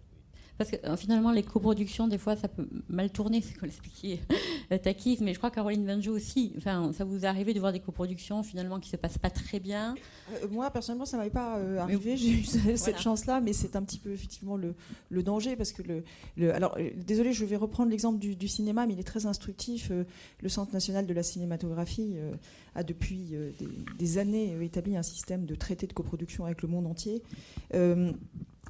Parce 0.57 0.71
que 0.71 0.77
euh, 0.85 0.97
finalement, 0.97 1.33
les 1.33 1.43
coproductions, 1.43 2.07
des 2.07 2.19
fois, 2.19 2.37
ça 2.37 2.49
peut 2.49 2.69
mal 2.89 3.11
tourner, 3.11 3.41
c'est 3.41 3.55
comme 3.55 3.69
l'expliquait 3.69 4.21
euh, 4.73 4.79
Takis, 4.79 5.19
mais 5.21 5.33
je 5.33 5.39
crois 5.39 5.51
Caroline 5.51 5.85
Vanjou 5.85 6.13
aussi. 6.13 6.53
Enfin, 6.57 6.93
ça 6.93 7.05
vous 7.05 7.25
est 7.25 7.29
arrivé 7.29 7.55
de 7.55 7.61
voir 7.61 7.73
des 7.73 7.81
coproductions 7.81 8.43
finalement 8.43 8.79
qui 8.79 8.89
se 8.89 8.97
passent 8.97 9.19
pas 9.19 9.31
très 9.31 9.59
bien 9.59 9.97
euh, 10.33 10.49
Moi, 10.49 10.71
personnellement, 10.71 11.07
ça 11.07 11.17
m'avait 11.17 11.31
pas 11.31 11.59
arrivé. 11.81 12.17
J'ai 12.17 12.31
eu 12.31 12.45
cette 12.45 12.99
chance-là, 12.99 13.41
mais 13.41 13.53
c'est 13.53 13.75
un 13.75 13.83
petit 13.83 13.99
peu 13.99 14.13
effectivement 14.13 14.57
le, 14.57 14.75
le 15.11 15.23
danger 15.23 15.57
parce 15.57 15.73
que 15.73 15.83
le, 15.83 16.05
le, 16.37 16.55
alors 16.55 16.79
désolé, 16.97 17.33
je 17.33 17.45
vais 17.45 17.57
reprendre 17.57 17.91
l'exemple 17.91 18.19
du, 18.19 18.37
du, 18.37 18.49
cinéma, 18.49 18.87
mais 18.87 18.95
il 18.95 19.01
est 19.01 19.05
très 19.05 19.27
instructif. 19.27 19.91
le 20.41 20.49
Centre 20.49 20.73
national 20.73 21.07
de 21.07 21.15
la 21.15 21.23
cinématographie 21.23 22.17
a 22.77 22.85
depuis 22.85 23.35
des, 23.59 23.69
des, 23.99 24.19
années 24.19 24.57
établi 24.63 24.97
un 24.97 25.03
système 25.03 25.47
de 25.47 25.55
traité 25.55 25.87
de 25.87 25.93
coproduction 25.93 26.45
avec 26.45 26.63
le 26.63 26.69
monde 26.69 26.87
entier 26.87 27.23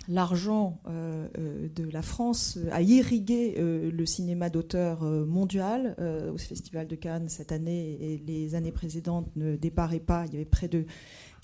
l'argent 0.09 0.81
euh, 0.89 1.29
euh, 1.39 1.69
de 1.75 1.89
la 1.91 2.03
France 2.03 2.59
a 2.71 2.83
irrigué 2.83 3.55
euh, 3.59 3.91
le 3.91 4.07
cinéma 4.07 4.51
d'auteur 4.51 5.03
mondial 5.03 5.97
au 6.33 6.39
Festival 6.39 6.87
de 6.87 6.97
Cannes 6.97 7.29
cette 7.29 7.53
année 7.53 7.97
et 8.01 8.23
les 8.27 8.55
années 8.55 8.73
précédentes 8.73 9.29
ne 9.37 9.57
déparaient 9.57 10.01
pas. 10.01 10.25
Il 10.27 10.33
y 10.33 10.37
avait 10.37 10.45
près 10.45 10.69
de 10.69 10.87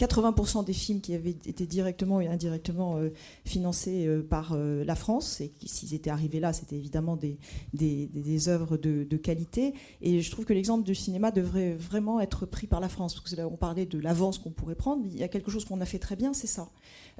80% 0.00 0.64
des 0.64 0.72
films 0.72 1.00
qui 1.00 1.14
avaient 1.14 1.30
été 1.30 1.66
directement 1.66 2.20
et 2.20 2.28
indirectement 2.28 2.98
financés 3.44 4.08
par 4.28 4.56
la 4.56 4.94
France. 4.94 5.40
Et 5.40 5.52
s'ils 5.64 5.94
étaient 5.94 6.10
arrivés 6.10 6.40
là, 6.40 6.52
c'était 6.52 6.76
évidemment 6.76 7.16
des, 7.16 8.48
œuvres 8.48 8.76
de, 8.76 9.04
de, 9.04 9.16
qualité. 9.16 9.74
Et 10.00 10.22
je 10.22 10.30
trouve 10.30 10.44
que 10.44 10.52
l'exemple 10.52 10.84
du 10.84 10.94
cinéma 10.94 11.30
devrait 11.30 11.74
vraiment 11.74 12.20
être 12.20 12.46
pris 12.46 12.66
par 12.66 12.80
la 12.80 12.88
France. 12.88 13.14
Parce 13.14 13.34
que 13.34 13.36
là, 13.36 13.46
on 13.46 13.56
parlait 13.56 13.86
de 13.86 13.98
l'avance 13.98 14.38
qu'on 14.38 14.50
pourrait 14.50 14.74
prendre. 14.74 15.04
Il 15.06 15.18
y 15.18 15.22
a 15.22 15.28
quelque 15.28 15.50
chose 15.50 15.64
qu'on 15.64 15.80
a 15.80 15.86
fait 15.86 15.98
très 15.98 16.16
bien, 16.16 16.32
c'est 16.32 16.46
ça. 16.46 16.68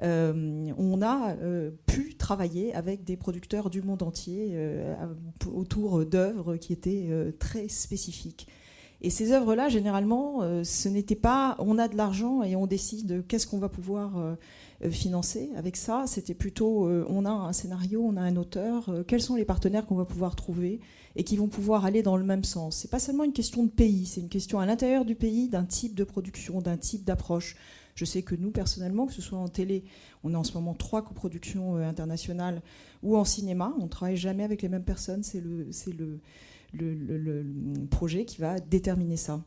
Euh, 0.03 0.71
on 0.77 1.01
a 1.01 1.35
euh, 1.35 1.71
pu 1.85 2.15
travailler 2.15 2.73
avec 2.73 3.03
des 3.03 3.17
producteurs 3.17 3.69
du 3.69 3.81
monde 3.81 4.01
entier 4.01 4.49
euh, 4.53 4.95
autour 5.53 6.05
d'œuvres 6.05 6.55
qui 6.57 6.73
étaient 6.73 7.09
très 7.39 7.67
spécifiques. 7.67 8.47
Et 9.01 9.09
ces 9.09 9.31
œuvres-là, 9.31 9.67
généralement, 9.67 10.41
ce 10.63 10.87
n'était 10.87 11.15
pas 11.15 11.55
on 11.57 11.79
a 11.79 11.87
de 11.87 11.97
l'argent 11.97 12.43
et 12.43 12.55
on 12.55 12.67
décide 12.67 13.25
qu'est-ce 13.27 13.47
qu'on 13.47 13.57
va 13.57 13.67
pouvoir 13.67 14.37
financer 14.91 15.49
avec 15.55 15.75
ça. 15.75 16.03
C'était 16.05 16.35
plutôt 16.35 16.87
on 16.87 17.25
a 17.25 17.31
un 17.31 17.51
scénario, 17.51 18.03
on 18.05 18.15
a 18.15 18.21
un 18.21 18.35
auteur, 18.35 18.93
quels 19.07 19.21
sont 19.21 19.35
les 19.35 19.45
partenaires 19.45 19.87
qu'on 19.87 19.95
va 19.95 20.05
pouvoir 20.05 20.35
trouver 20.35 20.81
et 21.15 21.23
qui 21.23 21.37
vont 21.37 21.47
pouvoir 21.47 21.85
aller 21.85 22.03
dans 22.03 22.17
le 22.17 22.23
même 22.23 22.43
sens. 22.43 22.77
C'est 22.77 22.91
pas 22.91 22.99
seulement 22.99 23.23
une 23.23 23.33
question 23.33 23.63
de 23.63 23.69
pays, 23.69 24.05
c'est 24.05 24.21
une 24.21 24.29
question 24.29 24.59
à 24.59 24.65
l'intérieur 24.65 25.05
du 25.05 25.15
pays 25.15 25.49
d'un 25.49 25.65
type 25.65 25.95
de 25.95 26.03
production, 26.03 26.61
d'un 26.61 26.77
type 26.77 27.03
d'approche. 27.03 27.55
Je 27.95 28.05
sais 28.05 28.21
que 28.21 28.35
nous, 28.35 28.51
personnellement, 28.51 29.05
que 29.05 29.13
ce 29.13 29.21
soit 29.21 29.37
en 29.37 29.49
télé, 29.49 29.83
on 30.23 30.33
a 30.33 30.37
en 30.37 30.43
ce 30.43 30.53
moment 30.53 30.73
trois 30.73 31.03
coproductions 31.03 31.75
euh, 31.75 31.87
internationales, 31.87 32.61
ou 33.03 33.17
en 33.17 33.25
cinéma, 33.25 33.73
on 33.79 33.83
ne 33.83 33.89
travaille 33.89 34.15
jamais 34.15 34.43
avec 34.43 34.61
les 34.61 34.69
mêmes 34.69 34.85
personnes. 34.85 35.23
C'est 35.23 35.41
le, 35.41 35.67
le, 35.97 36.19
le, 36.73 37.43
projet 37.89 38.25
qui 38.25 38.39
va 38.39 38.59
déterminer 38.59 39.17
ça. 39.17 39.43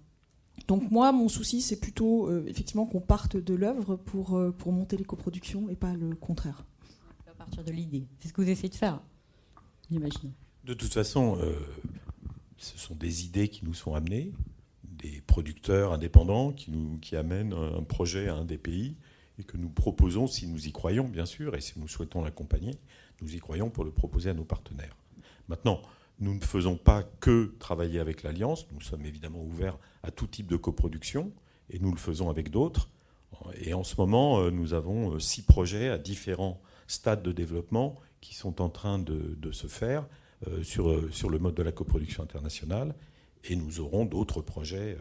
Donc 0.68 0.90
moi, 0.90 1.12
mon 1.12 1.28
souci, 1.28 1.60
c'est 1.60 1.80
plutôt 1.80 2.28
euh, 2.28 2.44
effectivement 2.46 2.86
qu'on 2.86 3.00
parte 3.00 3.36
de 3.36 3.54
l'œuvre 3.54 3.96
pour, 3.96 4.36
euh, 4.36 4.52
pour 4.52 4.72
monter 4.72 4.96
les 4.96 5.04
coproductions 5.04 5.68
et 5.68 5.76
pas 5.76 5.94
le 5.94 6.14
contraire. 6.14 6.64
À 7.28 7.34
partir 7.34 7.64
de 7.64 7.72
l'idée. 7.72 8.06
C'est 8.20 8.28
ce 8.28 8.32
que 8.32 8.40
vous 8.40 8.48
essayez 8.48 8.68
de 8.68 8.74
faire, 8.74 9.02
j'imagine. 9.90 10.32
De 10.64 10.74
toute 10.74 10.94
façon, 10.94 11.38
ce 12.56 12.78
sont 12.78 12.94
des 12.94 13.24
idées 13.24 13.48
qui 13.48 13.66
nous 13.66 13.74
sont 13.74 13.94
amenées 13.94 14.32
des 15.04 15.20
producteurs 15.26 15.92
indépendants 15.92 16.52
qui, 16.52 16.70
nous, 16.70 16.98
qui 16.98 17.16
amènent 17.16 17.52
un 17.52 17.82
projet 17.82 18.28
à 18.28 18.36
un 18.36 18.44
des 18.44 18.58
pays 18.58 18.96
et 19.38 19.44
que 19.44 19.56
nous 19.56 19.68
proposons, 19.68 20.26
si 20.26 20.46
nous 20.46 20.66
y 20.66 20.72
croyons 20.72 21.08
bien 21.08 21.26
sûr, 21.26 21.54
et 21.54 21.60
si 21.60 21.78
nous 21.78 21.88
souhaitons 21.88 22.22
l'accompagner, 22.22 22.76
nous 23.20 23.34
y 23.34 23.38
croyons 23.38 23.70
pour 23.70 23.84
le 23.84 23.90
proposer 23.90 24.30
à 24.30 24.34
nos 24.34 24.44
partenaires. 24.44 24.96
Maintenant, 25.48 25.82
nous 26.20 26.34
ne 26.34 26.40
faisons 26.40 26.76
pas 26.76 27.02
que 27.02 27.54
travailler 27.58 27.98
avec 27.98 28.22
l'Alliance, 28.22 28.66
nous 28.72 28.80
sommes 28.80 29.04
évidemment 29.04 29.42
ouverts 29.42 29.78
à 30.02 30.10
tout 30.10 30.26
type 30.26 30.46
de 30.46 30.56
coproduction, 30.56 31.32
et 31.70 31.78
nous 31.78 31.90
le 31.90 31.98
faisons 31.98 32.30
avec 32.30 32.50
d'autres. 32.50 32.88
Et 33.60 33.74
en 33.74 33.84
ce 33.84 33.96
moment, 33.96 34.40
euh, 34.40 34.50
nous 34.50 34.74
avons 34.74 35.14
euh, 35.14 35.18
six 35.18 35.42
projets 35.42 35.88
à 35.88 35.98
différents 35.98 36.60
stades 36.86 37.22
de 37.22 37.32
développement 37.32 37.96
qui 38.20 38.34
sont 38.34 38.62
en 38.62 38.68
train 38.68 38.98
de, 38.98 39.50
se 39.52 39.66
faire 39.66 40.06
euh, 40.46 40.62
sur, 40.62 41.12
sur 41.12 41.28
le 41.30 41.38
mode 41.38 41.54
de 41.54 41.62
la 41.62 41.72
coproduction 41.72 42.22
internationale 42.22 42.94
et 43.44 43.56
nous 43.56 43.80
aurons 43.80 44.06
d'autres 44.06 44.40
projets. 44.40 44.96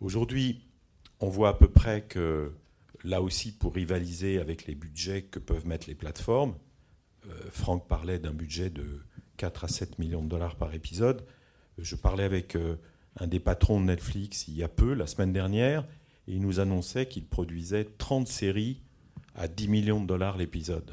Aujourd'hui, 0.00 0.66
on 1.20 1.28
voit 1.28 1.50
à 1.50 1.54
peu 1.54 1.68
près 1.68 2.02
que 2.02 2.52
là 3.04 3.22
aussi, 3.22 3.52
pour 3.52 3.74
rivaliser 3.74 4.40
avec 4.40 4.66
les 4.66 4.74
budgets 4.74 5.22
que 5.22 5.38
peuvent 5.38 5.66
mettre 5.66 5.88
les 5.88 5.94
plateformes, 5.94 6.56
Franck 7.50 7.86
parlait 7.86 8.18
d'un 8.18 8.32
budget 8.32 8.70
de 8.70 9.02
4 9.38 9.64
à 9.64 9.68
7 9.68 9.98
millions 9.98 10.22
de 10.22 10.28
dollars 10.28 10.56
par 10.56 10.74
épisode. 10.74 11.24
Je 11.78 11.96
parlais 11.96 12.24
avec 12.24 12.56
euh, 12.56 12.76
un 13.18 13.26
des 13.26 13.40
patrons 13.40 13.80
de 13.80 13.86
Netflix 13.86 14.48
il 14.48 14.56
y 14.56 14.62
a 14.62 14.68
peu, 14.68 14.92
la 14.92 15.06
semaine 15.06 15.32
dernière, 15.32 15.84
et 16.26 16.34
il 16.34 16.42
nous 16.42 16.60
annonçait 16.60 17.06
qu'il 17.06 17.24
produisait 17.24 17.84
30 17.96 18.28
séries 18.28 18.82
à 19.34 19.48
10 19.48 19.68
millions 19.68 20.00
de 20.02 20.06
dollars 20.06 20.36
l'épisode. 20.36 20.92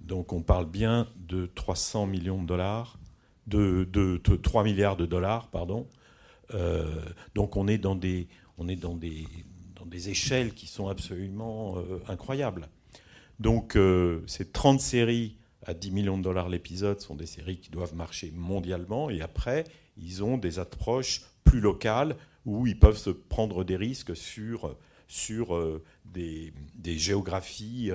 Donc 0.00 0.32
on 0.32 0.42
parle 0.42 0.66
bien 0.66 1.08
de 1.16 1.50
300 1.54 2.06
millions 2.06 2.40
de 2.40 2.46
dollars 2.46 2.98
de, 3.46 4.16
3 4.42 4.64
milliards 4.64 4.96
de 4.96 5.04
dollars, 5.04 5.48
pardon. 5.48 5.86
Euh, 6.54 7.02
donc 7.34 7.56
on 7.56 7.66
est 7.68 7.78
dans 7.78 7.96
des, 7.96 8.28
on 8.58 8.68
est 8.68 8.76
dans 8.76 8.94
des, 8.94 9.26
dans 9.76 9.86
des 9.86 10.08
échelles 10.08 10.54
qui 10.54 10.66
sont 10.66 10.88
absolument 10.88 11.78
euh, 11.78 11.98
incroyables. 12.08 12.68
Donc 13.40 13.76
ces 14.26 14.48
30 14.52 14.80
séries 14.80 15.36
à 15.64 15.74
10 15.74 15.90
millions 15.90 16.18
de 16.18 16.22
dollars 16.22 16.48
l'épisode 16.48 17.00
sont 17.00 17.14
des 17.14 17.26
séries 17.26 17.58
qui 17.58 17.70
doivent 17.70 17.94
marcher 17.94 18.30
mondialement 18.34 19.10
et 19.10 19.20
après 19.20 19.64
ils 19.96 20.22
ont 20.22 20.38
des 20.38 20.58
approches 20.58 21.22
plus 21.44 21.60
locales 21.60 22.16
où 22.44 22.66
ils 22.66 22.78
peuvent 22.78 22.98
se 22.98 23.10
prendre 23.10 23.64
des 23.64 23.76
risques 23.76 24.16
sur, 24.16 24.76
sur 25.08 25.80
des, 26.04 26.52
des, 26.74 26.98
géographies 26.98 27.90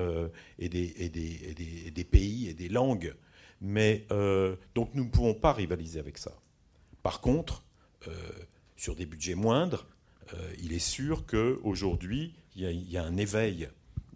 et 0.57 0.69
des, 0.69 0.93
et, 0.97 1.09
des, 1.09 1.91
des, 1.91 2.03
pays 2.03 2.47
et 2.47 2.53
des 2.53 2.69
langues 2.69 3.13
mais 3.61 4.05
euh, 4.11 4.55
donc 4.75 4.93
nous 4.93 5.03
ne 5.03 5.09
pouvons 5.09 5.33
pas 5.33 5.53
rivaliser 5.53 5.99
avec 5.99 6.17
ça. 6.17 6.33
Par 7.03 7.21
contre, 7.21 7.63
euh, 8.07 8.11
sur 8.75 8.95
des 8.95 9.05
budgets 9.05 9.35
moindres, 9.35 9.87
euh, 10.33 10.53
il 10.61 10.73
est 10.73 10.79
sûr 10.79 11.25
qu'aujourd'hui, 11.25 12.33
il 12.55 12.91
y, 12.91 12.97
a 12.97 13.03
un 13.03 13.15
éveil 13.15 13.69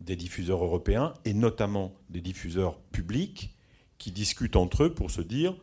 des 0.04 0.16
diffuseurs 0.16 0.64
européens, 0.64 1.14
et 1.26 1.34
notamment 1.34 1.94
des 2.10 2.22
diffuseurs 2.22 2.80
publics, 2.80 3.56
qui 3.98 4.12
discutent 4.12 4.56
entre 4.56 4.84
eux 4.84 4.94
pour 4.94 5.12
se 5.12 5.22
dire 5.22 5.56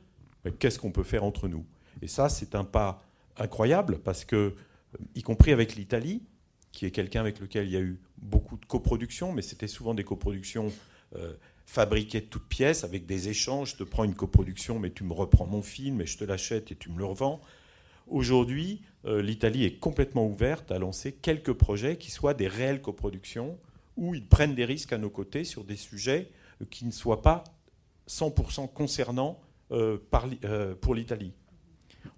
qu'est-ce 0.58 0.78
qu'on 0.78 0.92
peut 0.92 1.02
faire 1.04 1.24
entre 1.24 1.48
nous? 1.48 1.66
Et 2.02 2.08
ça, 2.08 2.28
c'est 2.28 2.54
un 2.54 2.64
pas 2.64 3.04
incroyable, 3.36 3.98
parce 3.98 4.24
que, 4.24 4.54
y 5.14 5.22
compris 5.22 5.52
avec 5.52 5.76
l'Italie, 5.76 6.22
qui 6.72 6.86
est 6.86 6.90
quelqu'un 6.90 7.20
avec 7.20 7.40
lequel 7.40 7.66
il 7.66 7.72
y 7.72 7.76
a 7.76 7.80
eu 7.80 8.00
beaucoup 8.18 8.56
de 8.56 8.64
coproductions, 8.64 9.32
mais 9.32 9.42
c'était 9.42 9.68
souvent 9.68 9.94
des 9.94 10.04
coproductions 10.04 10.72
fabriqué 11.70 12.20
de 12.20 12.26
toutes 12.26 12.48
pièces 12.48 12.82
avec 12.82 13.06
des 13.06 13.28
échanges. 13.28 13.72
Je 13.72 13.76
te 13.76 13.84
prends 13.84 14.02
une 14.02 14.14
coproduction, 14.14 14.80
mais 14.80 14.90
tu 14.90 15.04
me 15.04 15.12
reprends 15.12 15.46
mon 15.46 15.62
film 15.62 16.00
et 16.00 16.06
je 16.06 16.18
te 16.18 16.24
l'achète 16.24 16.72
et 16.72 16.74
tu 16.74 16.90
me 16.90 16.98
le 16.98 17.04
revends. 17.04 17.40
Aujourd'hui, 18.08 18.82
euh, 19.04 19.22
l'Italie 19.22 19.64
est 19.64 19.78
complètement 19.78 20.26
ouverte 20.26 20.72
à 20.72 20.80
lancer 20.80 21.12
quelques 21.12 21.52
projets 21.52 21.96
qui 21.96 22.10
soient 22.10 22.34
des 22.34 22.48
réelles 22.48 22.82
coproductions 22.82 23.56
où 23.96 24.14
ils 24.14 24.26
prennent 24.26 24.54
des 24.54 24.64
risques 24.64 24.92
à 24.92 24.98
nos 24.98 25.10
côtés 25.10 25.44
sur 25.44 25.64
des 25.64 25.76
sujets 25.76 26.30
euh, 26.60 26.64
qui 26.70 26.84
ne 26.84 26.90
soient 26.90 27.22
pas 27.22 27.44
100% 28.08 28.72
concernants 28.72 29.40
euh, 29.72 29.98
pour 30.80 30.94
l'Italie. 30.94 31.32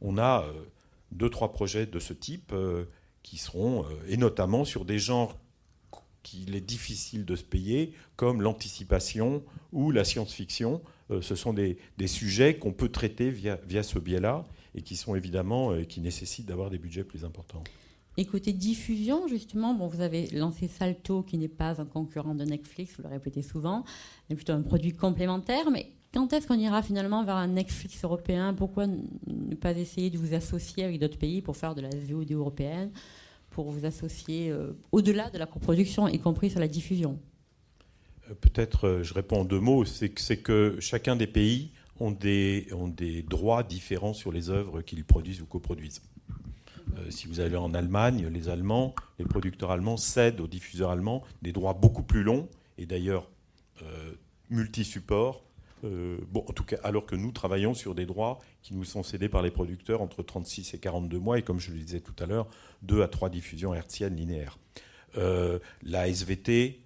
On 0.01 0.17
a 0.17 0.47
deux, 1.11 1.29
trois 1.29 1.53
projets 1.53 1.87
de 1.87 1.99
ce 1.99 2.15
type 2.15 2.55
qui 3.23 3.37
seront, 3.37 3.85
et 4.09 4.17
notamment 4.17 4.65
sur 4.65 4.85
des 4.85 4.99
genres 4.99 5.37
qu'il 6.23 6.55
est 6.55 6.61
difficile 6.61 7.25
de 7.25 7.37
se 7.37 7.43
payer, 7.43 7.93
comme 8.17 8.43
l'anticipation 8.43 9.43
ou 9.73 9.91
la 9.91 10.05
science-fiction. 10.05 10.81
Euh, 11.11 11.21
ce 11.21 11.35
sont 11.35 11.53
des, 11.53 11.77
sujets 12.07 12.57
qu'on 12.57 12.73
peut 12.73 12.89
traiter 12.89 13.31
via, 13.31 13.57
via 13.67 13.83
ce 13.83 13.99
biais-là 13.99 14.47
et 14.75 14.83
qui 14.83 14.97
sont 14.97 15.15
évidemment 15.15 15.77
qui 15.85 16.01
nécessitent 16.01 16.47
d'avoir 16.47 16.71
des 16.71 16.79
budgets 16.79 17.05
plus 17.05 17.25
importants. 17.25 17.63
Et 18.19 18.27
côté 18.27 18.53
diffusion, 18.53 19.27
justement, 19.27 19.73
bon, 19.75 19.87
vous 19.87 20.01
avez 20.03 20.27
lancé 20.29 20.69
Salto, 20.69 21.23
qui 21.23 21.39
n'est 21.39 21.49
pas 21.49 21.81
un 21.81 21.87
concurrent 21.87 22.35
de 22.35 22.45
Netflix, 22.45 22.95
vous 22.97 23.03
le 23.03 23.09
répétez 23.09 23.43
souvent, 23.43 23.85
mais 24.29 24.37
plutôt 24.37 24.53
un 24.53 24.61
produit 24.61 24.93
complémentaire. 24.93 25.71
Mais 25.71 25.93
quand 26.13 26.33
est-ce 26.35 26.47
qu'on 26.47 26.59
ira 26.59 26.83
finalement 26.83 27.25
vers 27.25 27.37
un 27.37 27.49
Netflix 27.49 28.05
européen? 28.05 28.53
Pourquoi 28.53 28.87
ne 28.87 29.55
pas 29.55 29.73
essayer 29.73 30.11
de 30.11 30.19
vous 30.19 30.35
associer 30.35 30.85
avec 30.85 31.01
d'autres 31.01 31.19
pays 31.19 31.41
pour 31.41 31.57
faire 31.57 31.75
de 31.75 31.81
la 31.81 31.89
VOD 31.89 32.33
européenne, 32.33 32.91
pour 33.49 33.71
vous 33.71 33.87
associer 33.87 34.51
euh, 34.51 34.73
au-delà 34.93 35.31
de 35.31 35.39
la 35.39 35.47
coproduction, 35.47 36.07
y 36.07 36.19
compris 36.19 36.51
sur 36.51 36.61
la 36.61 36.69
diffusion? 36.69 37.19
Euh, 38.31 38.35
Peut-être, 38.35 38.89
euh, 38.89 39.03
je 39.03 39.15
réponds 39.15 39.41
en 39.41 39.45
deux 39.47 39.61
mots, 39.61 39.87
c'est 39.87 40.11
que, 40.11 40.77
chacun 40.81 41.17
des 41.17 41.27
pays 41.27 41.71
ont 41.99 42.15
ont 42.73 42.89
des 42.89 43.23
droits 43.23 43.63
différents 43.63 44.13
sur 44.13 44.33
les 44.33 44.51
œuvres 44.51 44.83
qu'ils 44.83 45.05
produisent 45.05 45.41
ou 45.41 45.47
coproduisent. 45.47 46.03
Euh, 46.99 47.11
si 47.11 47.27
vous 47.27 47.41
allez 47.41 47.57
en 47.57 47.75
Allemagne, 47.75 48.27
les 48.29 48.49
Allemands, 48.49 48.95
les 49.19 49.25
producteurs 49.25 49.71
allemands 49.71 49.97
cèdent 49.97 50.41
aux 50.41 50.47
diffuseurs 50.47 50.91
allemands 50.91 51.23
des 51.43 51.53
droits 51.53 51.75
beaucoup 51.75 52.03
plus 52.03 52.23
longs 52.23 52.49
et 52.79 52.87
d'ailleurs 52.87 53.29
euh, 53.83 54.13
multi-supports. 54.51 55.45
Euh, 55.85 56.19
bon, 56.31 56.45
en 56.49 56.53
tout 56.53 56.65
cas, 56.65 56.77
alors 56.85 57.07
que 57.07 57.17
nous 57.17 57.33
travaillons 57.33 57.75
sur 57.75 57.95
des 57.95 58.07
droits 58.07 58.39
qui 58.63 58.75
nous 58.75 58.85
sont 58.85 59.03
cédés 59.03 59.29
par 59.29 59.43
les 59.43 59.51
producteurs 59.51 60.01
entre 60.01 60.23
36 60.23 60.75
et 60.75 60.79
42 60.79 61.19
mois, 61.19 61.39
et 61.39 61.43
comme 61.43 61.59
je 61.59 61.73
le 61.73 61.79
disais 61.79 62.01
tout 62.01 62.15
à 62.23 62.27
l'heure, 62.27 62.47
2 62.83 63.03
à 63.03 63.09
3 63.09 63.31
diffusions 63.31 63.75
hertziennes 63.75 64.17
linéaires. 64.17 64.59
la 65.83 66.09
SVT 66.09 66.81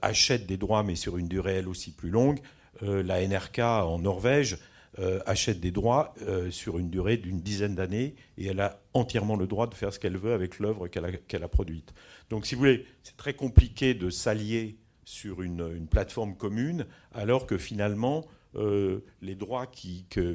achète 0.00 0.46
des 0.46 0.56
droits, 0.56 0.82
mais 0.82 0.96
sur 0.96 1.18
une 1.18 1.28
durée 1.28 1.56
elle 1.56 1.68
aussi 1.68 1.90
plus 1.90 2.08
longue. 2.08 2.40
la 2.80 3.26
NRK 3.26 3.58
en 3.58 3.98
Norvège 3.98 4.56
euh, 4.98 5.20
achète 5.26 5.60
des 5.60 5.70
droits 5.70 6.14
euh, 6.22 6.50
sur 6.50 6.78
une 6.78 6.88
durée 6.88 7.18
d'une 7.18 7.40
dizaine 7.40 7.74
d'années 7.74 8.14
et 8.36 8.46
elle 8.46 8.60
a 8.60 8.80
entièrement 8.94 9.36
le 9.36 9.46
droit 9.46 9.66
de 9.66 9.74
faire 9.74 9.92
ce 9.92 9.98
qu'elle 9.98 10.16
veut 10.16 10.32
avec 10.32 10.58
l'œuvre 10.58 10.88
qu'elle 10.88 11.44
a, 11.44 11.48
produite. 11.48 11.92
Donc, 12.30 12.46
si 12.46 12.54
vous 12.54 12.60
voulez, 12.60 12.86
c'est 13.02 13.16
très 13.16 13.34
compliqué 13.34 13.94
de 13.94 14.10
s'allier 14.10 14.78
sur 15.04 15.42
une, 15.42 15.86
plateforme 15.86 16.36
commune 16.36 16.86
alors 17.12 17.46
que 17.46 17.58
finalement, 17.58 18.26
euh, 18.54 19.00
les 19.20 19.34
droits 19.34 19.70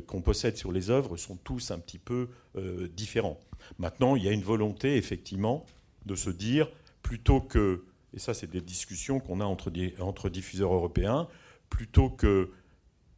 qu'on 0.08 0.22
possède 0.22 0.56
sur 0.56 0.72
les 0.72 0.92
œuvres 0.92 1.18
sont 1.18 1.36
tous 1.36 1.72
un 1.72 1.80
petit 1.80 2.00
peu 2.00 2.30
différents. 2.96 3.40
Maintenant, 3.80 4.16
il 4.16 4.24
y 4.24 4.30
a 4.30 4.32
une 4.32 4.44
volonté, 4.44 4.98
effectivement, 4.98 5.66
de 6.06 6.16
se 6.16 6.30
dire, 6.30 6.70
plutôt 7.02 7.42
que, 7.42 7.86
et 8.14 8.20
ça 8.20 8.34
c'est 8.34 8.50
des 8.50 8.62
discussions 8.62 9.20
qu'on 9.20 9.42
a 9.42 9.46
entre, 9.46 9.72
entre 10.00 10.30
diffuseurs 10.30 10.74
européens, 10.74 11.28
plutôt 11.70 12.10
que 12.10 12.52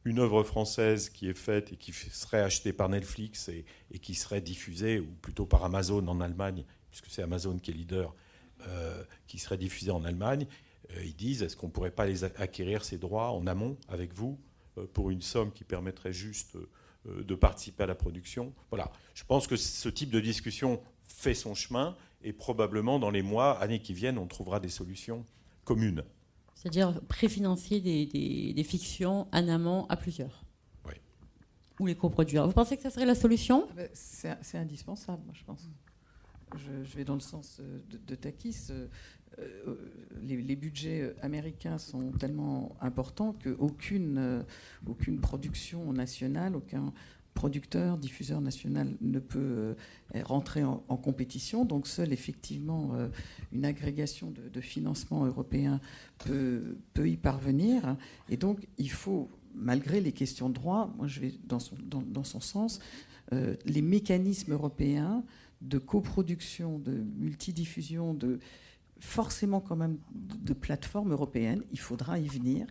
une 0.06 0.20
œuvre 0.20 0.44
française 0.44 1.10
qui 1.10 1.28
est 1.28 1.38
faite 1.38 1.74
et 1.74 1.76
qui 1.76 1.92
serait 1.92 2.42
achetée 2.42 2.74
par 2.74 2.90
Netflix 2.90 3.50
et, 3.50 3.66
qui 4.00 4.14
serait 4.14 4.42
diffusée, 4.42 5.00
ou 5.00 5.08
plutôt 5.22 5.48
par 5.48 5.64
Amazon 5.64 6.08
en 6.08 6.22
Allemagne, 6.22 6.64
puisque 6.92 7.08
c'est 7.10 7.24
Amazon 7.24 7.58
qui 7.58 7.72
est 7.72 7.74
leader, 7.74 8.16
euh, 8.68 9.04
qui 9.28 9.40
serait 9.40 9.58
diffusée 9.58 9.92
en 9.92 10.06
Allemagne, 10.06 10.46
euh, 10.92 11.04
ils 11.04 11.16
disent 11.16 11.42
est-ce 11.42 11.58
qu'on 11.58 11.68
ne 11.68 11.72
pourrait 11.72 11.92
pas 11.92 12.06
acquérir 12.38 12.86
ces 12.86 13.00
droits 13.00 13.32
en 13.32 13.48
amont 13.48 13.78
avec 13.90 14.14
vous 14.14 14.40
euh, 14.78 14.86
pour 14.94 15.10
une 15.10 15.22
somme 15.22 15.52
qui 15.52 15.64
permettrait 15.64 16.14
juste 16.14 16.56
de 17.06 17.36
participer 17.36 17.84
à 17.84 17.88
la 17.88 17.96
production? 17.96 18.54
Voilà. 18.70 18.92
Je 19.16 19.24
pense 19.24 19.48
que 19.48 19.56
ce 19.56 19.90
type 19.90 20.12
de 20.12 20.20
discussion 20.20 20.82
fait 21.04 21.34
son 21.34 21.56
chemin 21.56 21.96
et 22.24 22.34
probablement 22.34 23.00
dans 23.00 23.12
les 23.12 23.22
mois, 23.22 23.60
années 23.60 23.80
qui 23.80 23.94
viennent, 23.94 24.18
on 24.18 24.28
trouvera 24.28 24.60
des 24.60 24.70
solutions 24.70 25.26
communes. 25.64 26.04
C'est-à-dire 26.66 27.00
préfinancer 27.02 27.80
des, 27.80 28.08
des, 28.52 28.64
fictions 28.64 29.28
en 29.32 29.48
amont 29.48 29.86
à 29.86 29.96
plusieurs. 29.96 30.44
Oui. 30.88 30.96
Ou 31.80 31.86
les 31.86 31.94
coproduire. 31.94 32.48
Vous 32.48 32.54
pensez 32.54 32.76
que 32.76 32.82
ça 32.82 32.90
serait 32.90 33.06
la 33.06 33.14
solution? 33.14 33.68
Ah 33.70 33.74
ben, 33.76 33.90
C'est 33.94 34.58
indispensable, 34.58 35.22
moi, 35.26 35.36
je 35.38 35.44
pense. 35.44 35.70
Je, 36.56 36.98
vais 36.98 37.06
dans 37.06 37.14
le 37.14 37.20
sens 37.20 37.60
euh, 37.60 37.82
de, 38.08 38.16
Takis. 38.16 38.70
Euh, 38.72 38.88
euh, 39.38 39.76
les, 40.24 40.56
budgets 40.56 41.14
américains 41.22 41.78
sont 41.78 42.12
tellement 42.14 42.76
importants 42.82 43.34
qu'aucune 43.34 44.44
aucune 44.88 45.20
production 45.20 45.94
nationale, 45.94 46.56
aucun 46.56 46.94
producteur, 47.36 47.98
diffuseur 47.98 48.42
national 48.42 48.96
ne 49.02 49.20
peut 49.20 49.40
euh, 49.40 49.74
rentrer 50.24 50.64
en, 50.64 50.80
compétition. 50.98 51.66
Donc 51.66 51.86
seule 51.86 52.12
effectivement 52.12 52.92
euh, 52.96 53.10
une 53.52 53.66
agrégation 53.66 54.34
de, 54.52 54.62
financement 54.62 55.26
européen 55.26 55.80
peut, 56.18 56.78
peut, 56.94 57.08
y 57.08 57.18
parvenir. 57.18 57.98
Et 58.30 58.38
donc 58.38 58.66
il 58.80 58.90
faut, 58.90 59.30
malgré 59.54 60.02
les 60.02 60.14
questions 60.14 60.50
de 60.50 60.56
droit, 60.56 60.92
moi 60.98 61.08
je 61.08 61.20
vais 61.20 61.34
dans 61.44 61.60
son, 61.60 61.76
dans, 61.86 62.24
son 62.24 62.40
sens, 62.40 62.80
euh, 63.34 63.56
les 63.66 63.82
mécanismes 63.82 64.54
européens 64.54 65.24
de 65.62 65.78
coproduction, 65.78 66.80
de 66.80 66.94
multidiffusion, 67.18 68.14
de 68.14 68.40
forcément 69.00 69.60
quand 69.60 69.76
même 69.76 69.98
de 70.14 70.54
plateformes 70.54 71.12
européennes, 71.12 71.64
il 71.74 71.80
faudra 71.80 72.18
y 72.18 72.28
venir. 72.28 72.66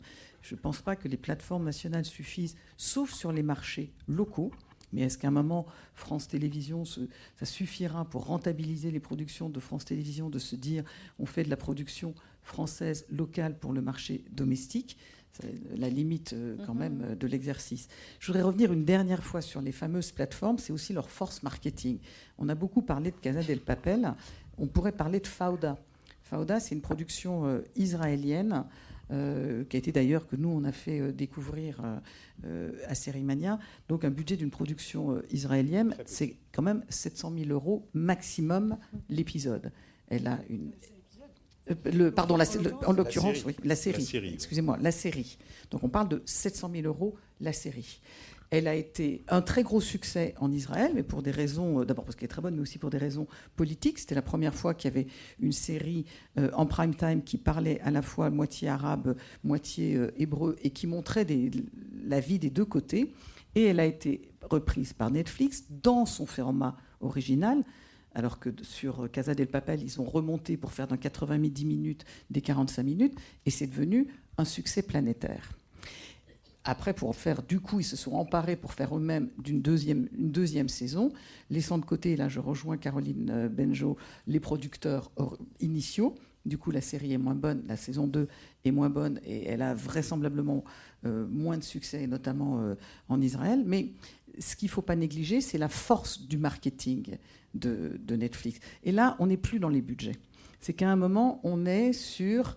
Je 0.45 0.55
ne 0.55 0.61
pense 0.61 0.83
pas 0.83 0.95
que 0.95 1.09
les 1.09 1.17
plateformes 1.17 1.65
nationales 1.65 2.05
suffisent, 2.05 2.55
sauf 2.77 3.13
sur 3.13 3.33
les 3.33 3.43
marchés 3.43 3.91
locaux. 4.07 4.53
Mais 4.93 5.01
est-ce 5.01 5.17
qu'à 5.17 5.29
un 5.29 5.33
moment, 5.33 5.67
France 5.95 6.29
Télévisions, 6.29 6.85
ça 6.85 7.47
suffira 7.47 8.05
pour 8.05 8.27
rentabiliser 8.27 8.91
les 8.91 9.01
productions 9.01 9.49
de 9.49 9.59
France 9.59 9.87
Télévisions, 9.87 10.29
de 10.29 10.39
se 10.39 10.55
dire 10.55 10.85
on 11.19 11.25
fait 11.25 11.45
de 11.45 11.51
la 11.51 11.57
production 11.57 12.15
française 12.43 13.07
locale 13.09 13.59
pour 13.59 13.73
le 13.73 13.81
marché 13.81 14.23
domestique? 14.33 14.99
C'est 15.33 15.77
la 15.77 15.89
limite 15.89 16.35
euh, 16.35 16.57
quand 16.65 16.75
mhm. 16.75 16.79
même 16.81 17.03
euh, 17.03 17.15
de 17.17 17.27
l'exercice. 17.27 17.89
Je 18.21 18.29
voudrais 18.29 18.43
revenir 18.43 18.73
une 18.73 18.85
dernière 18.85 19.25
fois 19.25 19.41
sur 19.41 19.61
les 19.61 19.73
fameuses 19.73 20.13
plateformes, 20.13 20.59
c'est 20.59 20.73
aussi 20.73 20.93
leur 20.93 21.11
force 21.11 21.43
marketing. 21.43 21.99
On 22.39 22.49
a 22.49 22.55
beaucoup 22.55 22.83
parlé 22.83 23.11
de 23.11 23.17
Casa 23.17 23.43
del 23.43 23.59
Papel, 23.61 24.15
on 24.59 24.69
pourrait 24.69 24.93
parler 24.93 25.19
de 25.19 25.27
Fauda. 25.27 25.77
Fauda, 26.23 26.61
c'est 26.61 26.77
une 26.77 26.83
production 26.83 27.47
euh, 27.47 27.63
israélienne 27.75 28.65
euh, 29.11 29.65
qui 29.65 29.77
a 29.77 29.79
été 29.79 29.93
d'ailleurs 29.93 30.27
que 30.27 30.37
nous 30.37 30.49
on 30.49 30.65
a 30.65 30.73
fait 30.73 31.01
euh, 31.01 31.13
découvrir 31.13 31.81
euh, 32.45 32.73
à 32.87 32.95
Sérimania. 32.95 33.59
Donc 33.89 34.05
un 34.05 34.11
budget 34.11 34.37
d'une 34.37 34.51
production 34.51 35.21
israélienne, 35.31 35.95
c'est 36.07 36.37
quand 36.53 36.63
même 36.63 36.85
700 36.89 37.33
000 37.37 37.51
euros 37.51 37.89
maximum 37.93 38.79
l'épisode. 39.09 39.73
Elle 40.09 40.27
a 40.27 40.41
une 40.49 40.73
le, 41.85 42.11
pardon, 42.11 42.39
en 42.87 42.93
l'occurrence, 42.93 43.43
oui, 43.47 43.57
la 43.65 43.75
série 43.75 44.07
Excusez-moi, 44.35 44.77
la 44.83 44.93
série. 44.93 45.39
Donc 45.71 45.83
on 45.83 45.89
parle 45.89 46.09
de 46.09 46.23
700 46.27 46.71
000 46.75 46.87
euros 46.87 47.17
la 47.41 47.55
série. 47.55 48.03
Elle 48.57 48.69
a 48.69 48.77
été 48.77 49.25
un 49.27 49.43
très 49.43 49.65
gros 49.65 49.81
succès 49.81 50.33
en 50.39 50.53
Israël, 50.53 50.93
mais 50.95 51.03
pour 51.03 51.25
des 51.25 51.33
raisons, 51.33 51.81
euh, 51.81 51.85
d'abord 51.85 52.05
parce 52.05 52.15
qu'elle 52.15 52.27
est 52.27 52.29
très 52.29 52.41
bonne, 52.41 52.55
mais 52.55 52.63
aussi 52.63 52.79
pour 52.79 52.89
des 52.89 52.99
raisons 52.99 53.27
politiques. 53.57 53.99
C'était 53.99 54.15
la 54.15 54.23
première 54.23 54.55
fois 54.55 54.75
qu'il 54.75 54.93
y 54.93 54.95
avait 54.95 55.09
une 55.41 55.51
série 55.51 56.05
euh, 56.39 56.53
en 56.55 56.65
prime 56.65 56.95
time 56.95 57.25
qui 57.25 57.37
parlait 57.37 57.81
à 57.81 57.91
la 57.91 58.01
fois 58.01 58.31
moitié 58.31 58.69
arabe, 58.69 59.17
moitié 59.43 59.97
euh, 59.97 60.13
hébreu, 60.17 60.55
et 60.63 60.71
qui 60.71 60.87
montrait 60.87 61.27
la 62.07 62.21
vie 62.21 62.39
des 62.39 62.51
deux 62.51 62.65
côtés. 62.65 63.13
Et 63.57 63.65
elle 63.65 63.81
a 63.81 63.87
été 63.87 64.31
reprise 64.49 64.93
par 64.93 65.11
Netflix 65.11 65.65
dans 65.83 66.07
son 66.07 66.25
format 66.25 66.77
original, 67.01 67.65
alors 68.15 68.39
que 68.39 68.51
sur 68.63 69.11
Casa 69.11 69.35
del 69.35 69.49
Papel, 69.49 69.83
ils 69.83 70.01
ont 70.01 70.05
remonté 70.05 70.57
pour 70.57 70.71
faire 70.71 70.87
dans 70.87 70.97
80 70.97 71.39
10 71.39 71.65
minutes 71.65 72.05
des 72.31 72.41
45 72.41 72.85
minutes, 72.85 73.19
et 73.47 73.51
c'est 73.51 73.67
devenu 73.67 74.07
un 74.39 74.45
succès 74.45 74.83
planétaire. 74.83 75.51
Après, 76.65 76.95
pour 76.95 77.15
faire, 77.15 77.43
du 77.43 77.61
coup, 77.61 77.81
ils 77.81 77.85
se 77.85 77.97
sont 77.97 78.13
emparés 78.13 78.57
pour 78.57 78.73
faire 78.73 78.97
eux-mêmes 78.97 79.29
d'une 79.39 79.61
deuxième, 79.61 80.09
une 80.17 80.31
deuxième 80.31 80.71
saison, 80.71 81.13
laissant 81.51 81.77
de 81.77 81.85
côté, 81.85 82.17
là 82.17 82.29
je 82.29 82.41
rejoins 82.41 82.79
Caroline 82.79 83.31
euh, 83.31 83.49
Benjo, 83.51 83.99
les 84.27 84.41
producteurs 84.41 85.13
initiaux. 85.61 86.15
Du 86.47 86.57
coup, 86.57 86.71
la 86.71 86.81
série 86.81 87.13
est 87.13 87.19
moins 87.19 87.35
bonne, 87.35 87.63
la 87.69 87.77
saison 87.77 88.07
2 88.07 88.29
est 88.65 88.71
moins 88.71 88.91
bonne 88.91 89.21
et 89.25 89.45
elle 89.47 89.63
a 89.63 89.75
vraisemblablement 89.75 90.65
euh, 91.05 91.27
moins 91.27 91.59
de 91.59 91.63
succès, 91.63 92.07
notamment 92.07 92.61
euh, 92.61 92.75
en 93.09 93.21
Israël. 93.21 93.63
Mais 93.67 93.93
ce 94.39 94.57
qu'il 94.57 94.67
ne 94.67 94.73
faut 94.73 94.83
pas 94.83 94.97
négliger, 94.97 95.43
c'est 95.43 95.59
la 95.59 95.69
force 95.69 96.23
du 96.23 96.39
marketing 96.39 97.17
de, 97.55 98.01
de, 98.03 98.17
Netflix. 98.17 98.59
Et 98.85 98.93
là, 98.93 99.17
on 99.19 99.27
n'est 99.27 99.37
plus 99.37 99.59
dans 99.59 99.69
les 99.69 99.83
budgets. 99.83 100.17
C'est 100.61 100.73
qu'à 100.73 100.91
un 100.91 100.97
moment, 100.97 101.41
on 101.45 101.67
est 101.67 101.93
sur 101.93 102.57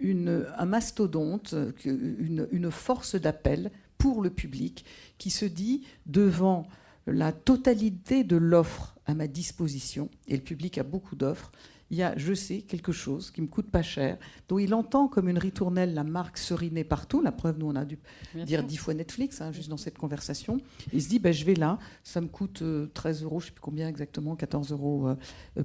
un 0.00 0.66
mastodonte, 0.66 1.54
une, 1.84 2.48
une 2.52 2.70
force 2.70 3.16
d'appel 3.16 3.70
pour 3.98 4.22
le 4.22 4.30
public 4.30 4.84
qui 5.18 5.30
se 5.30 5.44
dit 5.44 5.84
devant 6.06 6.66
la 7.06 7.32
totalité 7.32 8.24
de 8.24 8.36
l'offre 8.36 8.96
à 9.06 9.14
ma 9.14 9.28
disposition, 9.28 10.10
et 10.26 10.36
le 10.36 10.42
public 10.42 10.78
a 10.78 10.82
beaucoup 10.82 11.14
d'offres, 11.14 11.52
il 11.90 11.98
y 11.98 12.02
a, 12.02 12.16
je 12.16 12.34
sais, 12.34 12.62
quelque 12.62 12.92
chose 12.92 13.30
qui 13.30 13.40
me 13.40 13.46
coûte 13.46 13.70
pas 13.70 13.82
cher, 13.82 14.18
dont 14.48 14.58
il 14.58 14.74
entend 14.74 15.08
comme 15.08 15.28
une 15.28 15.38
ritournelle 15.38 15.94
la 15.94 16.04
marque 16.04 16.38
seriner 16.38 16.84
partout. 16.84 17.22
La 17.22 17.32
preuve, 17.32 17.58
nous, 17.58 17.66
on 17.66 17.76
a 17.76 17.84
dû 17.84 17.98
dire 18.34 18.64
dix 18.64 18.76
fois 18.76 18.94
Netflix, 18.94 19.40
hein, 19.40 19.52
juste 19.52 19.68
dans 19.68 19.76
cette 19.76 19.98
conversation. 19.98 20.60
Il 20.92 21.02
se 21.02 21.08
dit, 21.08 21.18
ben, 21.18 21.32
je 21.32 21.44
vais 21.44 21.54
là, 21.54 21.78
ça 22.02 22.20
me 22.20 22.26
coûte 22.26 22.62
13 22.94 23.22
euros, 23.22 23.40
je 23.40 23.46
ne 23.46 23.48
sais 23.48 23.52
plus 23.52 23.60
combien 23.60 23.88
exactement, 23.88 24.36
14 24.36 24.72
euros 24.72 25.08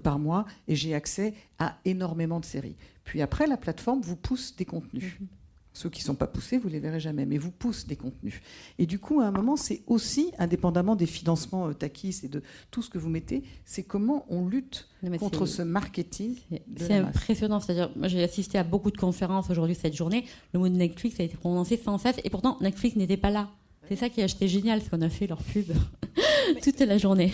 par 0.03 0.19
mois, 0.19 0.45
et 0.67 0.76
j'ai 0.76 0.93
accès 0.93 1.34
à 1.57 1.78
énormément 1.86 2.39
de 2.39 2.45
séries. 2.45 2.76
Puis 3.03 3.22
après, 3.22 3.47
la 3.47 3.57
plateforme 3.57 4.01
vous 4.01 4.15
pousse 4.15 4.55
des 4.55 4.65
contenus. 4.65 5.17
Mhm. 5.19 5.28
Ceux 5.74 5.89
qui 5.89 6.01
ne 6.01 6.05
sont 6.05 6.15
pas 6.15 6.28
poussés, 6.28 6.57
vous 6.57 6.67
ne 6.67 6.74
les 6.74 6.80
verrez 6.80 6.99
jamais, 6.99 7.26
mais 7.26 7.38
vous 7.38 7.51
poussent 7.51 7.88
des 7.88 7.95
contenus. 7.95 8.41
Et 8.78 8.86
du 8.86 8.99
coup, 8.99 9.22
à 9.22 9.26
un 9.26 9.32
moment, 9.32 9.55
c'est 9.55 9.84
aussi, 9.88 10.32
indépendamment 10.38 10.97
des 10.97 11.05
financements 11.05 11.69
euh, 11.69 11.74
Takis 11.74 12.22
et 12.24 12.28
de 12.28 12.43
tout 12.72 12.82
ce 12.82 12.89
que 12.89 12.97
vous 12.97 13.09
mettez, 13.09 13.43
c'est 13.63 13.84
comment 13.84 14.26
on 14.30 14.47
lutte 14.47 14.89
contre 15.17 15.45
ce 15.45 15.61
marketing. 15.61 16.36
C'est 16.76 16.95
impressionnant. 16.95 17.61
C'est-à-dire, 17.61 17.89
moi, 17.95 18.09
j'ai 18.09 18.22
assisté 18.22 18.57
à 18.57 18.63
beaucoup 18.65 18.91
de 18.91 18.97
conférences 18.97 19.49
aujourd'hui 19.49 19.76
cette 19.76 19.95
journée. 19.95 20.26
Le 20.53 20.59
mot 20.59 20.67
de 20.67 20.76
Netflix 20.76 21.19
a 21.19 21.24
été 21.24 21.38
prononcé 21.38 21.78
sans 21.78 21.97
cesse, 21.97 22.17
et 22.24 22.30
pourtant, 22.30 22.57
Netflix 22.59 22.97
n'était 22.97 23.17
pas 23.17 23.30
là. 23.30 23.49
C'est 23.88 23.95
ça 23.95 24.09
qui 24.09 24.22
est 24.22 24.26
acheté 24.26 24.47
génial, 24.47 24.82
ce 24.82 24.89
qu'on 24.89 25.01
a 25.01 25.09
fait 25.09 25.28
leur 25.28 25.41
pub 25.41 25.72
toute 26.63 26.80
la 26.80 26.97
journée. 26.97 27.32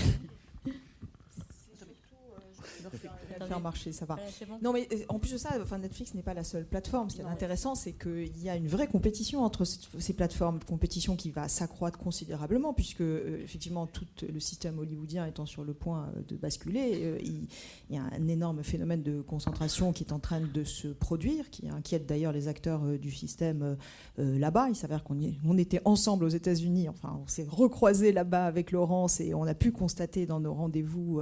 Faire 3.48 3.60
marcher, 3.60 3.92
ça 3.92 4.06
va. 4.06 4.18
Non, 4.62 4.74
mais 4.74 4.88
euh, 4.92 4.98
en 5.10 5.20
plus 5.20 5.34
de 5.34 5.38
ça, 5.38 5.50
enfin, 5.62 5.78
Netflix 5.78 6.14
n'est 6.14 6.24
pas 6.24 6.34
la 6.34 6.44
seule 6.44 6.66
plateforme. 6.66 7.10
Ce 7.10 7.16
qui 7.16 7.22
est 7.22 7.26
intéressant, 7.26 7.76
c'est 7.76 7.94
qu'il 7.94 8.38
y 8.42 8.50
a 8.50 8.56
une 8.56 8.68
vraie 8.68 8.88
compétition 8.88 9.44
entre 9.44 9.66
ces 9.66 10.14
plateformes, 10.14 10.60
compétition 10.64 11.16
qui 11.16 11.32
va 11.32 11.48
s'accroître 11.48 11.98
considérablement, 11.98 12.74
puisque 12.74 13.02
euh, 13.02 13.42
effectivement 13.44 13.88
tout 13.88 14.06
le 14.22 14.40
système 14.40 14.80
hollywoodien 14.80 15.26
étant 15.26 15.46
sur 15.46 15.64
le 15.64 15.74
point 15.74 16.10
euh, 16.16 16.22
de 16.28 16.36
basculer, 16.36 17.20
il, 17.24 17.48
y 17.90 17.98
a 17.98 18.04
un 18.04 18.28
énorme 18.28 18.64
phénomène 18.64 19.04
de 19.04 19.22
concentration 19.22 19.94
qui 19.94 20.04
est 20.04 20.12
en 20.12 20.20
train 20.20 20.42
de 20.42 20.64
se 20.64 20.88
produire, 20.88 21.50
qui 21.50 21.70
inquiète 21.70 22.06
d'ailleurs 22.06 22.32
les 22.32 22.48
acteurs 22.48 22.82
du 23.00 23.12
système 23.12 23.78
là-bas. 24.18 24.70
Il 24.70 24.76
s'avère 24.76 25.04
qu'on 25.04 25.18
on 25.46 25.58
était 25.58 25.82
ensemble 25.86 26.26
aux 26.26 26.30
États-Unis, 26.30 26.90
enfin, 26.90 27.20
on 27.24 27.28
s'est 27.28 27.48
recroisé 27.50 28.12
là-bas 28.12 28.46
avec 28.46 28.72
Laurence 28.72 29.20
et 29.20 29.34
on 29.34 29.44
a 29.44 29.54
pu 29.54 29.72
constater 29.72 30.26
dans 30.26 30.40
nos 30.40 30.54
rendez-vous 30.54 31.22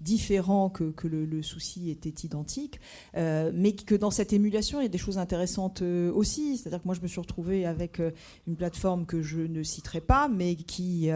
différents 0.00 0.70
que, 0.70 0.90
que 0.90 1.06
le, 1.08 1.24
le 1.24 1.42
souci 1.42 1.65
était 1.90 2.26
identique, 2.26 2.80
euh, 3.16 3.50
mais 3.54 3.72
que 3.72 3.94
dans 3.94 4.10
cette 4.10 4.32
émulation, 4.32 4.80
il 4.80 4.84
y 4.84 4.86
a 4.86 4.90
des 4.90 4.98
choses 4.98 5.18
intéressantes 5.18 5.82
euh, 5.82 6.12
aussi. 6.12 6.56
C'est-à-dire 6.56 6.80
que 6.80 6.86
moi, 6.86 6.94
je 6.94 7.00
me 7.00 7.06
suis 7.06 7.20
retrouvée 7.20 7.66
avec 7.66 8.00
euh, 8.00 8.10
une 8.46 8.56
plateforme 8.56 9.06
que 9.06 9.22
je 9.22 9.40
ne 9.40 9.62
citerai 9.62 10.00
pas, 10.00 10.28
mais 10.28 10.54
qui 10.54 11.08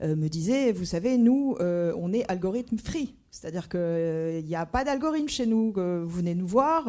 me 0.00 0.28
disait, 0.28 0.72
vous 0.72 0.84
savez, 0.84 1.16
nous, 1.18 1.56
on 1.60 2.12
est 2.12 2.24
algorithme 2.30 2.78
free. 2.78 3.14
C'est-à-dire 3.30 3.68
qu'il 3.68 4.44
n'y 4.44 4.54
a 4.54 4.66
pas 4.66 4.84
d'algorithme 4.84 5.28
chez 5.28 5.46
nous. 5.46 5.72
vous 5.72 6.08
venez 6.08 6.34
nous 6.34 6.46
voir, 6.46 6.84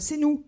c'est 0.00 0.16
nous. 0.16 0.44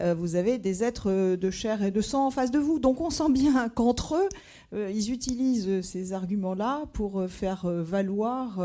Euh, 0.00 0.14
vous 0.14 0.36
avez 0.36 0.58
des 0.58 0.82
êtres 0.82 1.36
de 1.36 1.50
chair 1.50 1.82
et 1.82 1.90
de 1.90 2.00
sang 2.00 2.26
en 2.26 2.30
face 2.30 2.50
de 2.50 2.58
vous. 2.58 2.78
Donc 2.78 3.00
on 3.00 3.10
sent 3.10 3.30
bien 3.30 3.68
qu'entre 3.74 4.16
eux, 4.16 4.28
euh, 4.72 4.90
ils 4.90 5.12
utilisent 5.12 5.82
ces 5.82 6.12
arguments-là 6.12 6.86
pour 6.92 7.20
euh, 7.20 7.28
faire 7.28 7.66
valoir 7.66 8.60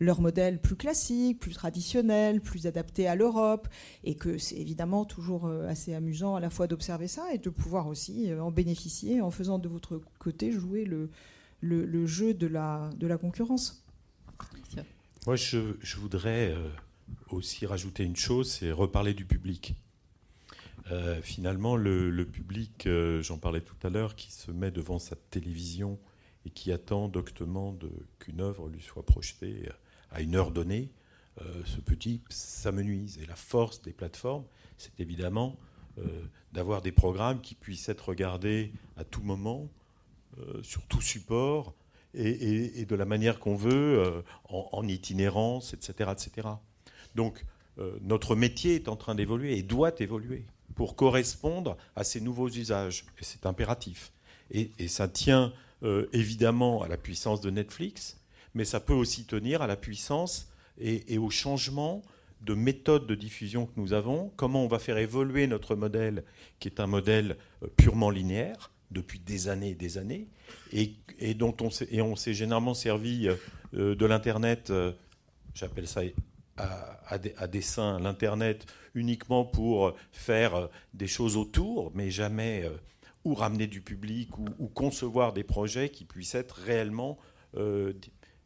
leur 0.00 0.20
modèle 0.20 0.60
plus 0.60 0.76
classique, 0.76 1.40
plus 1.40 1.52
traditionnel, 1.52 2.40
plus 2.40 2.66
adapté 2.66 3.06
à 3.06 3.14
l'Europe, 3.14 3.68
et 4.04 4.14
que 4.14 4.38
c'est 4.38 4.56
évidemment 4.56 5.04
toujours 5.04 5.48
assez 5.68 5.94
amusant 5.94 6.36
à 6.36 6.40
la 6.40 6.50
fois 6.50 6.66
d'observer 6.66 7.08
ça 7.08 7.32
et 7.32 7.38
de 7.38 7.50
pouvoir 7.50 7.86
aussi 7.86 8.30
en 8.40 8.50
bénéficier 8.50 9.20
en 9.20 9.30
faisant 9.30 9.58
de 9.58 9.68
votre 9.68 10.00
côté 10.18 10.52
jouer 10.52 10.84
le, 10.84 12.06
jeu 12.06 12.34
de 12.34 12.46
la, 12.46 13.18
concurrence. 13.20 13.84
Moi, 15.26 15.36
je 15.36 15.96
voudrais 15.98 16.54
aussi 17.30 17.66
rajouter 17.66 18.04
une 18.04 18.16
chose, 18.16 18.50
c'est 18.50 18.70
reparler 18.72 19.14
du 19.14 19.24
public. 19.24 19.74
Euh, 20.92 21.20
finalement, 21.20 21.76
le, 21.76 22.24
public, 22.24 22.86
euh, 22.86 23.22
j'en 23.22 23.38
parlais 23.38 23.60
tout 23.60 23.76
à 23.82 23.90
l'heure, 23.90 24.14
qui 24.14 24.30
se 24.30 24.50
met 24.50 24.70
devant 24.70 24.98
sa 24.98 25.16
télévision 25.16 25.98
et 26.44 26.50
qui 26.50 26.70
attend 26.70 27.08
doctement 27.08 27.76
qu'une 28.18 28.40
œuvre 28.40 28.68
lui 28.68 28.80
soit 28.80 29.04
projetée 29.04 29.68
à 30.12 30.20
une 30.20 30.36
heure 30.36 30.52
donnée, 30.52 30.90
euh, 31.40 31.62
ce 31.64 31.80
petit 31.80 32.20
s'amenuise. 32.28 33.18
Et 33.18 33.26
la 33.26 33.34
force 33.34 33.82
des 33.82 33.92
plateformes, 33.92 34.44
c'est 34.76 35.00
évidemment 35.00 35.56
d'avoir 36.52 36.82
des 36.82 36.92
programmes 36.92 37.40
qui 37.40 37.54
puissent 37.54 37.88
être 37.88 38.10
regardés 38.10 38.70
à 38.98 39.04
tout 39.04 39.22
moment, 39.22 39.66
sur 40.60 40.82
tout 40.88 41.00
support, 41.00 41.74
et, 42.12 42.84
de 42.84 42.94
la 42.94 43.06
manière 43.06 43.40
qu'on 43.40 43.56
veut, 43.56 44.22
en, 44.50 44.68
en, 44.72 44.86
itinérance, 44.86 45.72
etc. 45.72 46.10
etc. 46.12 46.48
Donc, 47.14 47.46
notre 48.02 48.36
métier 48.36 48.74
est 48.74 48.88
en 48.88 48.96
train 48.96 49.14
d'évoluer 49.14 49.56
et 49.56 49.62
doit 49.62 49.98
évoluer 50.00 50.44
pour 50.76 50.94
correspondre 50.94 51.76
à 51.96 52.04
ces 52.04 52.20
nouveaux 52.20 52.48
usages. 52.48 53.04
Et 53.18 53.24
c'est 53.24 53.46
impératif. 53.46 54.12
Et, 54.52 54.70
ça 54.86 55.08
tient 55.08 55.52
euh, 55.82 56.06
évidemment 56.12 56.82
à 56.82 56.88
la 56.88 56.96
puissance 56.96 57.40
de 57.40 57.50
Netflix, 57.50 58.20
mais 58.54 58.64
ça 58.64 58.78
peut 58.78 58.94
aussi 58.94 59.24
tenir 59.24 59.62
à 59.62 59.66
la 59.66 59.74
puissance 59.74 60.48
et, 60.78 61.18
au 61.18 61.30
changement 61.30 62.02
de 62.42 62.54
méthode 62.54 63.06
de 63.08 63.14
diffusion 63.16 63.66
que 63.66 63.72
nous 63.76 63.92
avons, 63.92 64.30
comment 64.36 64.62
on 64.62 64.68
va 64.68 64.78
faire 64.78 64.98
évoluer 64.98 65.46
notre 65.48 65.74
modèle, 65.74 66.22
qui 66.60 66.68
est 66.68 66.78
un 66.78 66.86
modèle 66.86 67.38
euh, 67.64 67.66
purement 67.76 68.10
linéaire, 68.10 68.70
depuis 68.92 69.18
des 69.18 69.48
années 69.48 69.70
et 69.70 69.74
des 69.74 69.98
années, 69.98 70.28
et, 70.72 70.94
dont 71.34 71.56
on 71.60 71.70
s'est, 71.70 72.00
on 72.00 72.14
s'est 72.14 72.34
généralement 72.34 72.74
servi 72.74 73.28
euh, 73.74 73.96
de 73.96 74.06
l'Internet, 74.06 74.72
j'appelle 75.54 75.88
ça 75.88 76.02
à, 76.56 77.46
dessein 77.48 77.98
l'Internet 78.00 78.66
uniquement 78.94 79.44
pour 79.44 79.94
faire 80.10 80.54
euh, 80.54 80.66
des 80.94 81.06
choses 81.06 81.36
autour, 81.36 81.92
mais 81.94 82.10
jamais 82.10 82.64
euh, 82.64 82.70
ou 83.24 83.34
ramener 83.34 83.66
du 83.66 83.80
public 83.80 84.38
ou, 84.38 84.68
concevoir 84.68 85.32
des 85.32 85.42
projets 85.44 85.88
qui 85.88 86.04
puissent 86.04 86.34
être 86.34 86.52
réellement 86.52 87.18
euh, 87.56 87.92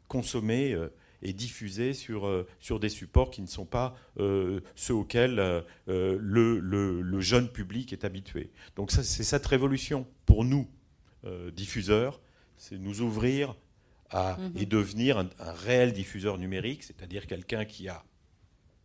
consommés 0.07 0.75
et 1.21 1.33
diffusés 1.33 1.93
sur, 1.93 2.27
sur 2.59 2.79
des 2.79 2.89
supports 2.89 3.29
qui 3.29 3.43
ne 3.43 3.47
sont 3.47 3.67
pas 3.67 3.95
ceux 4.17 4.93
auxquels 4.95 5.63
le, 5.85 6.17
le, 6.17 7.19
jeune 7.19 7.47
public 7.47 7.93
est 7.93 8.05
habitué. 8.05 8.49
Donc 8.75 8.89
c'est 8.89 9.03
cette 9.03 9.45
révolution 9.45 10.07
pour 10.25 10.43
nous, 10.43 10.67
diffuseurs, 11.53 12.19
c'est 12.57 12.79
nous 12.79 13.01
ouvrir 13.01 13.55
Mhm. 14.13 14.51
et 14.57 14.65
devenir 14.65 15.17
un, 15.17 15.29
réel 15.39 15.93
diffuseur 15.93 16.37
numérique, 16.37 16.83
c'est-à-dire 16.83 17.27
quelqu'un 17.27 17.63
qui 17.63 17.87
a 17.87 18.03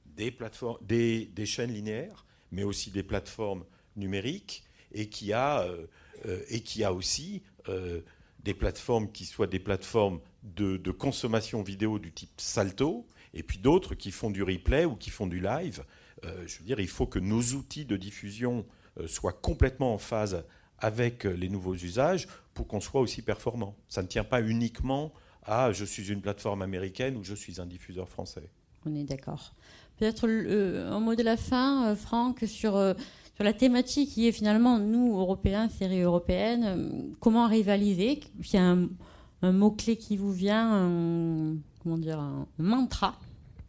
des, 0.04 0.30
plateformes, 0.30 0.78
des, 0.82 1.46
chaînes 1.46 1.72
linéaires, 1.72 2.26
mais 2.52 2.62
aussi 2.62 2.90
des 2.90 3.02
plateformes 3.02 3.64
numériques, 3.96 4.62
et 4.92 5.08
qui 5.08 5.32
a, 5.32 5.62
euh, 5.62 5.86
euh, 6.26 6.42
et 6.48 6.60
qui 6.60 6.84
a 6.84 6.92
aussi 6.92 7.42
euh, 7.68 8.02
des 8.38 8.54
plateformes 8.54 9.10
qui 9.10 9.24
soient 9.24 9.48
des 9.48 9.58
plateformes 9.58 10.20
de, 10.44 10.76
de, 10.76 10.90
consommation 10.92 11.62
vidéo 11.62 11.98
du 11.98 12.12
type 12.12 12.30
Salto, 12.36 13.06
et 13.34 13.42
puis 13.42 13.58
d'autres 13.58 13.96
qui 13.96 14.12
font 14.12 14.30
du 14.30 14.44
replay 14.44 14.84
ou 14.84 14.94
qui 14.94 15.10
font 15.10 15.26
du 15.26 15.40
live. 15.40 15.84
je 16.22 16.58
veux 16.58 16.64
dire, 16.64 16.78
il 16.78 16.88
faut 16.88 17.06
que 17.06 17.18
nos 17.18 17.42
outils 17.42 17.84
de 17.84 17.96
diffusion 17.96 18.64
soient 19.06 19.32
complètement 19.32 19.92
en 19.92 19.98
phase 19.98 20.44
avec 20.78 21.24
les 21.24 21.48
nouveaux 21.48 21.74
usages 21.74 22.28
pour 22.54 22.66
qu'on 22.66 22.80
soit 22.80 23.00
aussi 23.00 23.22
performant. 23.22 23.74
Ça 23.88 24.02
ne 24.02 24.08
tient 24.08 24.24
pas 24.24 24.42
uniquement 24.42 25.12
à 25.42 25.72
je 25.72 25.84
suis 25.84 26.10
une 26.10 26.20
plateforme 26.20 26.62
américaine 26.62 27.16
ou 27.16 27.24
je 27.24 27.34
suis 27.34 27.60
un 27.60 27.66
diffuseur 27.66 28.08
français. 28.08 28.50
On 28.84 28.94
est 28.94 29.04
d'accord. 29.04 29.52
Peut-être 29.96 30.26
euh, 30.28 30.90
un 30.90 31.00
mot 31.00 31.14
de 31.14 31.22
la 31.22 31.36
fin, 31.36 31.88
euh, 31.88 31.96
Franck, 31.96 32.44
sur, 32.46 32.76
euh, 32.76 32.94
sur 33.34 33.44
la 33.44 33.52
thématique 33.52 34.10
qui 34.10 34.28
est 34.28 34.32
finalement, 34.32 34.78
nous, 34.78 35.18
Européens, 35.18 35.68
séries 35.68 36.02
européennes, 36.02 37.14
comment 37.20 37.48
rivaliser? 37.48 38.20
Il 38.38 38.52
y 38.52 38.56
a 38.58 38.70
un, 38.70 38.88
un 39.42 39.52
mot-clé 39.52 39.96
qui 39.96 40.16
vous 40.16 40.32
vient, 40.32 40.70
un, 40.72 41.56
comment 41.82 41.98
dire, 41.98 42.20
un 42.20 42.46
mantra? 42.58 43.18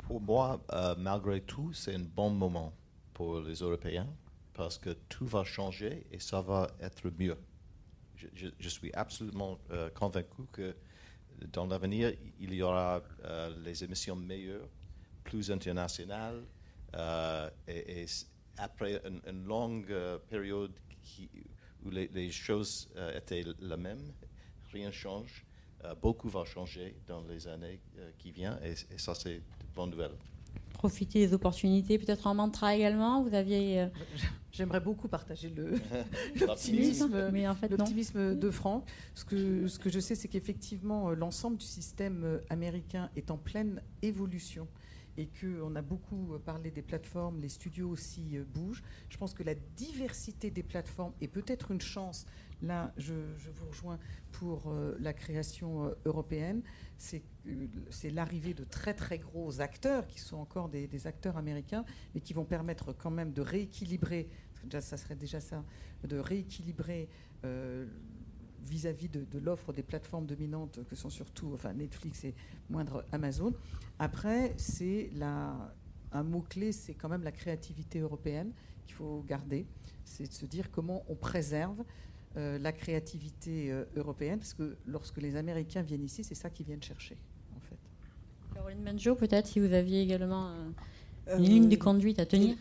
Pour 0.07 0.21
moi, 0.21 0.61
malgré 0.97 1.41
tout, 1.41 1.71
c'est 1.73 1.95
un 1.95 2.05
bon 2.15 2.29
moment 2.29 2.71
pour 3.13 3.41
les 3.41 3.55
Européens 3.55 4.07
parce 4.57 4.79
que 4.79 4.89
tout 5.07 5.27
va 5.27 5.43
changer 5.43 6.05
et 6.11 6.19
ça 6.19 6.41
va 6.41 6.67
être 6.81 7.09
mieux. 7.17 7.37
Je, 8.33 8.69
suis 8.69 8.91
absolument 8.93 9.59
euh, 9.69 9.91
convaincu 9.91 10.41
que 10.51 10.75
dans 11.53 11.67
l'avenir, 11.67 12.11
il 12.39 12.53
y 12.55 12.63
aura 12.63 13.03
euh, 13.23 13.55
les 13.63 13.83
émissions 13.83 14.15
meilleures, 14.15 14.67
plus 15.23 15.51
internationales, 15.51 16.43
euh, 16.95 17.49
et, 17.67 18.05
après 18.57 18.99
une, 19.27 19.45
longue 19.45 19.93
période 20.29 20.73
où 21.85 21.91
les, 21.91 22.31
choses 22.31 22.89
étaient 23.13 23.45
les 23.59 23.77
mêmes, 23.77 24.11
rien 24.73 24.91
change. 24.91 25.45
beaucoup 26.01 26.27
va 26.29 26.43
changer 26.43 26.95
dans 27.05 27.21
les 27.21 27.47
années 27.47 27.79
qui 28.17 28.31
viennent, 28.31 28.59
et, 28.63 28.71
et 28.91 28.97
ça, 28.97 29.13
c'est 29.13 29.35
une 29.35 29.43
bonne 29.75 29.91
nouvelle 29.91 30.17
profiter 30.77 31.25
des 31.25 31.33
opportunités, 31.33 31.97
peut-être 31.97 32.27
en 32.27 32.35
mantra 32.35 32.75
également. 32.75 33.23
Vous 33.23 33.33
aviez. 33.33 33.81
Euh, 33.81 33.87
J'aimerais 34.51 34.79
beaucoup 34.79 35.07
partager 35.07 35.53
l'optimisme, 36.39 37.29
mais 37.31 37.47
en 37.47 37.53
fait, 37.53 37.67
l'optimisme 37.67 38.35
de 38.35 38.49
Franck. 38.49 38.87
Ce 39.13 39.25
que, 39.25 39.67
ce 39.67 39.77
que 39.77 39.89
je 39.89 39.99
sais, 39.99 40.15
c'est 40.15 40.27
qu'effectivement, 40.27 41.09
euh, 41.09 41.15
l'ensemble 41.15 41.57
du 41.57 41.65
système 41.65 42.23
euh, 42.23 42.39
américain 42.49 43.09
est 43.15 43.29
en 43.29 43.37
pleine 43.37 43.81
évolution 44.01 44.67
et 45.19 45.27
qu'on 45.27 45.75
a 45.75 45.81
beaucoup 45.81 46.37
parlé 46.45 46.69
des 46.69 46.83
plateformes, 46.83 47.39
les 47.39 47.49
studios 47.49 47.89
aussi 47.89 48.37
bougent. 48.53 48.83
Je 49.09 49.17
pense 49.17 49.33
que 49.33 49.41
la 49.41 49.55
diversité 49.75 50.51
des 50.51 50.61
plateformes 50.61 51.13
est 51.21 51.27
peut-être 51.27 51.71
une 51.71 51.81
chance. 51.81 52.27
Là, 52.61 52.91
je, 52.97 53.13
vous 53.13 53.67
rejoins 53.67 53.99
pour 54.31 54.73
la 54.99 55.13
création 55.13 55.93
européenne. 56.05 56.61
C'est 56.97 57.21
l'arrivée 58.11 58.53
de 58.53 58.63
très 58.63 58.93
très 58.93 59.19
gros 59.19 59.61
acteurs 59.61 60.07
qui 60.07 60.19
sont 60.19 60.37
encore 60.37 60.69
des, 60.69 61.07
acteurs 61.07 61.37
américains, 61.37 61.85
mais 62.15 62.21
qui 62.21 62.33
vont 62.33 62.45
permettre 62.45 62.93
quand 62.93 63.11
même 63.11 63.31
de 63.31 63.41
rééquilibrer, 63.41 64.29
ça 64.79 64.97
serait 64.97 65.15
déjà 65.15 65.39
ça, 65.39 65.63
de 66.03 66.17
rééquilibrer 66.17 67.09
vis-à-vis 68.67 69.09
de, 69.09 69.39
l'offre 69.39 69.73
des 69.73 69.83
plateformes 69.83 70.25
dominantes 70.25 70.79
que 70.89 70.95
sont 70.95 71.09
surtout 71.09 71.51
enfin 71.53 71.73
Netflix 71.73 72.23
et 72.23 72.35
moindre 72.69 73.05
Amazon. 73.11 73.53
Après, 73.99 74.53
c'est 74.57 75.09
un 76.11 76.23
mot-clé, 76.23 76.71
c'est 76.71 76.93
quand 76.93 77.09
même 77.09 77.23
la 77.23 77.31
créativité 77.31 77.99
européenne 77.99 78.51
qu'il 78.85 78.95
faut 78.95 79.23
garder. 79.27 79.65
C'est 80.03 80.27
de 80.27 80.33
se 80.33 80.45
dire 80.45 80.71
comment 80.71 81.03
on 81.09 81.15
préserve 81.15 81.83
euh, 82.37 82.59
la 82.59 82.71
créativité 82.71 83.71
euh, 83.71 83.85
européenne, 83.95 84.37
parce 84.37 84.53
que 84.53 84.77
lorsque 84.85 85.17
les 85.17 85.35
Américains 85.35 85.81
viennent 85.81 86.03
ici, 86.03 86.23
c'est 86.23 86.35
ça 86.35 86.51
qu'ils 86.51 86.67
viennent 86.67 86.83
chercher, 86.83 87.17
en 87.55 87.59
fait. 87.61 87.77
Caroline 88.53 88.83
Manjo, 88.83 89.15
peut-être, 89.15 89.47
si 89.47 89.59
vous 89.59 89.73
aviez 89.73 90.01
également... 90.01 90.49
Euh, 90.49 91.37
une 91.37 91.43
ligne 91.43 91.69
de 91.69 91.75
conduite 91.75 92.19
à 92.19 92.25
tenir 92.25 92.55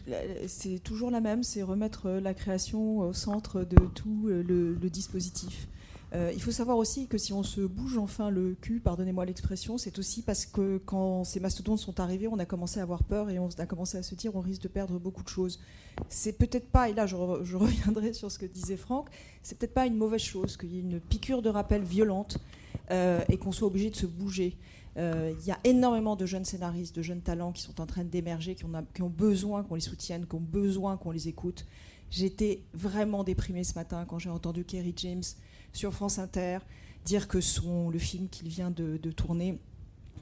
C'est 0.48 0.80
toujours 0.82 1.10
la 1.10 1.20
même, 1.20 1.44
c'est 1.44 1.62
remettre 1.62 2.10
la 2.10 2.34
création 2.34 2.98
au 2.98 3.12
centre 3.12 3.62
de 3.62 3.76
tout 3.94 4.26
le 4.26 4.90
dispositif. 4.90 5.68
Euh, 6.14 6.30
il 6.32 6.40
faut 6.40 6.52
savoir 6.52 6.76
aussi 6.76 7.08
que 7.08 7.18
si 7.18 7.32
on 7.32 7.42
se 7.42 7.60
bouge 7.60 7.98
enfin 7.98 8.30
le 8.30 8.54
cul, 8.60 8.78
pardonnez-moi 8.78 9.24
l'expression, 9.24 9.76
c'est 9.76 9.98
aussi 9.98 10.22
parce 10.22 10.46
que 10.46 10.78
quand 10.78 11.24
ces 11.24 11.40
mastodontes 11.40 11.80
sont 11.80 11.98
arrivés, 11.98 12.28
on 12.28 12.38
a 12.38 12.46
commencé 12.46 12.78
à 12.78 12.84
avoir 12.84 13.02
peur 13.02 13.28
et 13.28 13.38
on 13.40 13.48
a 13.58 13.66
commencé 13.66 13.98
à 13.98 14.02
se 14.02 14.14
dire 14.14 14.34
on 14.36 14.40
risque 14.40 14.62
de 14.62 14.68
perdre 14.68 14.98
beaucoup 15.00 15.24
de 15.24 15.28
choses. 15.28 15.60
C'est 16.08 16.34
peut-être 16.34 16.68
pas, 16.68 16.88
et 16.88 16.94
là 16.94 17.06
je, 17.06 17.16
reviendrai 17.16 18.12
sur 18.12 18.30
ce 18.30 18.38
que 18.38 18.46
disait 18.46 18.76
Franck, 18.76 19.08
c'est 19.42 19.58
peut-être 19.58 19.74
pas 19.74 19.86
une 19.86 19.96
mauvaise 19.96 20.20
chose 20.20 20.56
qu'il 20.56 20.72
y 20.72 20.76
ait 20.76 20.82
une 20.82 21.00
piqûre 21.00 21.42
de 21.42 21.48
rappel 21.48 21.82
violente 21.82 22.38
euh, 22.92 23.20
et 23.28 23.36
qu'on 23.36 23.52
soit 23.52 23.66
obligé 23.66 23.90
de 23.90 23.96
se 23.96 24.06
bouger. 24.06 24.56
Euh, 24.98 25.34
il 25.40 25.46
y 25.46 25.50
a 25.50 25.58
énormément 25.64 26.16
de 26.16 26.24
jeunes 26.24 26.44
scénaristes, 26.44 26.94
de 26.96 27.02
jeunes 27.02 27.20
talents 27.20 27.52
qui 27.52 27.62
sont 27.62 27.80
en 27.80 27.86
train 27.86 28.04
d'émerger, 28.04 28.54
qui, 28.54 28.64
qui, 28.94 29.02
ont 29.02 29.10
besoin 29.10 29.62
qu'on 29.62 29.74
les 29.74 29.80
soutienne, 29.80 30.24
qui 30.26 30.36
ont 30.36 30.40
besoin 30.40 30.96
qu'on 30.96 31.10
les 31.10 31.28
écoute. 31.28 31.66
J'étais 32.10 32.62
vraiment 32.72 33.24
déprimée 33.24 33.64
ce 33.64 33.74
matin 33.74 34.04
quand 34.06 34.18
j'ai 34.18 34.30
entendu 34.30 34.64
Kerry 34.64 34.94
James 34.96 35.24
sur 35.72 35.92
France 35.92 36.18
Inter, 36.18 36.58
dire 37.04 37.28
que 37.28 37.40
son, 37.40 37.90
le 37.90 37.98
film 37.98 38.28
qu'il 38.28 38.48
vient 38.48 38.70
de, 38.70 38.98
tourner, 39.10 39.58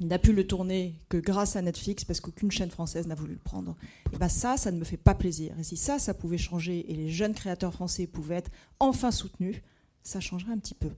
il 0.00 0.06
n'a 0.06 0.18
pu 0.18 0.32
le 0.32 0.46
tourner 0.46 0.94
que 1.08 1.16
grâce 1.16 1.56
à 1.56 1.62
Netflix 1.62 2.04
parce 2.04 2.20
qu'aucune 2.20 2.50
chaîne 2.50 2.70
française 2.70 3.06
n'a 3.06 3.14
voulu 3.14 3.32
le 3.32 3.38
prendre. 3.38 3.76
Et 4.12 4.18
bien 4.18 4.28
ça, 4.28 4.56
ça 4.56 4.70
ne 4.70 4.78
me 4.78 4.84
fait 4.84 4.96
pas 4.96 5.14
plaisir. 5.14 5.58
Et 5.58 5.62
si 5.62 5.76
ça, 5.76 5.98
ça 5.98 6.14
pouvait 6.14 6.38
changer 6.38 6.90
et 6.90 6.94
les 6.94 7.08
jeunes 7.08 7.34
créateurs 7.34 7.72
français 7.72 8.06
pouvaient 8.06 8.36
être 8.36 8.50
enfin 8.78 9.10
soutenus, 9.10 9.56
ça 10.02 10.20
changerait 10.20 10.52
un 10.52 10.58
petit 10.58 10.74
peu. 10.74 10.90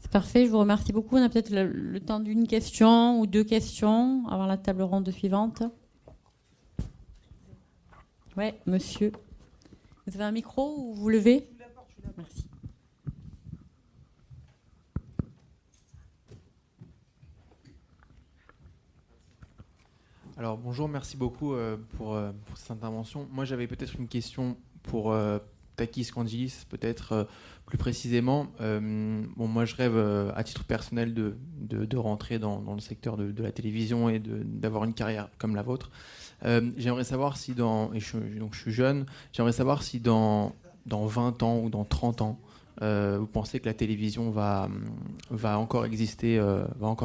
C'est 0.00 0.10
parfait, 0.10 0.46
je 0.46 0.50
vous 0.50 0.58
remercie 0.58 0.92
beaucoup. 0.92 1.16
On 1.16 1.22
a 1.22 1.28
peut-être 1.28 1.50
le, 1.50 1.98
temps 2.00 2.20
d'une 2.20 2.46
question 2.46 3.20
ou 3.20 3.26
deux 3.26 3.44
questions 3.44 4.26
avant 4.28 4.46
la 4.46 4.56
table 4.56 4.82
ronde 4.82 5.10
suivante. 5.10 5.62
Oui, 8.36 8.52
monsieur. 8.66 9.10
Vous 10.06 10.14
avez 10.14 10.24
un 10.24 10.32
micro 10.32 10.76
ou 10.78 10.94
vous 10.94 11.08
levez? 11.08 11.48
Merci. 12.16 12.47
Alors 20.38 20.56
bonjour, 20.56 20.88
merci 20.88 21.16
beaucoup 21.16 21.52
euh, 21.52 21.76
pour, 21.96 22.14
euh, 22.14 22.30
pour, 22.46 22.56
cette 22.56 22.70
intervention. 22.70 23.26
Moi 23.32 23.44
j'avais 23.44 23.66
peut-être 23.66 23.96
une 23.98 24.06
question 24.06 24.56
pour 24.84 25.10
euh, 25.10 25.40
Takis 25.74 26.06
Kandilis, 26.06 26.64
peut-être 26.68 27.26
plus 27.66 27.76
précisément. 27.76 28.46
bon, 28.60 29.48
moi 29.48 29.64
je 29.64 29.74
rêve 29.74 29.98
à 30.36 30.44
titre 30.44 30.62
personnel 30.62 31.12
de, 31.12 31.36
de, 31.58 31.96
rentrer 31.96 32.38
dans, 32.38 32.62
le 32.72 32.80
secteur 32.80 33.16
de, 33.16 33.42
la 33.42 33.50
télévision 33.50 34.08
et 34.08 34.20
d'avoir 34.20 34.84
une 34.84 34.94
carrière 34.94 35.28
comme 35.38 35.56
la 35.56 35.62
vôtre. 35.62 35.90
j'aimerais 36.42 37.04
savoir 37.04 37.36
si 37.36 37.54
dans, 37.54 37.92
et 37.92 38.00
donc 38.38 38.54
je 38.54 38.60
suis 38.60 38.72
jeune, 38.72 39.06
j'aimerais 39.32 39.52
savoir 39.52 39.82
si 39.82 40.00
dans, 40.00 40.54
dans 40.86 41.04
20 41.06 41.42
ans 41.42 41.58
ou 41.58 41.68
dans 41.68 41.84
30 41.84 42.22
ans, 42.22 42.40
vous 42.80 43.26
pensez 43.26 43.60
que 43.60 43.66
la 43.66 43.74
télévision 43.74 44.30
va, 44.30 44.68
va 45.30 45.58
encore 45.58 45.84
exister, 45.84 46.40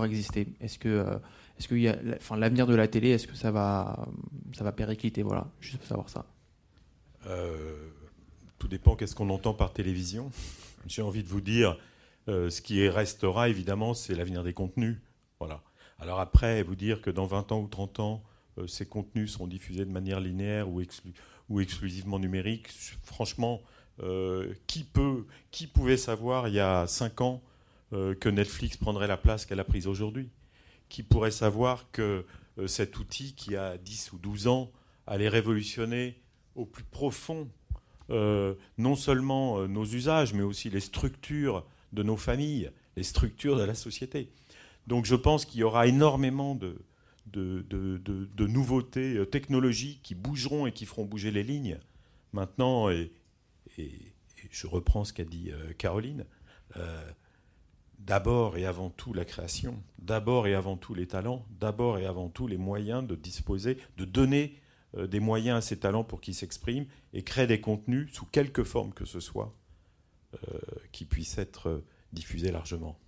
exister. 0.05 0.47
Est-ce 0.61 0.79
que 0.79 1.19
est-ce 1.57 1.67
que 1.67 2.35
l'avenir 2.35 2.67
de 2.67 2.75
la 2.75 2.87
télé, 2.87 3.09
est-ce 3.09 3.27
que 3.27 3.35
ça 3.35 3.51
va, 3.51 4.07
ça 4.53 4.63
va 4.63 4.71
péricliter 4.71 5.23
Voilà, 5.23 5.47
juste 5.59 5.77
pour 5.77 5.87
savoir 5.87 6.09
ça. 6.09 6.25
Euh, 7.27 7.89
tout 8.59 8.67
dépend 8.67 8.95
qu'est-ce 8.95 9.15
qu'on 9.15 9.29
entend 9.29 9.53
par 9.53 9.73
télévision. 9.73 10.31
J'ai 10.87 11.01
envie 11.01 11.23
de 11.23 11.27
vous 11.27 11.41
dire, 11.41 11.77
euh, 12.27 12.49
ce 12.49 12.61
qui 12.61 12.87
restera 12.87 13.49
évidemment, 13.49 13.93
c'est 13.93 14.15
l'avenir 14.15 14.43
des 14.43 14.53
contenus. 14.53 14.97
Voilà. 15.39 15.61
Alors 15.99 16.19
après, 16.19 16.63
vous 16.63 16.75
dire 16.75 17.01
que 17.01 17.09
dans 17.09 17.25
20 17.25 17.51
ans 17.51 17.61
ou 17.61 17.67
30 17.67 17.99
ans, 17.99 18.23
euh, 18.57 18.67
ces 18.67 18.85
contenus 18.85 19.33
seront 19.33 19.47
diffusés 19.47 19.85
de 19.85 19.91
manière 19.91 20.19
linéaire 20.19 20.69
ou, 20.69 20.81
ou 21.49 21.59
exclusivement 21.61 22.19
numérique, 22.19 22.67
franchement, 23.03 23.61
qui 24.65 24.83
peut, 24.83 25.27
qui 25.51 25.67
pouvait 25.67 25.97
savoir 25.97 26.47
il 26.47 26.55
y 26.55 26.59
a 26.59 26.87
5 26.87 27.21
ans 27.21 27.43
que 27.91 28.27
Netflix 28.27 28.75
prendrait 28.75 29.05
la 29.05 29.17
place 29.17 29.45
qu'elle 29.45 29.59
a 29.59 29.63
prise 29.63 29.85
aujourd'hui? 29.85 30.31
Qui 30.93 31.01
pourrait 31.01 31.31
savoir 31.31 31.89
que 31.91 32.23
euh, 32.59 32.67
cet 32.67 32.99
outil 32.99 33.33
qui 33.33 33.55
a 33.55 33.79
10 33.79 34.11
ou 34.11 34.19
12 34.19 34.45
ans 34.45 34.71
allait 35.07 35.27
révolutionner 35.27 36.21
au 36.53 36.67
plus 36.67 36.83
profond 36.83 37.49
euh, 38.11 38.53
non 38.77 38.95
seulement 38.95 39.57
euh, 39.57 39.67
nos 39.67 39.85
usages, 39.85 40.35
mais 40.35 40.43
aussi 40.43 40.69
les 40.69 40.81
structures 40.81 41.65
de 41.93 42.03
nos 42.03 42.15
familles, 42.15 42.69
les 42.95 43.01
structures 43.01 43.57
de 43.57 43.63
la 43.63 43.73
société. 43.73 44.29
Donc 44.85 45.05
je 45.05 45.15
pense 45.15 45.45
qu'il 45.45 45.61
y 45.61 45.63
aura 45.63 45.87
énormément 45.87 46.53
de, 46.53 46.77
de, 47.25 48.45
nouveautés 48.45 49.25
technologiques 49.31 50.01
qui 50.03 50.13
bougeront 50.13 50.67
et 50.67 50.73
qui 50.73 50.85
feront 50.85 51.05
bouger 51.05 51.31
les 51.31 51.41
lignes. 51.41 51.79
Maintenant, 52.33 52.91
et, 52.91 53.11
je 54.51 54.67
reprends 54.67 55.05
ce 55.05 55.13
qu'a 55.13 55.23
dit 55.23 55.49
Caroline, 55.79 56.25
d'abord 58.05 58.57
et 58.57 58.65
avant 58.65 58.89
tout 58.89 59.13
la 59.13 59.25
création, 59.25 59.81
d'abord 59.99 60.47
et 60.47 60.53
avant 60.53 60.77
tout 60.77 60.93
les 60.93 61.07
talents, 61.07 61.45
d'abord 61.59 61.97
et 61.97 62.05
avant 62.05 62.29
tout 62.29 62.47
les 62.47 62.57
moyens 62.57 63.05
de 63.05 63.15
disposer, 63.15 63.77
de 63.97 64.05
donner 64.05 64.59
euh, 64.97 65.07
des 65.07 65.19
moyens 65.19 65.57
à 65.57 65.61
ces 65.61 65.79
talents 65.79 66.03
pour 66.03 66.21
qu'ils 66.21 66.35
s'expriment 66.35 66.85
et 67.13 67.23
créent 67.23 67.47
des 67.47 67.61
contenus 67.61 68.11
sous 68.13 68.25
quelque 68.25 68.63
forme 68.63 68.93
que 68.93 69.05
ce 69.05 69.19
soit 69.19 69.55
euh, 70.33 70.59
qui 70.91 71.05
puissent 71.05 71.37
être 71.37 71.69
euh, 71.69 71.85
diffusés 72.11 72.51
largement. 72.51 72.99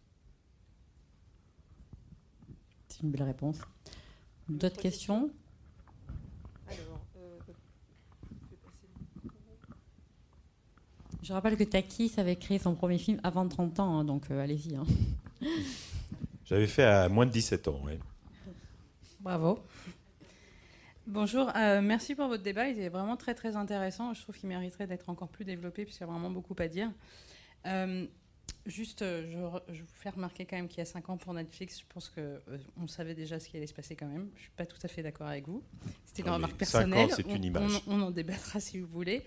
C'est 2.88 3.04
une 3.04 3.12
belle 3.12 3.24
réponse. 3.24 3.60
D'autres 4.48 4.80
questions? 4.80 5.32
Je 11.26 11.34
rappelle 11.34 11.58
que 11.58 11.64
Takis 11.64 12.14
avait 12.18 12.36
créé 12.36 12.60
son 12.60 12.76
premier 12.76 13.00
film 13.00 13.20
avant 13.24 13.48
30 13.48 13.80
ans, 13.80 13.98
hein, 13.98 14.04
donc 14.06 14.30
euh, 14.30 14.44
allez-y. 14.44 14.76
Hein. 14.76 14.86
J'avais 16.46 16.68
fait 16.68 16.84
à 16.84 17.10
moins 17.10 17.26
de 17.26 17.32
17 17.32 17.68
ans, 17.68 17.82
oui. 17.84 17.94
Bravo. 19.22 19.58
Bonjour, 21.08 21.52
euh, 21.56 21.82
merci 21.82 22.14
pour 22.14 22.28
votre 22.28 22.44
débat. 22.44 22.70
Il 22.70 22.80
est 22.80 22.90
vraiment 22.90 23.18
très 23.18 23.34
très 23.34 23.56
intéressant. 23.56 24.14
Je 24.14 24.22
trouve 24.22 24.38
qu'il 24.38 24.50
mériterait 24.50 24.86
d'être 24.86 25.10
encore 25.10 25.30
plus 25.30 25.46
développé 25.46 25.84
puisqu'il 25.84 26.02
y 26.02 26.04
a 26.04 26.12
vraiment 26.12 26.30
beaucoup 26.30 26.56
à 26.60 26.68
dire. 26.68 26.92
Euh, 27.66 28.06
juste, 28.68 29.00
je, 29.00 29.32
je, 29.74 29.82
vous 29.82 29.88
fais 29.96 30.10
remarquer 30.10 30.46
quand 30.46 30.58
même 30.58 30.68
qu'il 30.68 30.78
y 30.78 30.82
a 30.82 30.86
5 30.86 31.10
ans 31.10 31.18
pour 31.18 31.34
Netflix, 31.34 31.80
je 31.80 31.86
pense 31.92 32.12
qu'on 32.12 32.88
savait 32.88 33.16
déjà 33.16 33.40
ce 33.40 33.50
qui 33.50 33.58
allait 33.58 33.66
se 33.66 33.74
passer 33.74 33.96
quand 33.96 34.06
même. 34.06 34.30
Je 34.36 34.40
ne 34.40 34.42
suis 34.42 34.52
pas 34.56 34.68
tout 34.68 34.78
à 34.84 34.88
fait 34.88 35.02
d'accord 35.02 35.26
avec 35.26 35.48
vous. 35.48 35.64
C'était 36.06 36.22
une 36.22 36.30
remarque 36.30 36.56
personnelle. 36.56 37.10
c'est 37.12 37.24
une 37.24 37.46
image. 37.46 37.82
on, 37.88 38.00
en 38.00 38.12
débattra 38.12 38.60
si 38.60 38.80
vous 38.80 38.88
voulez. 38.88 39.24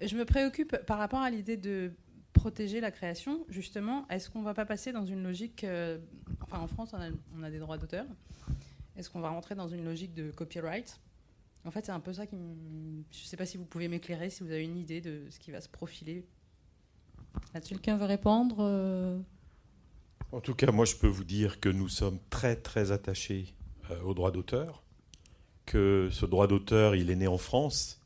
Je 0.00 0.16
me 0.16 0.24
préoccupe 0.24 0.76
par 0.86 0.98
rapport 0.98 1.20
à 1.20 1.30
l'idée 1.30 1.56
de 1.56 1.92
protéger 2.32 2.80
la 2.80 2.90
création, 2.90 3.44
justement. 3.48 4.06
Est-ce 4.08 4.30
qu'on 4.30 4.40
ne 4.40 4.44
va 4.44 4.54
pas 4.54 4.66
passer 4.66 4.92
dans 4.92 5.06
une 5.06 5.22
logique. 5.22 5.64
Euh, 5.64 5.98
enfin, 6.42 6.58
en 6.58 6.66
France, 6.66 6.94
on 7.34 7.42
a, 7.42 7.50
des 7.50 7.58
droits 7.58 7.78
d'auteur. 7.78 8.06
Est-ce 8.96 9.10
qu'on 9.10 9.20
va 9.20 9.30
rentrer 9.30 9.54
dans 9.54 9.68
une 9.68 9.84
logique 9.84 10.14
de 10.14 10.30
copyright? 10.30 11.00
En 11.64 11.70
fait, 11.70 11.86
c'est 11.86 11.92
un 11.92 12.00
peu 12.00 12.12
ça 12.12 12.26
qui 12.26 12.36
me. 12.36 12.54
Je 13.10 13.22
ne 13.22 13.26
sais 13.26 13.36
pas 13.36 13.46
si 13.46 13.56
vous 13.56 13.64
pouvez 13.64 13.88
m'éclairer, 13.88 14.30
si 14.30 14.42
vous 14.42 14.50
avez 14.50 14.64
une 14.64 14.76
idée 14.76 15.00
de 15.00 15.22
ce 15.30 15.38
qui 15.38 15.50
va 15.50 15.60
se 15.60 15.68
profiler 15.68 16.26
là-dessus. 17.54 17.74
Quelqu'un 17.74 17.96
veut 17.96 18.06
répondre 18.06 18.56
euh? 18.60 19.18
En 20.32 20.40
tout 20.40 20.54
cas, 20.54 20.70
moi, 20.70 20.84
je 20.84 20.96
peux 20.96 21.08
vous 21.08 21.24
dire 21.24 21.60
que 21.60 21.68
nous 21.68 21.88
sommes 21.88 22.18
très, 22.30 22.56
très 22.56 22.92
attachés 22.92 23.54
euh, 23.90 24.00
au 24.02 24.14
droit 24.14 24.30
d'auteur. 24.30 24.82
Que 25.64 26.08
ce 26.12 26.26
droit 26.26 26.46
d'auteur, 26.46 26.94
il 26.94 27.10
est 27.10 27.16
né 27.16 27.26
en 27.26 27.38
France 27.38 28.00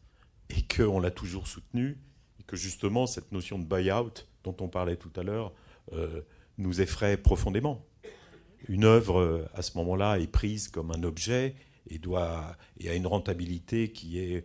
et 0.50 0.62
qu'on 0.62 1.00
l'a 1.00 1.10
toujours 1.10 1.46
soutenu, 1.46 1.98
et 2.38 2.42
que 2.42 2.56
justement 2.56 3.06
cette 3.06 3.32
notion 3.32 3.58
de 3.58 3.64
buy-out 3.64 4.26
dont 4.44 4.56
on 4.60 4.68
parlait 4.68 4.96
tout 4.96 5.12
à 5.16 5.22
l'heure 5.22 5.52
euh, 5.92 6.22
nous 6.58 6.80
effraie 6.80 7.16
profondément. 7.16 7.86
Une 8.68 8.84
œuvre, 8.84 9.20
euh, 9.20 9.48
à 9.54 9.62
ce 9.62 9.76
moment-là, 9.78 10.18
est 10.18 10.26
prise 10.26 10.68
comme 10.68 10.90
un 10.90 11.02
objet 11.02 11.54
et, 11.88 12.00
a 12.14 12.94
une 12.94 13.06
rentabilité 13.06 13.90
qui 13.90 14.18
est 14.18 14.44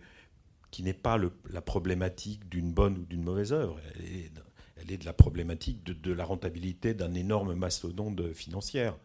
qui 0.71 0.83
n'est 0.83 0.93
pas 0.93 1.17
la 1.49 1.61
problématique 1.61 2.49
d'une 2.49 2.73
bonne 2.73 2.97
ou 2.97 3.05
d'une 3.05 3.23
mauvaise 3.23 3.53
œuvre. 3.53 3.79
Elle 3.95 4.91
est, 4.91 4.97
de 4.97 5.05
la 5.05 5.13
problématique 5.13 5.85
de, 5.85 5.93
de 5.93 6.11
la 6.11 6.25
rentabilité 6.25 6.93
d'un 6.93 7.13
énorme 7.13 7.53
mastodonte 7.53 8.33
financière. 8.33 8.97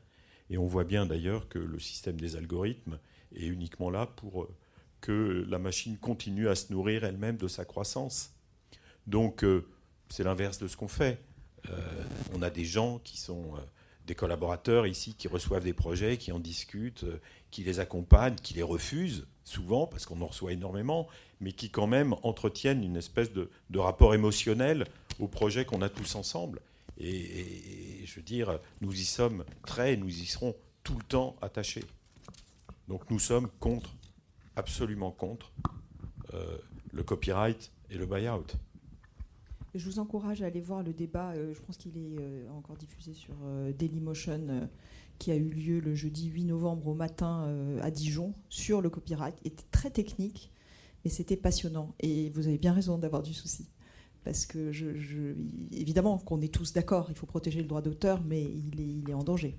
Et 0.49 0.59
on 0.59 0.67
voit 0.67 0.83
bien 0.83 1.07
d'ailleurs 1.07 1.49
que 1.49 1.61
le 1.61 1.79
système 1.79 2.21
des 2.21 2.35
algorithmes 2.35 2.99
est 3.37 3.47
uniquement 3.47 3.89
là 3.89 4.07
pour 4.07 4.49
que 5.01 5.47
la 5.49 5.59
machine 5.59 5.97
continue 5.97 6.49
à 6.49 6.55
se 6.55 6.73
nourrir 6.73 7.05
elle-même 7.05 7.37
de 7.37 7.49
sa 7.49 7.65
croissance. 7.65 8.35
Donc 9.07 9.45
euh, 9.45 9.67
c'est 10.09 10.25
l'inverse 10.25 10.59
de 10.59 10.69
ce 10.69 10.77
qu'on 10.77 10.89
fait. 10.89 11.21
Euh, 11.69 11.79
on 12.35 12.43
a 12.43 12.51
des 12.51 12.65
gens 12.65 12.99
qui 12.99 13.19
sont 13.19 13.55
euh, 13.55 13.61
des 14.07 14.15
collaborateurs 14.15 14.87
ici 14.87 15.15
qui 15.15 15.29
reçoivent 15.29 15.65
des 15.65 15.73
projets, 15.73 16.17
qui 16.17 16.33
en 16.33 16.39
discutent, 16.39 17.05
qui 17.51 17.65
les 17.65 17.81
accompagnent, 17.81 18.37
qui 18.37 18.55
les 18.55 18.63
refusent 18.63 19.27
souvent 19.45 19.87
parce 19.87 20.07
qu'on 20.07 20.21
en 20.21 20.27
reçoit 20.27 20.53
énormément, 20.53 21.09
mais 21.41 21.53
qui 21.53 21.71
quand 21.71 21.87
même 21.87 22.15
entretiennent 22.23 22.85
une 22.85 22.97
espèce 22.97 23.33
de, 23.33 23.49
rapport 23.75 24.15
émotionnel 24.15 24.87
au 25.19 25.29
projet 25.29 25.65
qu'on 25.65 25.83
a 25.83 25.89
tous 25.89 26.15
ensemble. 26.15 26.61
Et, 26.99 27.09
et, 27.09 28.07
je 28.07 28.15
veux 28.17 28.23
dire, 28.23 28.59
nous 28.81 28.93
y 28.93 29.05
sommes 29.05 29.45
très, 29.67 29.97
nous 29.97 30.09
y 30.09 30.27
serons 30.27 30.55
tout 30.85 30.97
le 30.97 31.05
temps 31.05 31.37
attachés. 31.41 31.85
Donc 32.89 33.09
nous 33.11 33.19
sommes 33.19 33.49
contre, 33.61 33.95
absolument 34.57 35.11
contre, 35.11 35.53
euh, 36.35 36.59
le 36.93 37.03
copyright 37.03 37.73
et 37.91 37.97
le 37.97 38.07
buy-out. 38.07 38.57
Je 39.75 39.85
vous 39.85 39.99
encourage 40.01 40.43
à 40.43 40.47
aller 40.47 40.61
voir 40.61 40.83
le 40.83 40.93
débat, 40.93 41.31
euh, 41.31 41.55
je 41.55 41.61
pense 41.61 41.77
qu'il 41.77 41.97
est 41.97 42.19
euh, 42.21 42.51
encore 42.51 42.77
diffusé 42.77 43.15
sur 43.15 43.35
Dailymotion, 43.79 44.69
qui 45.19 45.31
a 45.31 45.37
eu 45.37 45.49
lieu 45.49 45.81
le 45.81 45.95
jeudi 45.95 46.29
8 46.29 46.45
novembre 46.45 46.89
au 46.89 46.95
matin 46.95 47.79
à 47.83 47.91
Dijon, 47.91 48.35
sur 48.49 48.81
le 48.81 48.89
copyright. 48.89 49.37
Il 49.45 49.49
était 49.49 49.67
très 49.71 49.91
technique, 49.91 50.51
mais 51.05 51.11
c'était 51.11 51.37
passionnant. 51.37 51.95
Et 52.01 52.31
vous 52.31 52.49
avez 52.49 52.59
bien 52.59 52.73
raison 52.73 52.97
d'avoir 52.97 53.23
du 53.23 53.35
souci. 53.35 53.69
Parce 54.25 54.47
que, 54.47 54.73
évidemment, 55.73 56.19
qu'on 56.19 56.41
est 56.41 56.53
tous 56.53 56.73
d'accord, 56.73 57.07
il 57.11 57.17
faut 57.17 57.27
protéger 57.27 57.61
le 57.61 57.69
droit 57.69 57.83
d'auteur, 57.83 58.23
mais 58.23 58.43
il 58.43 59.11
est 59.11 59.15
en 59.15 59.23
danger. 59.23 59.59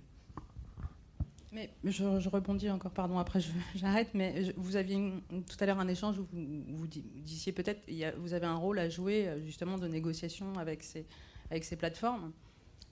Mais 1.51 1.69
je, 1.83 2.19
je, 2.19 2.29
rebondis 2.29 2.69
encore, 2.69 2.91
pardon, 2.91 3.17
après 3.19 3.39
j'arrête, 3.75 4.09
mais 4.13 4.45
je, 4.45 4.51
vous 4.55 4.77
aviez 4.77 4.95
une, 4.95 5.21
tout 5.43 5.57
à 5.59 5.65
l'heure 5.65 5.79
un 5.79 5.87
échange 5.87 6.17
où 6.17 6.25
vous, 6.31 6.63
vous 6.77 6.87
disiez 6.87 7.51
peut-être, 7.51 7.81
vous 8.17 8.33
avez 8.33 8.45
un 8.45 8.55
rôle 8.55 8.79
à 8.79 8.87
jouer 8.87 9.29
justement 9.43 9.77
de 9.77 9.87
négociation 9.87 10.53
avec 10.57 10.81
ces, 10.83 11.05
avec 11.51 11.65
ces 11.65 11.75
plateformes. 11.75 12.31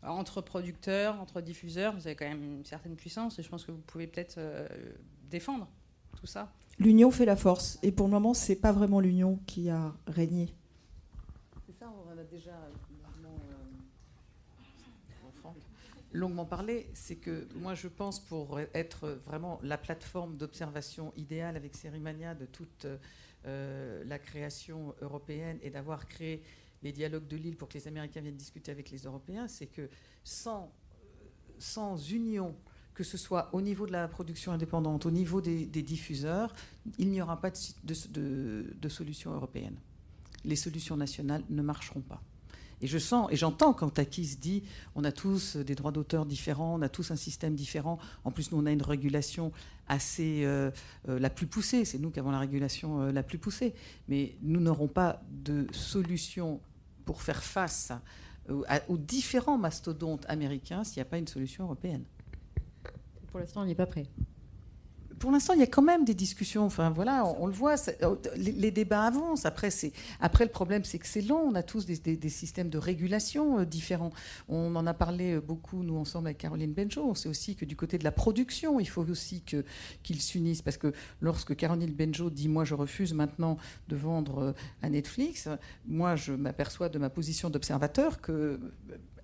Entre 0.03 0.39
producteurs, 0.41 1.19
entre 1.19 1.41
diffuseurs, 1.41 1.93
vous 1.93 2.07
avez 2.07 2.15
quand 2.15 2.27
même 2.27 2.43
une 2.43 2.65
certaine 2.65 2.95
puissance 2.95 3.37
et 3.37 3.43
je 3.43 3.49
pense 3.49 3.65
que 3.65 3.71
vous 3.71 3.81
pouvez 3.81 4.07
peut-être 4.07 4.35
euh, 4.37 4.67
défendre 5.29 5.67
tout 6.15 6.25
ça. 6.25 6.53
L'union 6.77 7.11
fait 7.11 7.25
la 7.25 7.35
force 7.35 7.79
et 7.83 7.91
pour 7.91 8.07
le 8.07 8.11
moment, 8.11 8.33
c'est 8.33 8.55
pas 8.55 8.71
vraiment 8.71 9.01
l'union 9.01 9.39
qui 9.45 9.69
a 9.69 9.93
régné. 10.07 10.53
C'est 11.65 11.77
ça, 11.77 11.91
on 11.91 12.13
en 12.13 12.17
a 12.17 12.23
déjà 12.23 12.51
longuement, 13.21 13.35
euh, 16.08 16.08
longuement 16.19 16.45
parlé. 16.45 16.87
C'est 16.93 17.15
que 17.15 17.47
moi, 17.55 17.73
je 17.73 17.87
pense 17.87 18.19
pour 18.19 18.59
être 18.59 19.09
vraiment 19.25 19.59
la 19.63 19.77
plateforme 19.77 20.37
d'observation 20.37 21.13
idéale 21.15 21.55
avec 21.55 21.75
Sérimania 21.75 22.35
de 22.35 22.45
toute 22.45 22.85
euh, 23.45 24.03
la 24.05 24.19
création 24.19 24.93
européenne 25.01 25.57
et 25.63 25.69
d'avoir 25.69 26.07
créé 26.07 26.43
les 26.83 26.91
dialogues 26.91 27.27
de 27.27 27.37
Lille 27.37 27.55
pour 27.55 27.67
que 27.69 27.73
les 27.77 27.87
Américains 27.87 28.21
viennent 28.21 28.35
discuter 28.35 28.71
avec 28.71 28.91
les 28.91 28.99
Européens, 28.99 29.47
c'est 29.47 29.67
que 29.67 29.89
sans, 30.23 30.71
sans 31.57 31.97
union, 32.11 32.55
que 32.93 33.03
ce 33.03 33.17
soit 33.17 33.49
au 33.53 33.61
niveau 33.61 33.85
de 33.85 33.91
la 33.91 34.07
production 34.07 34.51
indépendante, 34.51 35.05
au 35.05 35.11
niveau 35.11 35.41
des, 35.41 35.65
diffuseurs, 35.65 36.53
il 36.97 37.09
n'y 37.09 37.21
aura 37.21 37.39
pas 37.39 37.49
de, 37.49 37.57
de, 37.83 37.95
de, 38.09 38.75
de 38.77 38.89
solution 38.89 39.33
européenne. 39.33 39.79
Les 40.45 40.55
solutions 40.55 40.95
nationales 40.95 41.43
ne 41.49 41.61
marcheront 41.61 42.01
pas. 42.01 42.21
Et 42.81 42.87
je 42.87 42.97
sens 42.97 43.27
et 43.31 43.35
j'entends 43.35 43.73
quand 43.73 43.89
Takis 43.89 44.37
dit 44.37 44.63
on 44.95 45.03
a 45.03 45.11
tous 45.11 45.57
des 45.57 45.75
droits 45.75 45.91
d'auteur 45.91 46.25
différents, 46.25 46.75
on 46.75 46.81
a 46.81 46.89
tous 46.89 47.11
un 47.11 47.15
système 47.15 47.55
différent. 47.55 47.99
En 48.23 48.31
plus, 48.31 48.51
nous, 48.51 48.59
on 48.59 48.65
a 48.65 48.71
une 48.71 48.81
régulation 48.81 49.51
assez 49.87 50.43
euh, 50.45 50.71
euh, 51.09 51.19
la 51.19 51.29
plus 51.29 51.47
poussée. 51.47 51.83
C'est 51.83 51.97
nous 51.97 52.11
qui 52.11 52.19
avons 52.19 52.31
la 52.31 52.39
régulation 52.39 53.01
euh, 53.01 53.11
la 53.11 53.23
plus 53.23 53.37
poussée. 53.37 53.73
Mais 54.07 54.35
nous 54.41 54.61
n'aurons 54.61 54.87
pas 54.87 55.21
de 55.29 55.67
solution 55.71 56.61
pour 57.05 57.21
faire 57.21 57.43
face 57.43 57.91
aux, 58.49 58.63
aux 58.87 58.97
différents 58.97 59.57
mastodontes 59.57 60.25
américains 60.29 60.83
s'il 60.83 60.97
n'y 60.97 61.07
a 61.07 61.09
pas 61.09 61.17
une 61.17 61.27
solution 61.27 61.65
européenne. 61.65 62.03
Pour 63.27 63.39
l'instant, 63.39 63.61
on 63.61 63.65
n'est 63.65 63.75
pas 63.75 63.85
prêt 63.85 64.05
pour 65.19 65.31
l'instant, 65.31 65.53
il 65.53 65.59
y 65.59 65.63
a 65.63 65.67
quand 65.67 65.81
même 65.81 66.05
des 66.05 66.13
discussions. 66.13 66.65
Enfin, 66.65 66.89
voilà, 66.89 67.25
on, 67.39 67.45
le 67.45 67.53
voit, 67.53 67.75
les, 68.35 68.51
les, 68.51 68.71
débats 68.71 69.03
avancent. 69.03 69.45
Après, 69.45 69.69
après 70.19 70.45
le 70.45 70.51
problème, 70.51 70.83
c'est 70.83 70.97
que 70.97 71.07
c'est 71.07 71.21
long. 71.21 71.39
On 71.39 71.55
a 71.55 71.63
tous 71.63 71.85
des, 71.85 72.29
systèmes 72.29 72.69
de 72.69 72.77
régulation 72.77 73.59
euh, 73.59 73.65
différents. 73.65 74.11
On 74.47 74.75
en 74.75 74.87
a 74.87 74.93
parlé 74.93 75.39
beaucoup, 75.39 75.83
nous, 75.83 75.97
ensemble 75.97 76.27
avec 76.27 76.37
Caroline 76.37 76.73
Benjo. 76.73 77.03
On 77.03 77.15
sait 77.15 77.29
aussi 77.29 77.55
que 77.55 77.65
du 77.65 77.75
côté 77.75 77.97
de 77.97 78.03
la 78.03 78.11
production, 78.11 78.79
il 78.79 78.87
faut 78.87 79.07
aussi 79.09 79.41
qu'ils 79.41 79.63
qu 80.03 80.13
s'unissent. 80.15 80.61
Parce 80.61 80.77
que 80.77 80.93
lorsque 81.21 81.55
Caroline 81.55 81.93
Benjo 81.93 82.29
dit 82.29 82.47
Moi, 82.47 82.65
je 82.65 82.73
refuse 82.73 83.13
maintenant 83.13 83.57
de 83.87 83.95
vendre 83.95 84.39
euh, 84.39 84.53
à 84.81 84.89
Netflix, 84.89 85.49
moi, 85.85 86.15
je 86.15 86.33
m'aperçois 86.33 86.89
de 86.89 86.97
ma 86.97 87.09
position 87.09 87.49
d'observateur 87.49 88.21
qu'elle 88.21 88.35
euh, 88.35 88.57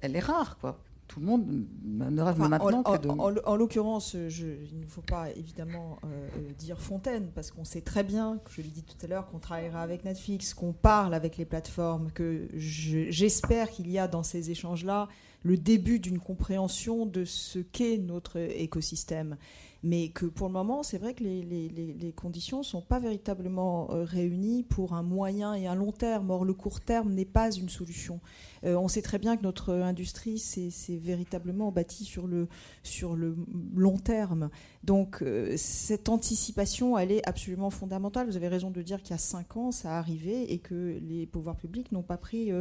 est 0.02 0.20
rare, 0.20 0.58
quoi 0.60 0.80
tout 1.08 1.20
le 1.20 1.26
monde 1.26 1.46
ne 1.84 2.22
rêve 2.22 2.36
enfin, 2.40 2.50
maintenant 2.50 2.82
en, 2.84 2.98
que 2.98 3.02
de... 3.02 3.10
En, 3.10 3.20
en, 3.20 3.36
en 3.46 3.56
l'occurrence, 3.56 4.14
il 4.14 4.80
ne 4.80 4.88
faut 4.88 5.02
pas 5.02 5.30
évidemment 5.32 6.00
euh, 6.04 6.28
dire 6.58 6.80
Fontaine, 6.82 7.30
parce 7.34 7.52
qu'on 7.52 7.64
sait 7.64 7.82
très 7.82 8.04
bien, 8.04 8.40
je 8.50 8.62
l'ai 8.62 8.70
dit 8.70 8.84
tout 8.84 8.98
à 9.04 9.08
l'heure, 9.08 9.28
qu'on 9.28 9.40
travaillera 9.40 9.82
avec 9.82 10.04
Netflix, 10.04 10.54
qu'on 10.54 10.74
parle 10.74 11.14
avec 11.14 11.38
les 11.38 11.46
plateformes, 11.46 12.12
que 12.12 12.48
j'espère 12.56 13.70
qu'il 13.70 13.90
y 13.92 14.00
a 14.00 14.08
dans 14.08 14.24
ces 14.24 14.52
échanges-là 14.52 15.08
le 15.44 15.58
début 15.58 16.00
d'une 16.00 16.20
compréhension 16.20 17.06
de 17.06 17.24
ce 17.24 17.60
qu'est 17.60 17.98
notre 17.98 18.38
écosystème 18.38 19.38
mais 19.84 20.10
que 20.10 20.26
pour 20.26 20.48
le 20.48 20.54
moment, 20.54 20.84
c'est 20.84 20.98
vrai 20.98 21.14
que 21.14 21.24
les, 21.24 22.14
conditions 22.16 22.60
ne 22.60 22.64
sont 22.64 22.82
pas 22.82 23.00
véritablement 23.00 23.92
euh, 23.92 24.04
réunies 24.04 24.64
pour 24.64 24.94
un 24.94 25.04
moyen 25.04 25.54
et 25.54 25.68
un 25.68 25.76
long 25.76 25.92
terme. 25.92 26.30
Or, 26.32 26.46
le 26.46 26.54
court 26.54 26.82
terme 26.82 27.14
n'est 27.14 27.26
pas 27.26 27.52
une 27.52 27.70
solution. 27.70 28.20
Euh, 28.64 28.76
on 28.76 28.88
sait 28.88 29.02
très 29.02 29.20
bien 29.20 29.38
que 29.38 29.44
notre 29.44 29.74
industrie 29.74 30.40
s'est 30.40 30.72
véritablement 30.98 31.72
bâtie 31.72 32.06
sur 32.06 32.26
le, 32.26 32.48
long 33.76 33.98
terme. 33.98 34.50
Donc, 34.84 35.22
euh, 35.22 35.54
cette 35.58 36.10
anticipation, 36.10 36.98
elle 36.98 37.12
est 37.12 37.28
absolument 37.28 37.70
fondamentale. 37.70 38.28
Vous 38.28 38.38
avez 38.38 38.48
raison 38.48 38.72
de 38.72 38.82
dire 38.82 39.02
qu'il 39.02 39.12
y 39.12 39.14
a 39.14 39.20
cinq 39.20 39.58
ans, 39.58 39.72
ça 39.72 39.98
arrivait 39.98 40.46
et 40.52 40.58
que 40.58 41.00
les 41.08 41.26
pouvoirs 41.28 41.58
publics 41.58 41.92
n'ont 41.92 42.02
pas 42.02 42.18
pris 42.18 42.52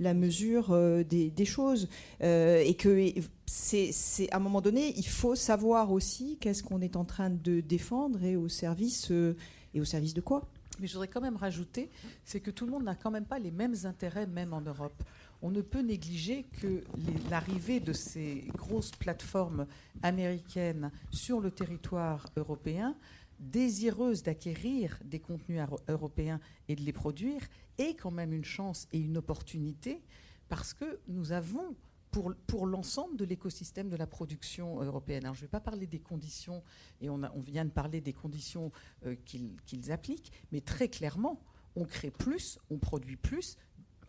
la 0.00 0.14
mesure 0.14 0.76
des, 1.04 1.44
choses. 1.44 1.88
et 2.20 2.74
que 2.78 3.12
c'est 3.46 3.92
à 4.30 4.36
un 4.36 4.40
moment 4.40 4.60
donné, 4.60 4.94
il 4.96 5.06
faut 5.06 5.34
savoir 5.34 5.92
aussi 5.92 6.38
qu'est-ce 6.40 6.62
qu'on 6.62 6.80
est 6.80 6.96
en 6.96 7.04
train 7.04 7.30
de 7.30 7.60
défendre 7.60 8.22
et 8.24 8.36
au 8.36 8.48
service, 8.48 9.10
et 9.10 9.80
au 9.80 9.84
service 9.84 10.14
de 10.14 10.20
quoi. 10.20 10.48
Mais 10.80 10.86
je 10.86 10.94
voudrais 10.94 11.08
quand 11.08 11.20
même 11.20 11.36
rajouter, 11.36 11.90
c'est 12.24 12.40
que 12.40 12.50
tout 12.50 12.66
le 12.66 12.72
monde 12.72 12.84
n'a 12.84 12.96
quand 12.96 13.10
même 13.10 13.26
pas 13.26 13.38
les 13.38 13.52
mêmes 13.52 13.76
intérêts, 13.84 14.26
même 14.26 14.52
en 14.52 14.60
Europe 14.60 15.04
on 15.44 15.50
ne 15.50 15.60
peut 15.60 15.82
négliger 15.82 16.44
que 16.58 16.82
l'arrivée 17.30 17.78
de 17.78 17.92
ces 17.92 18.48
grosses 18.56 18.92
plateformes 18.92 19.66
américaines 20.02 20.90
sur 21.10 21.38
le 21.38 21.50
territoire 21.50 22.26
européen, 22.38 22.96
désireuses 23.38 24.22
d'acquérir 24.22 24.98
des 25.04 25.20
contenus 25.20 25.60
européens 25.86 26.40
et 26.68 26.76
de 26.76 26.80
les 26.80 26.94
produire, 26.94 27.42
est 27.76 27.94
quand 27.94 28.10
même 28.10 28.32
une 28.32 28.46
chance 28.46 28.88
et 28.94 28.98
une 28.98 29.18
opportunité 29.18 30.00
parce 30.48 30.72
que 30.72 30.98
nous 31.08 31.32
avons 31.32 31.76
pour, 32.14 32.32
pour 32.46 32.66
l'ensemble 32.66 33.16
de 33.16 33.24
l'écosystème 33.24 33.88
de 33.88 33.96
la 33.96 34.06
production 34.06 34.80
européenne. 34.80 35.24
Alors, 35.24 35.34
je 35.34 35.40
ne 35.40 35.46
vais 35.46 35.50
pas 35.50 35.58
parler 35.58 35.88
des 35.88 35.98
conditions, 35.98 36.62
et 37.00 37.10
on, 37.10 37.24
a, 37.24 37.32
on 37.32 37.40
vient 37.40 37.64
de 37.64 37.72
parler 37.72 38.00
des 38.00 38.12
conditions 38.12 38.70
euh, 39.04 39.16
qu'ils 39.24 39.56
qu 39.66 39.90
appliquent, 39.90 40.30
mais 40.52 40.60
très 40.60 40.88
clairement, 40.88 41.42
on 41.74 41.84
crée 41.84 42.12
plus, 42.12 42.60
on 42.70 42.78
produit 42.78 43.16
plus, 43.16 43.56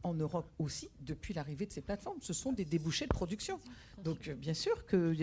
en 0.03 0.13
Europe 0.13 0.47
aussi 0.59 0.91
depuis 0.99 1.33
l'arrivée 1.33 1.65
de 1.65 1.73
ces 1.73 1.81
plateformes. 1.81 2.19
Ce 2.21 2.31
sont 2.31 2.53
des 2.53 2.63
débouchés 2.63 3.05
de 3.05 3.13
production. 3.13 3.59
Donc 4.03 4.27
euh, 4.27 4.35
bien 4.35 4.53
sûr 4.53 4.85
que 4.85 5.15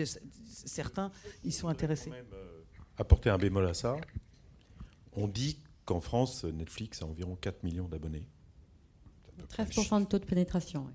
certains 0.43 1.09
y 1.45 1.53
sont 1.53 1.69
intéressés. 1.69 2.09
Quand 2.09 2.17
même, 2.17 2.25
euh, 2.33 2.63
apporter 2.97 3.29
un 3.29 3.37
bémol 3.37 3.65
à 3.65 3.73
ça. 3.73 3.95
On 5.13 5.29
dit 5.29 5.57
qu'en 5.85 6.01
France, 6.01 6.43
Netflix 6.43 7.01
a 7.01 7.05
environ 7.05 7.37
4 7.37 7.63
millions 7.63 7.87
d'abonnés. 7.87 8.27
13% 9.49 10.01
de 10.01 10.05
taux 10.05 10.19
de 10.19 10.25
pénétration. 10.25 10.85
Oui. 10.85 10.93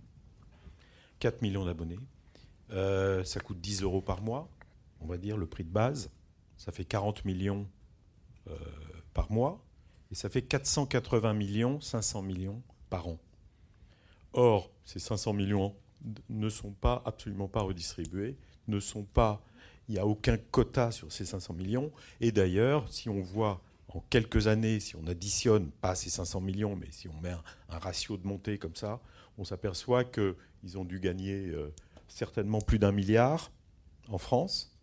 4 1.19 1.43
millions 1.43 1.65
d'abonnés. 1.65 1.99
Euh, 2.71 3.25
ça 3.25 3.41
coûte 3.41 3.61
10 3.61 3.83
euros 3.83 4.03
par 4.03 4.23
mois, 4.23 4.49
on 5.01 5.07
va 5.07 5.17
dire, 5.17 5.37
le 5.37 5.47
prix 5.47 5.65
de 5.65 5.71
base. 5.71 6.11
Ça 6.57 6.73
fait 6.73 6.85
40 6.85 7.25
millions 7.25 7.67
euh, 8.49 8.55
par 9.15 9.31
mois. 9.31 9.65
Et 10.11 10.15
ça 10.15 10.29
fait 10.29 10.43
480 10.43 11.35
millions, 11.35 11.81
500 11.81 12.23
millions 12.23 12.63
par 12.89 13.09
an. 13.09 13.19
Or, 14.33 14.71
ces 14.85 14.99
500 14.99 15.33
millions 15.35 15.75
ne 16.29 16.49
sont 16.49 16.73
pas 16.73 17.03
absolument 17.05 17.49
pas 17.49 17.61
redistribués, 17.61 18.37
ne 18.69 18.81
sont 18.81 19.05
pas 19.05 19.43
Il 19.89 19.93
n'y 19.95 19.99
a 19.99 20.07
aucun 20.07 20.37
quota 20.37 20.91
sur 20.91 21.11
ces 21.13 21.25
500 21.25 21.55
millions. 21.55 21.91
Et 22.21 22.31
d'ailleurs, 22.33 22.91
si 22.93 23.09
on 23.09 23.21
voit 23.21 23.63
en 23.89 24.01
quelques 24.11 24.47
années, 24.47 24.81
si 24.81 24.97
on 24.97 25.07
additionne, 25.07 25.71
pas 25.71 25.95
ces 25.95 26.11
500 26.11 26.41
millions, 26.41 26.77
mais 26.77 26.89
si 26.91 27.09
on 27.09 27.21
met 27.21 27.31
un, 27.31 27.79
ratio 27.79 28.17
de 28.17 28.27
montée 28.27 28.59
comme 28.59 28.77
ça, 28.77 29.01
on 29.39 29.45
s'aperçoit 29.45 30.05
qu'ils 30.05 30.77
ont 30.77 30.85
dû 30.85 31.01
gagner 31.01 31.47
euh, 31.47 31.73
certainement 32.09 32.61
plus 32.61 32.79
d'un 32.79 32.93
milliard 32.93 33.51
en 34.09 34.19
France 34.19 34.77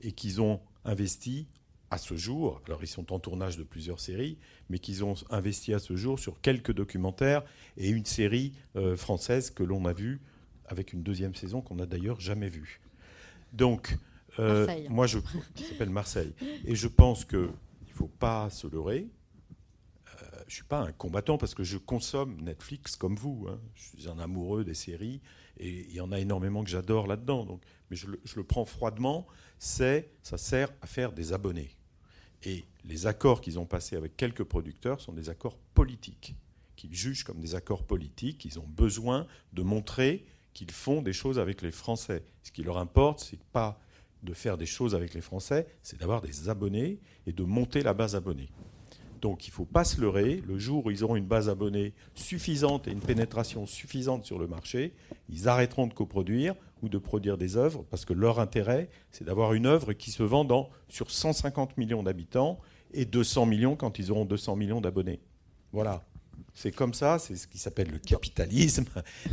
et 0.00 0.12
qu'ils 0.12 0.40
ont 0.40 0.60
investi 0.84 1.46
à 1.90 1.98
ce 1.98 2.16
jour, 2.16 2.60
alors 2.66 2.82
ils 2.82 2.88
sont 2.88 3.12
en 3.12 3.20
tournage 3.20 3.56
de 3.56 3.62
plusieurs 3.62 4.00
séries, 4.00 4.38
mais 4.68 4.78
qu'ils 4.78 5.04
ont 5.04 5.14
investi 5.30 5.72
à 5.72 5.78
ce 5.78 5.94
jour 5.94 6.18
sur 6.18 6.40
quelques 6.40 6.72
documentaires 6.72 7.44
et 7.76 7.88
une 7.88 8.04
série 8.04 8.52
euh, 8.74 8.96
française 8.96 9.50
que 9.50 9.62
l'on 9.62 9.84
a 9.84 9.92
vue 9.92 10.20
avec 10.66 10.92
une 10.92 11.02
deuxième 11.02 11.34
saison 11.34 11.60
qu'on 11.60 11.76
n'a 11.76 11.86
d'ailleurs 11.86 12.20
jamais 12.20 12.48
vue. 12.48 12.80
Donc, 13.52 13.96
euh, 14.40 14.66
moi, 14.88 15.06
je, 15.06 15.18
qui 15.54 15.64
s'appelle 15.64 15.90
Marseille. 15.90 16.32
Et 16.64 16.74
je 16.74 16.88
pense 16.88 17.24
qu'il 17.24 17.38
ne 17.38 17.92
faut 17.92 18.08
pas 18.08 18.50
se 18.50 18.66
leurrer. 18.66 19.06
Je 20.46 20.52
ne 20.52 20.54
suis 20.56 20.64
pas 20.64 20.80
un 20.80 20.92
combattant 20.92 21.38
parce 21.38 21.54
que 21.54 21.64
je 21.64 21.78
consomme 21.78 22.40
Netflix 22.40 22.96
comme 22.96 23.16
vous. 23.16 23.46
Hein. 23.48 23.58
Je 23.74 23.82
suis 23.82 24.08
un 24.08 24.18
amoureux 24.18 24.64
des 24.64 24.74
séries 24.74 25.20
et 25.58 25.86
il 25.88 25.94
y 25.94 26.00
en 26.00 26.12
a 26.12 26.18
énormément 26.18 26.62
que 26.62 26.70
j'adore 26.70 27.06
là-dedans. 27.06 27.44
Donc, 27.44 27.62
mais 27.90 27.96
je 27.96 28.08
le, 28.08 28.20
je 28.24 28.36
le 28.36 28.44
prends 28.44 28.64
froidement. 28.64 29.26
C'est, 29.58 30.10
ça 30.22 30.36
sert 30.36 30.70
à 30.82 30.86
faire 30.86 31.12
des 31.12 31.32
abonnés. 31.32 31.76
Et 32.42 32.64
les 32.84 33.06
accords 33.06 33.40
qu'ils 33.40 33.58
ont 33.58 33.64
passés 33.64 33.96
avec 33.96 34.16
quelques 34.16 34.44
producteurs 34.44 35.00
sont 35.00 35.12
des 35.12 35.30
accords 35.30 35.56
politiques, 35.72 36.34
qu'ils 36.76 36.94
jugent 36.94 37.24
comme 37.24 37.40
des 37.40 37.54
accords 37.54 37.84
politiques. 37.84 38.44
Ils 38.44 38.58
ont 38.58 38.66
besoin 38.66 39.26
de 39.54 39.62
montrer 39.62 40.26
qu'ils 40.52 40.70
font 40.70 41.00
des 41.00 41.12
choses 41.12 41.38
avec 41.38 41.62
les 41.62 41.72
Français. 41.72 42.22
Ce 42.42 42.52
qui 42.52 42.62
leur 42.62 42.78
importe, 42.78 43.20
c'est 43.20 43.42
pas 43.42 43.80
de 44.22 44.32
faire 44.32 44.56
des 44.56 44.66
choses 44.66 44.94
avec 44.94 45.14
les 45.14 45.20
Français, 45.20 45.66
c'est 45.82 45.98
d'avoir 45.98 46.22
des 46.22 46.48
abonnés 46.48 46.98
et 47.26 47.32
de 47.32 47.42
monter 47.42 47.82
la 47.82 47.92
base 47.92 48.16
abonnée. 48.16 48.48
Donc 49.24 49.46
il 49.46 49.50
ne 49.52 49.54
faut 49.54 49.64
pas 49.64 49.84
se 49.84 50.02
leurrer. 50.02 50.42
Le 50.46 50.58
jour 50.58 50.84
où 50.84 50.90
ils 50.90 51.02
auront 51.02 51.16
une 51.16 51.24
base 51.24 51.48
abonnée 51.48 51.94
suffisante 52.14 52.86
et 52.88 52.90
une 52.90 53.00
pénétration 53.00 53.64
suffisante 53.64 54.26
sur 54.26 54.38
le 54.38 54.46
marché, 54.46 54.92
ils 55.30 55.48
arrêteront 55.48 55.86
de 55.86 55.94
coproduire 55.94 56.54
ou 56.82 56.90
de 56.90 56.98
produire 56.98 57.38
des 57.38 57.56
œuvres 57.56 57.86
parce 57.90 58.04
que 58.04 58.12
leur 58.12 58.38
intérêt, 58.38 58.90
c'est 59.12 59.24
d'avoir 59.24 59.54
une 59.54 59.64
œuvre 59.64 59.94
qui 59.94 60.10
se 60.10 60.22
vend 60.22 60.44
dans, 60.44 60.68
sur 60.90 61.10
150 61.10 61.78
millions 61.78 62.02
d'habitants 62.02 62.60
et 62.92 63.06
200 63.06 63.46
millions 63.46 63.76
quand 63.76 63.98
ils 63.98 64.12
auront 64.12 64.26
200 64.26 64.56
millions 64.56 64.82
d'abonnés. 64.82 65.20
Voilà. 65.72 66.04
C'est 66.52 66.72
comme 66.72 66.92
ça, 66.92 67.18
c'est 67.18 67.36
ce 67.36 67.46
qui 67.46 67.56
s'appelle 67.56 67.90
le 67.90 67.98
capitalisme 67.98 68.84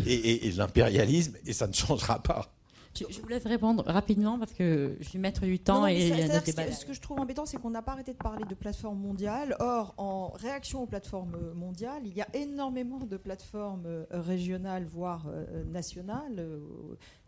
et, 0.06 0.48
et 0.48 0.52
l'impérialisme, 0.54 1.36
et 1.46 1.52
ça 1.52 1.68
ne 1.68 1.74
changera 1.74 2.24
pas. 2.24 2.54
Je, 2.94 3.22
vous 3.22 3.28
laisse 3.28 3.46
répondre 3.46 3.84
rapidement 3.88 4.38
parce 4.38 4.54
que 4.54 4.98
je 5.00 5.10
vais 5.12 5.20
mettre 5.20 5.46
du 5.46 5.60
temps 5.60 5.88
et 5.88 6.08
il 6.08 6.18
y 6.18 6.22
a 6.22 6.40
des 6.40 6.52
Ce 6.72 6.86
que 6.86 6.94
je 6.94 7.02
trouve 7.02 7.20
embêtant, 7.20 7.46
c'est 7.46 7.58
qu'on 7.58 7.70
n'a 7.70 7.82
pas 7.82 7.94
arrêté 7.94 8.12
de 8.12 8.18
parler 8.18 8.44
de 8.46 8.56
plateformes 8.56 9.00
mondiales. 9.00 9.56
Or, 9.60 9.94
en 9.98 10.30
réaction 10.30 10.84
aux 10.84 10.88
plateformes 10.88 11.54
mondiales, 11.56 12.02
il 12.06 12.14
y 12.14 12.22
a 12.22 12.28
énormément 12.34 13.00
de 13.00 13.18
plateformes 13.18 13.86
euh, 13.86 14.06
régionales, 14.12 14.86
voire 14.86 15.26
euh, 15.28 15.64
nationales, 15.64 16.36
euh, 16.40 16.60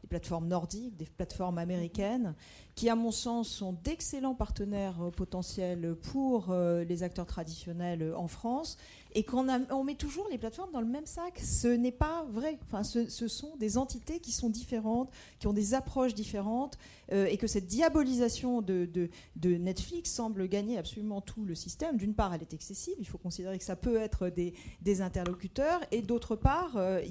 des 0.01 0.07
plateformes 0.07 0.47
nordiques, 0.47 0.97
des 0.97 1.05
plateformes 1.05 1.57
américaines, 1.57 2.35
qui, 2.75 2.89
à 2.89 2.95
mon 2.95 3.11
sens, 3.11 3.47
sont 3.47 3.73
d'excellents 3.83 4.35
partenaires 4.35 5.11
potentiels 5.15 5.95
pour 5.95 6.53
les 6.53 7.03
acteurs 7.03 7.25
traditionnels 7.25 8.13
en 8.17 8.27
France 8.27 8.77
et 9.13 9.23
qu'on 9.23 9.47
on 9.71 9.83
met 9.83 9.95
toujours 9.95 10.27
les 10.29 10.37
plateformes 10.37 10.71
dans 10.71 10.81
le 10.81 10.87
même 10.87 11.05
sac. 11.05 11.39
Ce 11.39 11.67
n'est 11.67 11.91
pas 11.91 12.25
vrai. 12.29 12.57
Enfin, 12.63 12.83
ce, 12.83 13.27
sont 13.27 13.55
des 13.57 13.77
entités 13.77 14.19
qui 14.19 14.31
sont 14.31 14.49
différentes, 14.49 15.09
qui 15.39 15.47
ont 15.47 15.53
des 15.53 15.73
approches 15.73 16.13
différentes, 16.13 16.77
euh, 17.11 17.25
et 17.25 17.37
que 17.37 17.47
cette 17.47 17.67
diabolisation 17.67 18.61
de, 18.61 19.09
Netflix 19.43 20.11
semble 20.11 20.47
gagner 20.47 20.77
absolument 20.77 21.21
tout 21.21 21.45
le 21.45 21.55
système. 21.55 21.97
D'une 21.97 22.13
part, 22.13 22.33
elle 22.33 22.41
est 22.41 22.53
excessive, 22.53 22.95
il 22.99 23.07
faut 23.07 23.17
considérer 23.17 23.57
que 23.57 23.63
ça 23.63 23.75
peut 23.75 23.97
être 23.97 24.29
des, 24.29 24.53
des 24.81 25.01
interlocuteurs, 25.01 25.81
et 25.91 26.01
d'autre 26.01 26.35
part, 26.35 26.77
euh, 26.77 27.01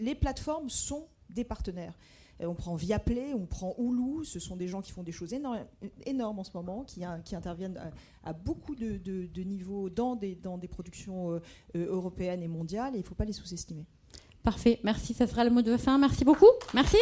les 0.00 0.14
plateformes 0.14 0.68
sont 0.68 1.06
des 1.30 1.44
partenaires. 1.44 1.94
Euh, 2.40 2.46
on 2.46 2.54
prend 2.54 2.74
Viaplay, 2.74 3.34
on 3.34 3.46
prend 3.46 3.74
Hulu, 3.78 4.24
ce 4.24 4.40
sont 4.40 4.56
des 4.56 4.68
gens 4.68 4.80
qui 4.80 4.92
font 4.92 5.02
des 5.02 5.12
choses 5.12 5.32
énormes, 5.32 6.38
en 6.38 6.44
ce 6.44 6.50
moment, 6.54 6.84
qui, 6.84 7.04
interviennent 7.04 7.80
à, 8.24 8.32
beaucoup 8.32 8.74
de, 8.74 9.42
niveaux 9.42 9.90
dans 9.90 10.16
des, 10.16 10.36
productions 10.68 11.32
euh, 11.32 11.40
euh, 11.76 11.86
européennes 11.86 12.42
et 12.42 12.48
mondiales, 12.48 12.92
il 12.94 12.98
ne 12.98 13.04
faut 13.04 13.14
pas 13.14 13.24
les 13.24 13.32
sous-estimer. 13.32 13.84
Parfait, 14.42 14.80
merci, 14.82 15.14
ça 15.14 15.26
sera 15.26 15.44
le 15.44 15.50
mot 15.50 15.62
de 15.62 15.76
fin. 15.76 15.98
Merci 15.98 16.24
beaucoup. 16.24 16.50
Merci. 16.74 16.96